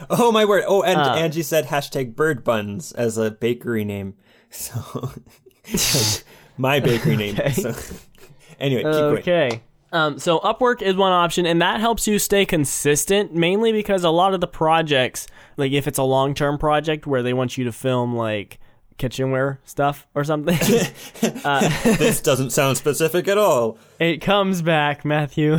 oh 0.10 0.32
my 0.32 0.44
word! 0.44 0.64
Oh, 0.66 0.82
and 0.82 0.98
Uh. 1.00 1.14
Angie 1.14 1.42
said 1.42 1.66
hashtag 1.66 2.14
bird 2.16 2.42
buns 2.44 2.92
as 2.92 3.18
a 3.18 3.30
bakery 3.30 3.84
name. 3.84 4.14
So 4.52 5.10
my 6.58 6.80
bakery 6.80 7.16
name. 7.16 7.36
So 7.52 7.72
anyway, 8.58 8.82
keep 8.82 8.92
going. 8.92 9.18
Okay. 9.18 9.62
Um, 9.92 10.18
so 10.18 10.38
Upwork 10.40 10.82
is 10.82 10.94
one 10.96 11.12
option, 11.12 11.46
and 11.46 11.60
that 11.62 11.80
helps 11.80 12.06
you 12.08 12.18
stay 12.18 12.44
consistent, 12.46 13.34
mainly 13.34 13.72
because 13.72 14.02
a 14.04 14.10
lot 14.10 14.34
of 14.34 14.40
the 14.40 14.46
projects, 14.48 15.26
like 15.56 15.70
if 15.72 15.86
it's 15.86 15.98
a 15.98 16.02
long 16.02 16.34
term 16.34 16.58
project 16.58 17.06
where 17.06 17.22
they 17.22 17.32
want 17.32 17.56
you 17.58 17.64
to 17.64 17.72
film 17.72 18.14
like 18.16 18.58
kitchenware 19.00 19.58
stuff 19.64 20.06
or 20.14 20.22
something, 20.22 20.56
This 21.98 22.20
doesn't 22.20 22.50
sound 22.50 22.76
specific 22.76 23.26
at 23.26 23.38
all. 23.38 23.78
it 23.98 24.18
comes 24.18 24.62
back, 24.62 25.04
Matthew. 25.04 25.58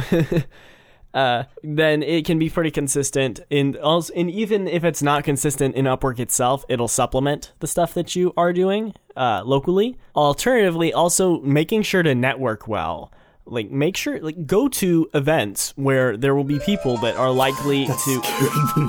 uh, 1.13 1.43
then 1.63 2.01
it 2.03 2.25
can 2.25 2.39
be 2.39 2.49
pretty 2.49 2.71
consistent. 2.71 3.41
In 3.49 3.75
also, 3.77 4.13
and 4.13 4.31
even 4.31 4.67
if 4.67 4.83
it's 4.85 5.01
not 5.03 5.25
consistent 5.25 5.75
in 5.75 5.85
Upwork 5.85 6.19
itself, 6.19 6.63
it'll 6.69 6.87
supplement 6.87 7.51
the 7.59 7.67
stuff 7.67 7.93
that 7.95 8.15
you 8.15 8.33
are 8.37 8.53
doing 8.53 8.93
uh, 9.17 9.41
locally. 9.43 9.97
Alternatively, 10.15 10.93
also 10.93 11.41
making 11.41 11.81
sure 11.81 12.03
to 12.03 12.15
network 12.15 12.67
well. 12.67 13.11
Like 13.45 13.71
make 13.71 13.97
sure, 13.97 14.21
like 14.21 14.45
go 14.45 14.69
to 14.69 15.09
events 15.13 15.73
where 15.75 16.15
there 16.15 16.33
will 16.35 16.45
be 16.45 16.59
people 16.59 16.95
that 16.97 17.15
are 17.17 17.31
likely 17.31 17.87
to. 17.87 18.21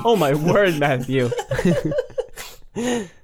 oh 0.05 0.15
my 0.17 0.33
word, 0.35 0.79
Matthew! 0.79 1.29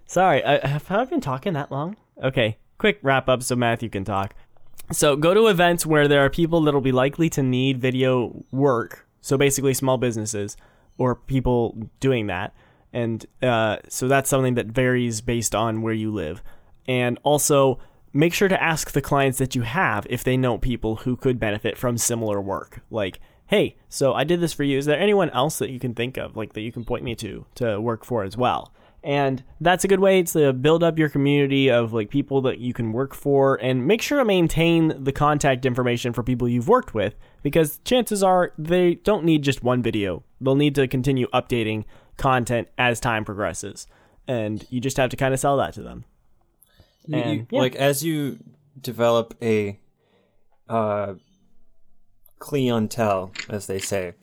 Sorry, 0.09 0.43
I, 0.43 0.65
have 0.65 0.89
I 0.89 1.05
been 1.05 1.21
talking 1.21 1.53
that 1.53 1.71
long? 1.71 1.95
Okay, 2.23 2.57
quick 2.79 2.97
wrap 3.03 3.29
up 3.29 3.43
so 3.43 3.55
Matthew 3.55 3.89
can 3.89 4.03
talk. 4.03 4.33
So 4.91 5.15
go 5.15 5.35
to 5.35 5.45
events 5.45 5.85
where 5.85 6.07
there 6.07 6.25
are 6.25 6.31
people 6.31 6.61
that'll 6.61 6.81
be 6.81 6.91
likely 6.91 7.29
to 7.29 7.43
need 7.43 7.79
video 7.79 8.43
work. 8.49 9.05
So 9.21 9.37
basically, 9.37 9.75
small 9.75 9.99
businesses 9.99 10.57
or 10.97 11.13
people 11.13 11.91
doing 11.99 12.25
that, 12.25 12.55
and 12.91 13.23
uh, 13.43 13.77
so 13.87 14.07
that's 14.07 14.31
something 14.31 14.55
that 14.55 14.65
varies 14.65 15.21
based 15.21 15.53
on 15.53 15.83
where 15.83 15.93
you 15.93 16.11
live. 16.11 16.41
And 16.87 17.19
also, 17.21 17.77
make 18.11 18.33
sure 18.33 18.47
to 18.47 18.63
ask 18.63 18.93
the 18.93 19.03
clients 19.03 19.37
that 19.37 19.53
you 19.53 19.61
have 19.61 20.07
if 20.09 20.23
they 20.23 20.37
know 20.37 20.57
people 20.57 20.95
who 20.95 21.17
could 21.17 21.39
benefit 21.39 21.77
from 21.77 21.99
similar 21.99 22.41
work. 22.41 22.81
Like, 22.89 23.19
hey, 23.45 23.75
so 23.89 24.15
I 24.15 24.23
did 24.23 24.41
this 24.41 24.53
for 24.53 24.63
you. 24.63 24.79
Is 24.79 24.87
there 24.87 24.99
anyone 24.99 25.29
else 25.29 25.59
that 25.59 25.69
you 25.69 25.79
can 25.79 25.93
think 25.93 26.17
of, 26.17 26.35
like 26.35 26.53
that 26.53 26.61
you 26.61 26.71
can 26.71 26.83
point 26.83 27.03
me 27.03 27.13
to 27.17 27.45
to 27.55 27.79
work 27.79 28.03
for 28.03 28.23
as 28.23 28.35
well? 28.35 28.73
And 29.03 29.43
that's 29.61 29.83
a 29.83 29.87
good 29.87 29.99
way 29.99 30.23
to 30.23 30.51
build 30.53 30.83
up 30.83 30.99
your 30.99 31.09
community 31.09 31.69
of 31.69 31.93
like 31.93 32.09
people 32.09 32.41
that 32.41 32.59
you 32.59 32.73
can 32.73 32.91
work 32.91 33.13
for 33.15 33.55
and 33.61 33.87
make 33.87 34.01
sure 34.01 34.17
to 34.19 34.25
maintain 34.25 35.03
the 35.03 35.11
contact 35.11 35.65
information 35.65 36.11
for 36.13 36.21
people 36.23 36.47
you've 36.49 36.67
worked 36.67 36.93
with 36.93 37.15
because 37.43 37.79
chances 37.85 38.21
are 38.23 38.51
they 38.57 38.95
don't 38.95 39.23
need 39.23 39.41
just 39.41 39.63
one 39.63 39.81
video 39.81 40.23
they'll 40.41 40.55
need 40.55 40.75
to 40.75 40.87
continue 40.87 41.27
updating 41.33 41.85
content 42.17 42.67
as 42.77 42.99
time 42.99 43.23
progresses 43.23 43.87
and 44.27 44.65
you 44.69 44.79
just 44.81 44.97
have 44.97 45.09
to 45.09 45.15
kind 45.17 45.33
of 45.33 45.39
sell 45.39 45.55
that 45.57 45.73
to 45.73 45.81
them 45.81 46.03
You- 47.07 47.17
And, 47.17 47.47
yeah. 47.49 47.59
Like 47.61 47.75
as 47.75 48.03
you 48.03 48.37
develop 48.81 49.33
a 49.41 49.79
uh, 50.67 51.13
clientele, 52.39 53.31
as 53.49 53.67
they 53.67 53.79
say, 53.79 54.13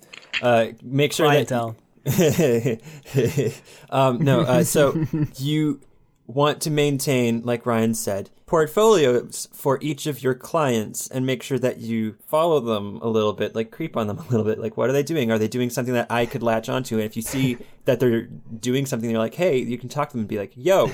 uh, 0.43 0.68
make 0.83 1.12
sure 1.12 1.27
Clientele. 1.27 1.70
that 1.72 1.77
um, 3.90 4.18
no. 4.18 4.40
Uh, 4.42 4.64
so 4.64 5.07
you 5.36 5.80
want 6.26 6.61
to 6.62 6.70
maintain, 6.70 7.42
like 7.42 7.66
Ryan 7.66 7.94
said, 7.94 8.30
portfolios 8.46 9.48
for 9.52 9.78
each 9.80 10.07
of 10.07 10.22
your 10.22 10.34
clients, 10.34 11.09
and 11.09 11.26
make 11.26 11.42
sure 11.42 11.59
that 11.59 11.78
you 11.78 12.16
follow 12.26 12.61
them 12.61 12.98
a 13.02 13.09
little 13.09 13.32
bit, 13.32 13.54
like 13.54 13.70
creep 13.70 13.96
on 13.96 14.07
them 14.07 14.18
a 14.18 14.28
little 14.28 14.44
bit. 14.44 14.59
Like, 14.59 14.76
what 14.76 14.88
are 14.88 14.92
they 14.92 15.02
doing? 15.02 15.30
Are 15.30 15.38
they 15.38 15.48
doing 15.48 15.70
something 15.70 15.94
that 15.94 16.11
I 16.11 16.26
could 16.26 16.42
latch 16.42 16.68
onto? 16.68 16.96
And 16.96 17.04
if 17.04 17.16
you 17.16 17.22
see 17.22 17.59
that 17.84 18.00
they're 18.00 18.22
doing 18.22 18.86
something, 18.86 19.11
you're 19.11 19.18
like, 19.18 19.34
hey, 19.34 19.59
you 19.59 19.78
can 19.78 19.88
talk 19.88 20.11
to 20.11 20.12
them 20.12 20.20
and 20.20 20.28
be 20.28 20.38
like, 20.38 20.52
yo, 20.54 20.90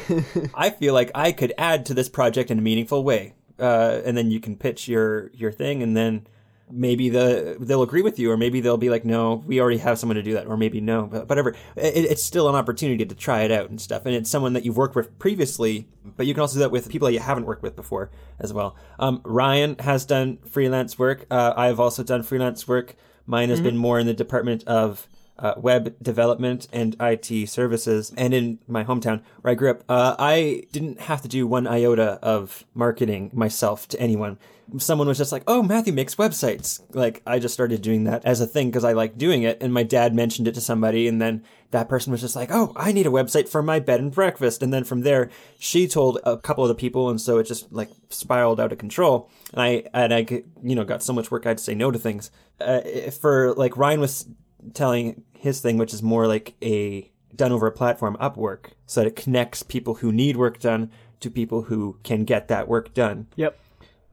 I 0.55 0.71
feel 0.71 0.95
like 0.95 1.11
I 1.15 1.33
could 1.33 1.53
add 1.59 1.87
to 1.87 1.95
this 1.95 2.09
project 2.09 2.51
in 2.51 2.59
a 2.59 2.63
meaningful 2.63 3.05
way. 3.05 3.35
Uh, 3.59 4.01
and 4.05 4.17
then 4.17 4.31
you 4.31 4.41
can 4.41 4.57
pitch 4.57 4.89
your 4.89 5.31
your 5.35 5.53
thing, 5.53 5.83
and 5.83 5.97
then 5.97 6.27
maybe 6.73 7.11
the 7.11 7.57
they'll 7.61 7.83
agree 7.83 8.03
with 8.03 8.19
you, 8.19 8.31
or 8.31 8.37
maybe 8.37 8.61
they'll 8.61 8.77
be 8.77 8.91
like, 8.91 9.05
no, 9.05 9.43
we 9.47 9.61
already 9.61 9.79
have 9.79 9.99
someone 9.99 10.17
to 10.17 10.23
do 10.23 10.33
that, 10.35 10.47
or 10.47 10.57
maybe 10.57 10.81
no, 10.81 11.07
but 11.07 11.29
whatever. 11.29 11.51
It, 11.77 12.05
it's 12.05 12.23
still 12.23 12.49
an 12.49 12.55
opportunity 12.55 13.05
to 13.05 13.15
try 13.15 13.43
it 13.43 13.53
out 13.53 13.71
and 13.71 13.81
stuff, 13.81 14.07
and 14.07 14.15
it's 14.15 14.31
someone 14.31 14.55
that 14.55 14.65
you've 14.65 14.77
worked 14.77 14.97
with 14.97 15.19
previously, 15.19 15.87
but 16.17 16.27
you 16.27 16.35
can 16.35 16.41
also 16.41 16.55
do 16.55 16.61
that 16.61 16.71
with 16.71 16.89
people 16.89 17.07
that 17.07 17.13
you 17.13 17.21
haven't 17.21 17.47
worked 17.47 17.63
with 17.63 17.77
before 17.77 18.11
as 18.41 18.53
well. 18.53 18.77
Um, 18.99 19.21
Ryan 19.25 19.77
has 19.81 20.05
done 20.05 20.39
freelance 20.39 20.99
work. 20.99 21.27
Uh, 21.31 21.53
I've 21.57 21.79
also 21.79 22.03
done 22.03 22.23
freelance 22.23 22.67
work. 22.67 22.97
Mine 23.27 23.51
has 23.51 23.61
been 23.61 23.77
more 23.77 24.01
in 24.01 24.07
the 24.07 24.15
department 24.15 24.65
of 24.65 25.09
uh, 25.39 25.55
web 25.57 25.95
development 26.03 26.69
and 26.73 26.97
IT 27.01 27.49
services. 27.49 28.13
And 28.17 28.33
in 28.35 28.59
my 28.69 28.85
hometown 28.85 29.23
where 29.41 29.53
I 29.53 29.55
grew 29.55 29.71
up, 29.71 29.83
uh, 29.89 30.15
I 30.19 30.65
didn't 30.73 31.01
have 31.01 31.23
to 31.23 31.29
do 31.29 31.47
one 31.47 31.67
iota 31.67 32.19
of 32.23 32.65
marketing 32.75 33.31
myself 33.33 33.89
to 33.89 34.01
anyone. 34.01 34.39
Someone 34.79 35.09
was 35.09 35.19
just 35.19 35.33
like, 35.33 35.43
"Oh, 35.47 35.63
Matthew 35.63 35.93
makes 35.93 36.15
websites." 36.15 36.81
Like 36.95 37.21
I 37.27 37.39
just 37.39 37.53
started 37.53 37.83
doing 37.83 38.05
that 38.05 38.25
as 38.25 38.41
a 38.41 38.47
thing 38.47 38.69
because 38.71 38.85
I 38.85 38.93
like 38.93 39.19
doing 39.19 39.43
it. 39.43 39.59
And 39.61 39.75
my 39.75 39.83
dad 39.83 40.15
mentioned 40.15 40.49
it 40.49 40.55
to 40.55 40.63
somebody, 40.63 41.09
and 41.09 41.21
then 41.21 41.43
that 41.73 41.89
person 41.89 42.11
was 42.11 42.21
just 42.21 42.37
like, 42.37 42.51
"Oh, 42.51 42.73
I 42.77 42.93
need 42.93 43.07
a 43.07 43.11
website 43.11 43.49
for 43.49 43.63
my 43.63 43.81
bed 43.81 44.01
and 44.01 44.13
breakfast." 44.13 44.63
And 44.63 44.73
then 44.73 44.85
from 44.85 45.03
there, 45.03 45.29
she 45.59 45.89
told 45.89 46.21
a 46.25 46.39
couple 46.39 46.65
of 46.65 46.69
the 46.69 46.75
people, 46.75 47.11
and 47.11 47.21
so 47.21 47.39
it 47.39 47.45
just 47.45 47.71
like 47.73 47.91
spiraled 48.09 48.61
out 48.61 48.73
of 48.73 48.79
control. 48.79 49.29
And 49.53 49.61
I 49.61 49.85
and 49.93 50.15
I 50.15 50.27
you 50.63 50.75
know 50.75 50.85
got 50.85 51.03
so 51.03 51.13
much 51.13 51.31
work 51.31 51.45
I 51.45 51.51
had 51.51 51.59
to 51.59 51.65
say 51.65 51.75
no 51.75 51.91
to 51.91 51.99
things. 51.99 52.31
Uh, 52.59 52.81
for 53.11 53.53
like 53.55 53.77
Ryan 53.77 54.01
was 54.01 54.27
telling 54.75 55.25
his 55.33 55.61
thing, 55.61 55.77
which 55.79 55.93
is 55.93 56.03
more 56.03 56.27
like 56.27 56.55
a 56.63 57.11
done 57.35 57.53
over 57.53 57.67
a 57.67 57.73
platform, 57.73 58.17
Upwork, 58.21 58.73
so 58.87 59.01
that 59.01 59.07
it 59.07 59.17
connects 59.17 59.63
people 59.63 59.95
who 59.95 60.13
need 60.13 60.37
work 60.37 60.59
done 60.61 60.91
to 61.21 61.31
people 61.31 61.63
who 61.63 61.99
can 62.03 62.25
get 62.25 62.49
that 62.49 62.69
work 62.69 62.95
done. 62.95 63.27
yep 63.37 63.59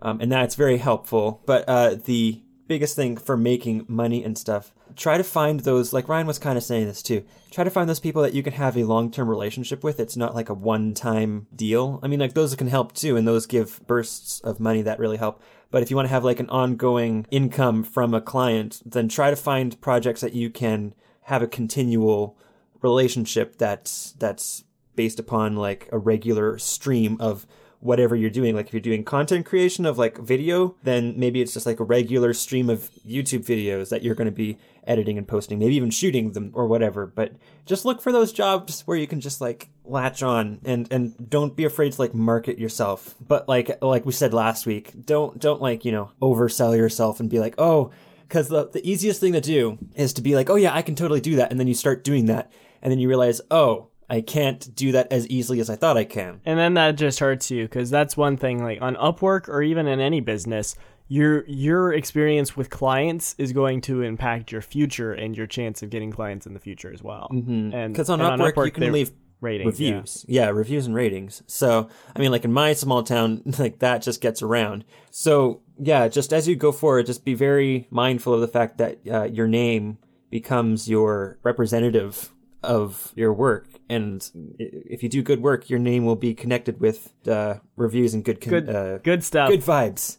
Um, 0.01 0.21
and 0.21 0.31
that's 0.31 0.55
very 0.55 0.77
helpful. 0.77 1.41
But 1.45 1.67
uh, 1.67 1.95
the 1.95 2.41
biggest 2.67 2.95
thing 2.95 3.17
for 3.17 3.35
making 3.35 3.85
money 3.87 4.23
and 4.23 4.37
stuff, 4.37 4.73
try 4.95 5.17
to 5.17 5.23
find 5.23 5.61
those, 5.61 5.91
like 5.91 6.07
Ryan 6.07 6.27
was 6.27 6.39
kind 6.39 6.57
of 6.57 6.63
saying 6.63 6.85
this 6.85 7.01
too, 7.01 7.25
try 7.51 7.63
to 7.63 7.69
find 7.69 7.89
those 7.89 7.99
people 7.99 8.21
that 8.21 8.33
you 8.33 8.43
can 8.43 8.53
have 8.53 8.77
a 8.77 8.83
long 8.83 9.11
term 9.11 9.27
relationship 9.27 9.83
with. 9.83 9.99
It's 9.99 10.15
not 10.15 10.35
like 10.35 10.49
a 10.49 10.53
one 10.53 10.93
time 10.93 11.47
deal. 11.53 11.99
I 12.01 12.07
mean, 12.07 12.19
like 12.19 12.33
those 12.33 12.55
can 12.55 12.67
help 12.67 12.93
too, 12.93 13.17
and 13.17 13.27
those 13.27 13.45
give 13.45 13.81
bursts 13.87 14.39
of 14.41 14.59
money 14.59 14.83
that 14.83 14.99
really 14.99 15.17
help. 15.17 15.41
But 15.71 15.83
if 15.83 15.89
you 15.89 15.95
want 15.95 16.07
to 16.07 16.13
have 16.13 16.23
like 16.23 16.39
an 16.39 16.49
ongoing 16.49 17.25
income 17.29 17.83
from 17.83 18.13
a 18.13 18.21
client, 18.21 18.81
then 18.85 19.07
try 19.07 19.29
to 19.29 19.35
find 19.35 19.79
projects 19.81 20.21
that 20.21 20.33
you 20.33 20.49
can 20.49 20.93
have 21.23 21.41
a 21.41 21.47
continual 21.47 22.37
relationship 22.81 23.57
that's 23.57 24.13
that's 24.13 24.63
based 24.95 25.19
upon 25.19 25.55
like 25.55 25.87
a 25.91 25.97
regular 25.97 26.57
stream 26.57 27.17
of 27.19 27.45
whatever 27.79 28.15
you're 28.15 28.29
doing. 28.29 28.55
Like 28.55 28.67
if 28.67 28.73
you're 28.73 28.81
doing 28.81 29.03
content 29.03 29.45
creation 29.45 29.85
of 29.85 29.97
like 29.97 30.17
video, 30.17 30.75
then 30.83 31.13
maybe 31.17 31.41
it's 31.41 31.53
just 31.53 31.65
like 31.65 31.79
a 31.79 31.85
regular 31.85 32.33
stream 32.33 32.69
of 32.69 32.89
YouTube 33.07 33.45
videos 33.45 33.89
that 33.89 34.03
you're 34.03 34.15
going 34.15 34.25
to 34.25 34.31
be 34.31 34.57
editing 34.85 35.17
and 35.17 35.27
posting, 35.27 35.59
maybe 35.59 35.75
even 35.75 35.91
shooting 35.91 36.31
them 36.33 36.51
or 36.53 36.67
whatever. 36.67 37.05
But 37.05 37.33
just 37.65 37.85
look 37.85 38.01
for 38.01 38.11
those 38.11 38.33
jobs 38.33 38.81
where 38.81 38.97
you 38.97 39.07
can 39.07 39.21
just 39.21 39.39
like 39.39 39.69
latch 39.89 40.23
on 40.23 40.59
and 40.65 40.87
and 40.91 41.29
don't 41.29 41.55
be 41.55 41.65
afraid 41.65 41.93
to 41.93 42.01
like 42.01 42.13
market 42.13 42.59
yourself. 42.59 43.15
But 43.25 43.47
like 43.49 43.81
like 43.81 44.05
we 44.05 44.11
said 44.11 44.33
last 44.33 44.65
week, 44.65 44.93
don't 45.05 45.39
don't 45.39 45.61
like, 45.61 45.85
you 45.85 45.91
know, 45.91 46.11
oversell 46.21 46.75
yourself 46.75 47.19
and 47.19 47.29
be 47.29 47.39
like, 47.39 47.55
"Oh, 47.57 47.91
because 48.29 48.47
the, 48.47 48.69
the 48.69 48.87
easiest 48.89 49.19
thing 49.19 49.33
to 49.33 49.41
do 49.41 49.79
is 49.95 50.13
to 50.13 50.21
be 50.21 50.35
like, 50.35 50.49
oh 50.49 50.55
yeah, 50.55 50.73
I 50.73 50.83
can 50.83 50.95
totally 50.95 51.19
do 51.19 51.37
that. 51.37 51.49
And 51.51 51.59
then 51.59 51.67
you 51.67 51.73
start 51.73 52.03
doing 52.03 52.27
that. 52.27 52.51
And 52.81 52.91
then 52.91 52.99
you 52.99 53.07
realize, 53.07 53.41
oh, 53.49 53.87
I 54.09 54.21
can't 54.21 54.73
do 54.75 54.91
that 54.93 55.11
as 55.11 55.27
easily 55.27 55.59
as 55.59 55.69
I 55.69 55.75
thought 55.75 55.97
I 55.97 56.05
can. 56.05 56.39
and 56.45 56.57
then 56.57 56.75
that 56.75 56.95
just 56.95 57.19
hurts 57.19 57.51
you 57.51 57.63
because 57.63 57.89
that's 57.89 58.15
one 58.15 58.37
thing 58.37 58.63
like 58.63 58.81
on 58.81 58.95
upwork 58.95 59.49
or 59.49 59.61
even 59.61 59.87
in 59.87 59.99
any 59.99 60.21
business 60.21 60.75
your 61.11 61.43
your 61.47 61.91
experience 61.93 62.55
with 62.55 62.69
clients 62.69 63.35
is 63.37 63.51
going 63.51 63.81
to 63.81 64.03
impact 64.03 64.51
your 64.51 64.61
future 64.61 65.11
and 65.11 65.35
your 65.35 65.47
chance 65.47 65.81
of 65.81 65.89
getting 65.89 66.11
clients 66.11 66.45
in 66.45 66.53
the 66.53 66.59
future 66.59 66.91
as 66.93 67.03
well 67.03 67.29
mm-hmm. 67.31 67.73
and 67.73 67.93
Because 67.93 68.09
on, 68.09 68.21
and 68.21 68.41
Upwork, 68.41 68.65
you 68.65 68.71
can 68.71 68.91
leave 68.91 69.11
ratings 69.41 69.79
yeah. 69.79 69.89
reviews. 69.91 70.25
Yeah. 70.27 70.49
reviews 70.49 70.85
and 70.85 70.95
ratings. 70.95 71.43
So, 71.47 71.89
I 72.15 72.19
mean, 72.19 72.31
like 72.31 72.45
in 72.45 72.51
my 72.53 72.73
small 72.73 73.03
town, 73.03 73.41
like 73.59 73.79
that 73.79 74.01
just 74.01 74.21
gets 74.21 74.41
around. 74.41 74.85
So, 75.11 75.61
yeah, 75.77 76.07
just 76.07 76.33
as 76.33 76.47
you 76.47 76.55
go 76.55 76.71
forward, 76.71 77.05
just 77.05 77.23
be 77.25 77.33
very 77.33 77.87
mindful 77.89 78.33
of 78.33 78.41
the 78.41 78.47
fact 78.47 78.77
that 78.79 78.99
uh, 79.09 79.23
your 79.23 79.47
name 79.47 79.97
becomes 80.29 80.89
your 80.89 81.39
representative 81.43 82.31
of 82.61 83.13
your 83.15 83.33
work. 83.33 83.67
And 83.89 84.29
if 84.59 85.01
you 85.01 85.09
do 85.09 85.23
good 85.23 85.41
work, 85.41 85.69
your 85.69 85.79
name 85.79 86.05
will 86.05 86.17
be 86.17 86.33
connected 86.33 86.79
with 86.79 87.13
uh, 87.27 87.55
reviews 87.77 88.13
and 88.13 88.23
good, 88.23 88.41
con- 88.41 88.49
good 88.51 88.69
uh, 88.69 88.97
good 88.99 89.23
stuff 89.23 89.49
good 89.49 89.61
vibes. 89.61 90.17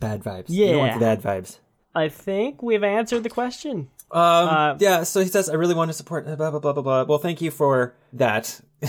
Bad 0.00 0.24
vibes. 0.24 0.48
You 0.48 0.68
don't 0.68 0.78
want 0.78 0.92
Yeah. 0.92 0.98
the 0.98 1.04
bad 1.04 1.22
vibes. 1.22 1.58
i 1.94 2.08
think 2.08 2.62
we've 2.62 2.82
answered 2.82 3.22
the 3.22 3.28
question 3.28 3.90
Um, 4.12 4.48
Uh, 4.48 4.76
yeah, 4.78 5.02
so 5.04 5.20
he 5.20 5.26
says, 5.28 5.48
I 5.48 5.54
really 5.54 5.74
want 5.74 5.88
to 5.88 5.92
support 5.94 6.26
blah, 6.26 6.36
blah, 6.36 6.50
blah, 6.50 6.72
blah, 6.72 6.82
blah. 6.82 7.02
Well, 7.04 7.18
thank 7.18 7.40
you 7.40 7.50
for 7.50 7.94
that. 8.12 8.60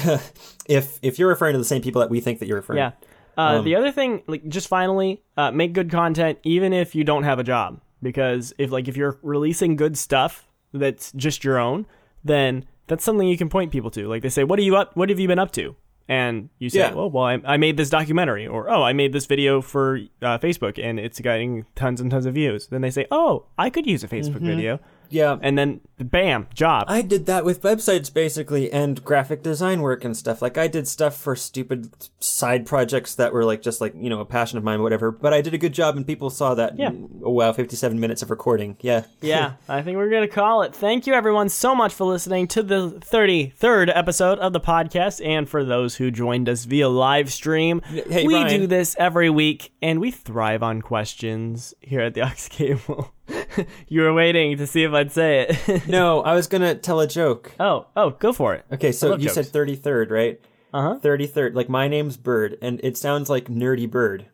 if 0.68 1.00
if 1.02 1.20
you're 1.20 1.30
referring 1.30 1.54
to 1.54 1.60
the 1.60 1.66
same 1.66 1.82
people 1.82 2.02
that 2.02 2.10
we 2.10 2.20
think 2.20 2.40
that 2.40 2.48
you're 2.48 2.58
referring 2.58 2.80
Yeah. 2.80 2.92
Uh, 3.38 3.58
Um, 3.60 3.66
the 3.66 3.76
other 3.76 3.92
thing, 3.92 4.22
like, 4.28 4.48
just 4.48 4.68
finally, 4.68 5.22
uh, 5.38 5.52
make 5.52 5.74
good 5.74 5.90
content 5.90 6.40
even 6.44 6.74
if 6.74 6.94
you 6.94 7.04
don't 7.04 7.24
have 7.24 7.40
a 7.40 7.44
job. 7.44 7.80
Because 8.02 8.54
if, 8.58 8.70
like, 8.72 8.88
if 8.88 8.98
you're 8.98 9.18
releasing 9.24 9.76
good 9.78 9.98
stuff 9.98 10.48
that's 10.74 11.12
just 11.14 11.44
your 11.44 11.58
own, 11.58 11.86
then 12.24 12.66
that's 12.88 13.04
something 13.04 13.28
you 13.28 13.38
can 13.38 13.50
point 13.50 13.72
people 13.72 13.90
to. 13.92 14.08
Like, 14.10 14.22
they 14.24 14.30
say, 14.30 14.44
"What 14.44 14.60
are 14.60 14.64
you 14.64 14.76
up? 14.76 14.96
What 14.98 15.10
have 15.10 15.20
you 15.20 15.28
been 15.28 15.40
up 15.40 15.52
to?" 15.54 15.76
And 16.10 16.50
you 16.60 16.70
say, 16.70 16.80
Yeah. 16.80 16.94
"Well, 16.94 17.10
well, 17.10 17.24
I, 17.24 17.40
I 17.46 17.58
made 17.58 17.78
this 17.78 17.90
documentary," 17.90 18.46
or 18.46 18.70
"Oh, 18.70 18.84
I 18.84 18.92
made 18.92 19.14
this 19.14 19.26
video 19.26 19.62
for 19.62 20.00
uh, 20.22 20.38
Facebook, 20.38 20.78
and 20.84 21.00
it's 21.00 21.22
getting 21.22 21.66
tons 21.76 22.02
and 22.02 22.12
tons 22.12 22.26
of 22.26 22.34
views." 22.34 22.68
Then 22.68 22.82
they 22.82 22.92
say, 22.92 23.06
"Oh, 23.10 23.46
I 23.58 23.70
could 23.70 23.88
use 23.88 24.04
a 24.04 24.10
Facebook 24.10 24.42
video," 24.42 24.80
Yeah. 25.14 25.38
and 25.42 25.58
then 25.58 25.82
bam, 26.00 26.48
job. 26.54 26.86
I 26.90 27.02
did 27.02 27.28
that 27.28 27.46
with 27.46 27.62
websites 27.62 28.14
basically 28.14 28.72
and 28.72 29.02
graphic 29.06 29.42
design 29.42 29.82
work 29.82 30.04
and 30.04 30.18
stuff. 30.18 30.42
Like 30.42 30.58
I 30.58 30.68
did 30.68 30.88
stuff 30.88 31.16
for 31.16 31.36
stupid 31.36 31.94
side 32.20 32.66
projects 32.66 33.16
that 33.16 33.32
were 33.32 33.46
like 33.46 33.62
just 33.62 33.80
like, 33.80 33.94
you 33.96 34.10
know, 34.10 34.20
a 34.20 34.26
passion 34.26 34.58
of 34.58 34.64
mine, 34.66 34.82
whatever. 34.82 35.12
But 35.12 35.34
I 35.34 35.42
did 35.42 35.54
a 35.54 35.58
good 35.58 35.74
job 35.74 35.96
and 35.96 36.06
people 36.06 36.30
saw 36.30 36.56
that. 36.56 36.78
Yeah. 36.78 36.90
Oh 37.24 37.30
wow, 37.32 37.54
57 37.54 37.98
minutes 38.00 38.22
of 38.22 38.30
recording. 38.32 38.76
Yeah. 38.82 39.04
yeah, 39.22 39.54
I 39.70 39.82
think 39.82 39.96
we're 39.98 40.10
going 40.10 40.28
to 40.28 40.34
call 40.34 40.64
it. 40.64 40.76
Thank 40.76 41.08
you, 41.08 41.14
everyone, 41.14 41.48
so 41.48 41.74
much 41.74 41.94
for 41.94 42.04
listening 42.06 42.48
to 42.50 42.64
the 42.64 42.92
33rd 43.00 43.92
episode 43.96 44.40
of 44.40 44.52
the 44.52 44.60
podcast. 44.60 45.26
And 45.26 45.48
for 45.48 45.64
those 45.64 45.96
who 45.96 46.12
joined 46.12 46.50
us 46.50 46.66
via 46.66 46.90
live 46.90 47.32
stream, 47.32 47.82
Hey, 47.82 48.28
we 48.28 48.34
Ryan. 48.36 48.62
do 48.62 48.68
this 48.68 48.96
every 49.00 49.30
week 49.30 49.74
and 49.82 50.02
we 50.02 50.12
thrive 50.12 50.64
on 50.64 50.82
questions 50.82 51.74
here 51.80 52.02
at 52.02 52.14
the 52.14 52.22
Aux 52.26 52.34
Cable. 52.50 53.14
you 53.88 54.02
were 54.02 54.14
waiting 54.14 54.58
to 54.58 54.68
see 54.68 54.84
if 54.84 54.92
I'd 54.94 55.12
say 55.12 55.48
it. 55.50 55.88
no, 55.88 56.22
I 56.22 56.34
was 56.34 56.48
going 56.48 56.62
to 56.62 56.76
tell 56.76 57.00
a 57.00 57.08
joke. 57.08 57.52
oh, 57.60 57.88
oh, 57.96 58.12
go 58.12 58.34
for 58.34 58.54
it. 58.54 58.66
Okay, 58.72 58.92
so 58.92 59.14
you 59.16 59.30
jokes. 59.30 59.34
said 59.36 59.46
33rd, 59.48 60.12
right? 60.12 60.42
Uh-huh. 60.74 61.00
33rd. 61.02 61.54
Like 61.56 61.70
my 61.70 61.88
name's 61.88 62.18
Bird 62.18 62.58
and 62.62 62.80
it 62.84 62.98
sounds 62.98 63.30
like 63.30 63.46
Nerdy 63.46 63.90
Bird. 63.90 64.26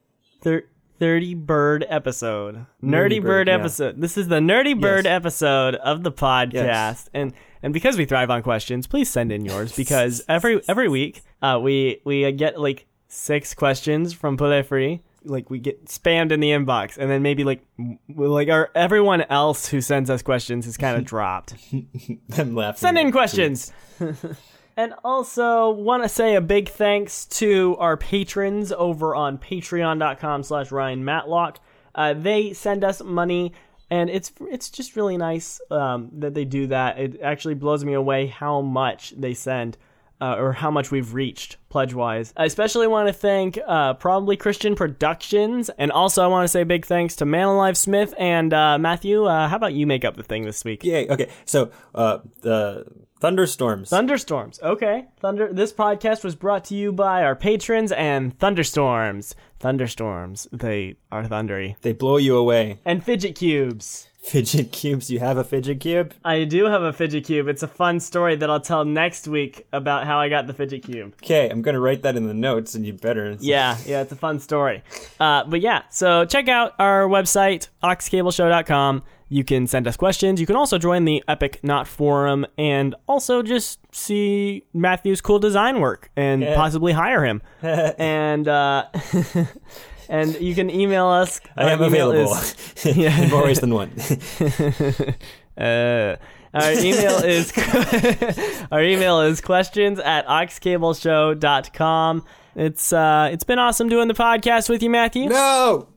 Thir- 0.42 0.66
30 1.00 1.34
bird 1.36 1.86
episode. 1.90 2.66
Nerdy, 2.84 3.22
Bird, 3.22 3.24
bird, 3.26 3.48
yeah. 3.48 3.56
episode. 3.56 4.02
This 4.02 4.18
is 4.18 4.28
the 4.28 4.40
Nerdy 4.40 4.80
Bird 4.80 5.06
Yes. 5.06 5.12
episode 5.16 5.76
of 5.76 6.04
the 6.04 6.12
podcast. 6.12 6.54
Yes. 6.54 7.10
And 7.14 7.34
and 7.64 7.74
because 7.74 7.98
we 7.98 8.06
thrive 8.06 8.30
on 8.30 8.42
questions, 8.44 8.86
please 8.88 9.10
send 9.10 9.32
in 9.32 9.46
yours 9.46 9.76
because 9.76 10.22
every 10.28 10.62
every 10.68 10.90
week 10.90 11.22
uh, 11.42 11.60
we 11.62 12.02
we 12.06 12.30
get 12.34 12.60
like 12.60 12.86
six 13.08 13.54
questions 13.54 14.14
from 14.14 14.36
Pule 14.38 14.62
Free. 14.64 15.02
Like 15.24 15.50
we 15.50 15.60
get 15.60 15.86
spammed 15.86 16.32
in 16.32 16.40
the 16.40 16.50
inbox, 16.52 16.98
and 16.98 17.10
then 17.10 17.22
maybe 17.22 17.44
like 17.44 17.62
like 18.08 18.50
our 18.50 18.70
everyone 18.76 19.22
else 19.24 19.68
who 19.68 19.82
sends 19.82 20.10
us 20.10 20.22
questions 20.22 20.68
is 20.68 20.78
kind 20.78 20.98
of 20.98 21.06
dropped. 21.06 21.56
I'm 22.38 22.56
laughing. 22.56 22.80
Send 22.80 22.98
in 22.98 23.12
questions. 23.12 23.72
and 24.78 24.94
also 25.04 25.72
want 25.72 26.04
to 26.04 26.10
say 26.10 26.36
a 26.36 26.42
big 26.42 26.70
thanks 26.70 27.26
to 27.26 27.76
our 27.80 27.98
patrons 27.98 28.72
over 28.72 29.16
on 29.16 29.38
patreon.com 29.38 30.44
slash 30.44 30.72
Ryan 30.72 31.04
Matlock. 31.04 31.60
Uh, 31.94 32.14
they 32.14 32.54
send 32.54 32.84
us 32.84 33.02
money 33.02 33.54
and 33.90 34.10
it's 34.10 34.32
it's 34.42 34.70
just 34.70 34.96
really 34.96 35.18
nice 35.18 35.60
um, 35.72 36.10
that 36.14 36.34
they 36.34 36.46
do 36.46 36.68
that. 36.68 37.00
It 37.00 37.20
actually 37.22 37.56
blows 37.56 37.84
me 37.84 37.94
away 37.94 38.28
how 38.28 38.62
much 38.62 39.14
they 39.18 39.34
send. 39.34 39.78
Uh, 40.22 40.36
or 40.38 40.52
how 40.52 40.70
much 40.70 40.92
we've 40.92 41.14
reached 41.14 41.56
pledge 41.70 41.94
wise. 41.94 42.34
I 42.36 42.44
especially 42.44 42.88
want 42.88 43.08
to 43.08 43.14
thank 43.14 43.58
uh, 43.66 43.94
Probably 43.94 44.36
Christian 44.36 44.76
Productions, 44.76 45.70
and 45.78 45.92
also 45.94 46.22
I 46.24 46.28
want 46.28 46.44
to 46.44 46.50
say 46.50 46.66
big 46.66 46.86
thanks 46.86 47.16
to 47.18 47.26
Man 47.26 47.48
Alive 47.48 47.78
Smith 47.78 48.14
and 48.20 48.54
uh, 48.54 48.78
Matthew. 48.78 49.24
Uh, 49.26 49.48
how 49.48 49.56
about 49.56 49.74
you 49.74 49.88
make 49.88 50.04
up 50.04 50.18
the 50.18 50.24
thing 50.24 50.44
this 50.44 50.66
week? 50.66 50.84
Yeah, 50.84 51.06
Okay. 51.10 51.30
So, 51.46 51.72
uh, 51.96 52.20
the 52.42 52.86
thunderstorms. 53.22 53.90
Thunderstorms. 53.90 54.60
Okay. 54.62 55.06
Thunder 55.20 55.54
this 55.54 55.72
podcast 55.72 56.24
was 56.24 56.36
brought 56.36 56.66
to 56.66 56.76
you 56.76 56.92
by 56.92 57.24
our 57.24 57.36
patrons 57.36 57.92
and 57.92 58.38
thunderstorms. 58.40 59.36
Thunderstorms. 59.60 60.48
They 60.52 60.96
are 61.12 61.24
thundery. 61.24 61.76
they 61.82 61.94
blow 61.94 62.18
you 62.18 62.36
away. 62.38 62.80
And 62.86 63.04
fidget 63.04 63.36
cubes. 63.36 64.09
Fidget 64.22 64.72
cubes. 64.74 65.10
You 65.10 65.20
have 65.20 65.38
a 65.38 65.44
fidget 65.46 65.80
cube? 65.80 66.14
I 66.26 66.44
do 66.44 66.66
have 66.66 66.82
a 66.84 66.92
fidget 66.92 67.24
cube. 67.24 67.48
It's 67.48 67.64
a 67.64 67.68
fun 67.68 68.00
story 68.02 68.36
that 68.36 68.50
I'll 68.50 68.60
tell 68.60 68.84
next 68.86 69.28
week 69.28 69.66
about 69.72 70.06
how 70.06 70.20
I 70.20 70.28
got 70.28 70.46
the 70.46 70.54
fidget 70.54 70.84
cube. 70.84 71.14
Okay, 71.24 71.50
I'm 71.50 71.62
gonna 71.62 71.80
write 71.80 72.02
that 72.04 72.16
in 72.18 72.28
the 72.28 72.34
notes, 72.34 72.76
and 72.76 72.86
you 72.86 72.94
better. 72.94 73.38
Yeah, 73.40 73.78
yeah, 73.86 74.02
it's 74.02 74.12
a 74.12 74.16
fun 74.18 74.40
story. 74.40 74.84
Uh, 75.20 75.46
but 75.46 75.62
yeah, 75.62 75.84
so 75.90 76.26
check 76.26 76.48
out 76.50 76.74
our 76.80 77.08
website, 77.08 77.70
auxcableshow.com. 77.82 79.04
You 79.32 79.44
can 79.44 79.68
send 79.68 79.88
us 79.88 79.96
questions. 79.96 80.42
You 80.42 80.46
can 80.48 80.56
also 80.56 80.78
join 80.78 81.06
the 81.06 81.24
Epic 81.28 81.60
Not 81.64 81.88
Forum 81.88 82.46
and 82.58 82.96
also 83.08 83.42
just 83.44 83.80
see 83.96 84.66
Matthew's 84.74 85.22
cool 85.22 85.40
design 85.40 85.80
work 85.80 86.10
and 86.16 86.42
Yeah. 86.42 86.56
possibly 86.56 86.92
hire 86.94 87.24
him. 87.24 87.42
and 87.62 88.48
uh, 88.48 88.88
and 90.10 90.36
you 90.42 90.54
can 90.56 90.70
email 90.70 91.08
us. 91.08 91.40
I 91.56 91.72
am 91.72 91.82
available 91.82 92.34
is- 92.34 92.86
in 92.86 93.30
more 93.30 93.44
ways 93.46 93.60
than 93.62 93.74
one. 93.74 93.92
Uh, 95.58 96.16
our 96.54 96.72
email 96.72 97.18
is 97.22 97.52
our 98.72 98.82
email 98.82 99.20
is 99.20 99.42
questions 99.42 100.00
at 100.00 100.26
auxcableshow.com. 100.26 102.24
It's 102.56 102.94
uh 102.94 103.30
it's 103.34 103.44
been 103.44 103.60
awesome 103.60 103.90
doing 103.90 104.08
the 104.08 104.14
podcast 104.14 104.70
with 104.70 104.82
you, 104.82 104.90
Matthew. 104.90 105.28
no, 105.28 105.90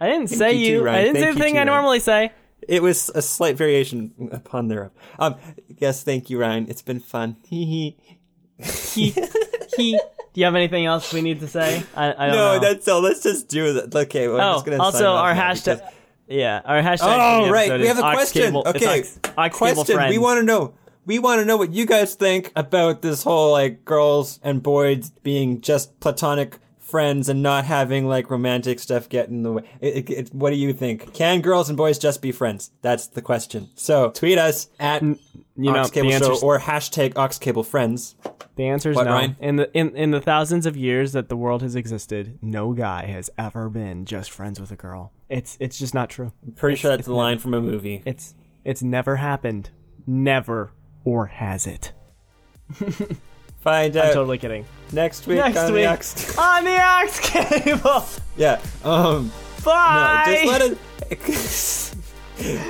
I 0.00 0.08
didn't 0.08 0.28
say 0.30 0.52
you 0.54 0.66
you. 0.66 0.80
too, 0.80 0.88
I 0.88 1.02
didn't 1.04 1.14
say 1.16 1.22
Thank 1.22 1.36
the 1.38 1.42
thing 1.44 1.54
too, 1.54 1.60
I 1.60 1.64
normally 1.64 2.00
say. 2.00 2.32
it 2.66 2.82
was 2.82 3.08
a 3.14 3.22
slight 3.22 3.56
variation 3.56 4.12
upon 4.32 4.66
thereof. 4.66 4.90
Um, 5.18 5.36
yes, 5.78 6.02
thank 6.02 6.28
you, 6.28 6.40
Ryan. 6.40 6.66
It's 6.68 6.82
been 6.82 6.98
fun. 7.00 7.36
Hee 7.48 7.64
hee. 7.64 7.96
He, 8.64 9.14
he. 9.76 10.00
Do 10.34 10.40
you 10.40 10.46
have 10.46 10.56
anything 10.56 10.84
else 10.84 11.12
we 11.12 11.22
need 11.22 11.40
to 11.40 11.48
say? 11.48 11.84
I, 11.94 12.08
I 12.12 12.26
don't 12.26 12.36
No, 12.36 12.54
know. 12.54 12.58
that's 12.58 12.88
all. 12.88 13.00
Let's 13.00 13.22
just 13.22 13.48
do 13.48 13.72
that. 13.74 13.94
Okay, 13.94 14.26
well, 14.26 14.40
I'm 14.40 14.56
oh, 14.56 14.64
sign 14.64 14.80
also 14.80 15.12
our 15.12 15.32
hashtag. 15.32 15.76
because- 15.76 15.92
Yeah, 16.26 16.60
our 16.64 16.82
hashtag. 16.82 17.00
Oh, 17.46 17.50
right. 17.50 17.80
We 17.80 17.86
have 17.86 17.98
a 17.98 18.02
question. 18.12 18.42
Cable- 18.42 18.64
okay. 18.66 19.02
Aux, 19.02 19.30
Aux 19.38 19.48
question. 19.50 20.08
We 20.08 20.18
want 20.18 20.40
to 20.40 20.44
know. 20.44 20.74
We 21.06 21.18
want 21.20 21.40
to 21.40 21.44
know 21.44 21.56
what 21.56 21.72
you 21.72 21.86
guys 21.86 22.14
think 22.16 22.50
about 22.56 23.00
this 23.02 23.22
whole 23.22 23.52
like 23.52 23.84
girls 23.84 24.40
and 24.42 24.62
boys 24.62 25.10
being 25.22 25.60
just 25.60 26.00
platonic 26.00 26.58
friends 26.84 27.28
and 27.28 27.42
not 27.42 27.64
having 27.64 28.06
like 28.06 28.30
romantic 28.30 28.78
stuff 28.78 29.08
get 29.08 29.28
in 29.28 29.42
the 29.42 29.52
way. 29.52 29.62
It, 29.80 29.96
it, 29.96 30.10
it- 30.10 30.34
what 30.34 30.50
do 30.50 30.56
you 30.56 30.72
think? 30.72 31.12
Can 31.14 31.40
girls 31.40 31.68
and 31.68 31.76
boys 31.76 31.98
just 31.98 32.22
be 32.22 32.30
friends? 32.32 32.70
That's 32.82 33.06
the 33.08 33.22
question. 33.22 33.70
So 33.74 34.10
tweet 34.10 34.38
us 34.38 34.68
at 34.78 35.02
you 35.02 35.16
know, 35.56 35.82
Aux 35.82 35.88
Cable 35.88 36.10
Show 36.10 36.38
or 36.40 36.58
hashtag 36.60 37.14
Aux 37.16 37.38
Cable 37.40 37.62
Friends. 37.64 38.16
The 38.56 38.66
answer 38.66 38.90
is 38.90 38.96
no. 38.96 39.04
Ryan? 39.04 39.36
In 39.40 39.56
the 39.56 39.72
in, 39.76 39.96
in 39.96 40.10
the 40.10 40.20
thousands 40.20 40.66
of 40.66 40.76
years 40.76 41.12
that 41.12 41.28
the 41.28 41.36
world 41.36 41.62
has 41.62 41.74
existed, 41.74 42.38
no 42.40 42.72
guy 42.72 43.06
has 43.06 43.30
ever 43.38 43.68
been 43.68 44.04
just 44.04 44.30
friends 44.30 44.60
with 44.60 44.70
a 44.70 44.76
girl. 44.76 45.12
It's 45.28 45.56
it's 45.60 45.78
just 45.78 45.94
not 45.94 46.10
true. 46.10 46.32
Pretty 46.56 46.76
sure 46.76 46.90
that's 46.90 47.06
the 47.06 47.14
line 47.14 47.38
from 47.38 47.54
a 47.54 47.60
movie. 47.60 48.02
It's 48.04 48.34
it's 48.64 48.82
never 48.82 49.16
happened. 49.16 49.70
Never 50.06 50.72
or 51.04 51.26
has 51.26 51.66
it? 51.66 51.92
Find 53.64 53.96
I'm 53.96 54.12
totally 54.12 54.38
kidding. 54.38 54.64
next 54.92 55.26
week 55.26 55.38
Next 55.38 55.56
on 55.58 55.72
week 55.72 55.84
the 55.88 55.90
Aux. 55.90 56.42
on 56.42 56.64
the 56.64 56.78
Aux 56.78 57.08
Cable. 57.20 58.04
yeah. 58.36 58.60
Um. 58.84 59.32
No, 59.64 60.22
just 60.26 60.44
let 60.46 60.62
us 60.62 61.94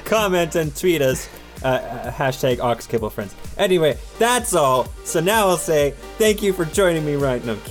comment 0.05 0.55
and 0.55 0.75
tweet 0.77 1.03
us 1.03 1.29
uh, 1.65 1.67
uh, 1.69 2.11
hashtag 2.13 2.61
aux 2.61 2.87
cable 2.87 3.11
friends. 3.11 3.35
Anyway, 3.59 3.97
that's 4.21 4.55
all. 4.55 4.87
So 5.05 5.19
now 5.21 5.49
I'll 5.49 5.57
say 5.57 5.95
thank 6.19 6.41
you 6.43 6.53
for 6.53 6.65
joining 6.67 7.05
me. 7.05 7.17
Right? 7.17 7.45
No. 7.45 7.59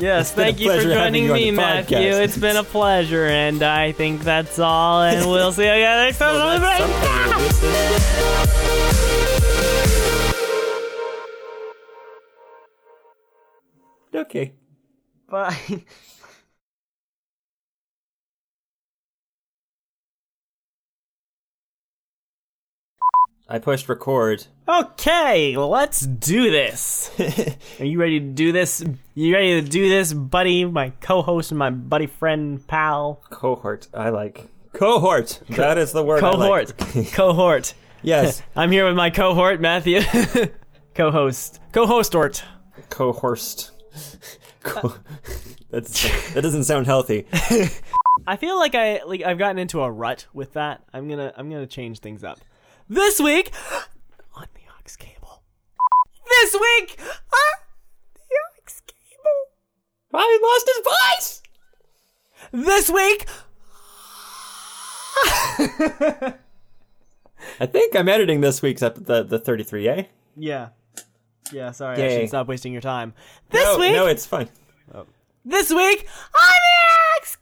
Yes, 0.00 0.32
thank 0.32 0.58
you 0.58 0.68
for 0.68 0.82
joining 0.82 1.26
you 1.26 1.32
me, 1.32 1.50
the 1.52 1.56
Matthew. 1.56 1.96
podcast. 1.98 2.20
It's 2.24 2.36
been 2.36 2.56
a 2.56 2.64
pleasure, 2.64 3.26
and 3.26 3.62
I 3.62 3.92
think 3.92 4.22
that's 4.24 4.58
all. 4.58 5.00
And 5.02 5.30
we'll 5.30 5.52
see 5.52 5.62
you 5.66 5.70
again 5.70 6.06
next 6.06 6.18
time. 8.58 8.73
Okay. 14.14 14.52
Bye. 15.28 15.56
I 23.46 23.58
pushed 23.58 23.90
record. 23.90 24.46
Okay, 24.66 25.54
let's 25.56 26.00
do 26.00 26.50
this. 26.50 27.10
Are 27.80 27.84
you 27.84 28.00
ready 28.00 28.18
to 28.18 28.26
do 28.26 28.52
this? 28.52 28.82
You 29.14 29.34
ready 29.34 29.60
to 29.60 29.68
do 29.68 29.86
this, 29.88 30.14
buddy? 30.14 30.64
My 30.64 30.90
co-host 31.00 31.50
and 31.50 31.58
my 31.58 31.68
buddy 31.68 32.06
friend 32.06 32.66
pal. 32.66 33.20
Cohort. 33.28 33.88
I 33.92 34.08
like 34.08 34.48
cohort. 34.72 35.40
That 35.50 35.76
is 35.76 35.92
the 35.92 36.02
word. 36.02 36.24
I 36.24 36.30
like. 36.30 36.78
Cohort. 36.78 37.12
cohort. 37.12 37.74
Yes. 38.02 38.42
I'm 38.54 38.70
here 38.70 38.84
with 38.84 38.96
my 38.96 39.08
cohort, 39.08 39.62
Matthew. 39.62 40.02
co-host. 40.94 41.58
Co-hostort. 41.72 42.42
Cohorst. 42.90 43.70
Co- 44.62 44.94
That's 45.70 46.32
that 46.34 46.42
doesn't 46.42 46.64
sound 46.64 46.86
healthy. 46.86 47.26
I 48.26 48.36
feel 48.36 48.56
like 48.58 48.74
I 48.74 49.02
like 49.04 49.22
I've 49.22 49.38
gotten 49.38 49.58
into 49.58 49.80
a 49.82 49.90
rut 49.90 50.26
with 50.32 50.52
that. 50.54 50.82
I'm 50.92 51.08
gonna 51.08 51.32
I'm 51.36 51.50
gonna 51.50 51.66
change 51.66 51.98
things 52.00 52.24
up. 52.24 52.40
This 52.88 53.20
week 53.20 53.52
on 54.34 54.46
the 54.54 54.60
aux 54.70 54.96
cable. 54.98 55.42
This 56.28 56.54
week 56.54 56.98
on 57.00 57.58
the 58.14 58.20
aux 58.36 58.80
cable. 58.86 59.46
Ryan 60.12 60.40
lost 60.42 60.70
his 60.74 60.80
voice. 60.84 61.42
This 62.52 62.90
week 62.90 63.26
I 67.60 67.66
think 67.66 67.94
I'm 67.94 68.08
editing 68.08 68.40
this 68.40 68.60
week's 68.62 68.82
up 68.82 68.96
the 68.96 69.22
the 69.22 69.38
33A. 69.38 69.98
Eh? 69.98 70.02
Yeah. 70.36 70.68
Yeah, 71.52 71.70
sorry, 71.72 72.02
I 72.02 72.08
should 72.08 72.28
stop 72.28 72.48
wasting 72.48 72.72
your 72.72 72.80
time. 72.82 73.12
This 73.50 73.64
No, 73.64 73.78
week 73.78 73.92
no, 73.92 74.06
it's 74.06 74.26
fine. 74.26 74.48
this 75.44 75.70
week 75.72 76.06
the 76.32 76.38
aux 76.40 77.36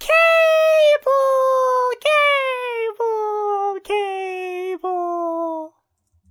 cable 3.79 3.81
cable 3.85 4.81
cable. 4.81 5.75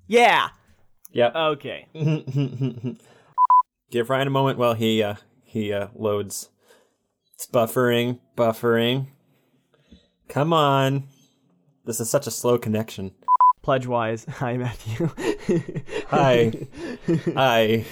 Yeah. 0.08 0.50
Yep. 1.14 1.36
Okay. 1.36 1.88
Give 3.92 4.10
Ryan 4.10 4.28
a 4.28 4.32
moment 4.32 4.58
while 4.58 4.74
he 4.74 5.02
uh 5.04 5.16
he 5.44 5.72
uh 5.74 5.88
loads. 5.96 6.50
It's 7.36 7.48
buffering, 7.48 8.20
buffering. 8.38 9.08
Come 10.28 10.54
on. 10.54 11.08
This 11.86 12.00
is 12.00 12.10
such 12.10 12.28
a 12.28 12.32
slow 12.32 12.58
connection. 12.58 13.12
Pledge 13.62 13.88
wise. 13.88 14.26
Hi, 14.30 14.57
Matthew. 14.57 15.09
Hi. 16.07 16.51
Hi. 17.36 17.86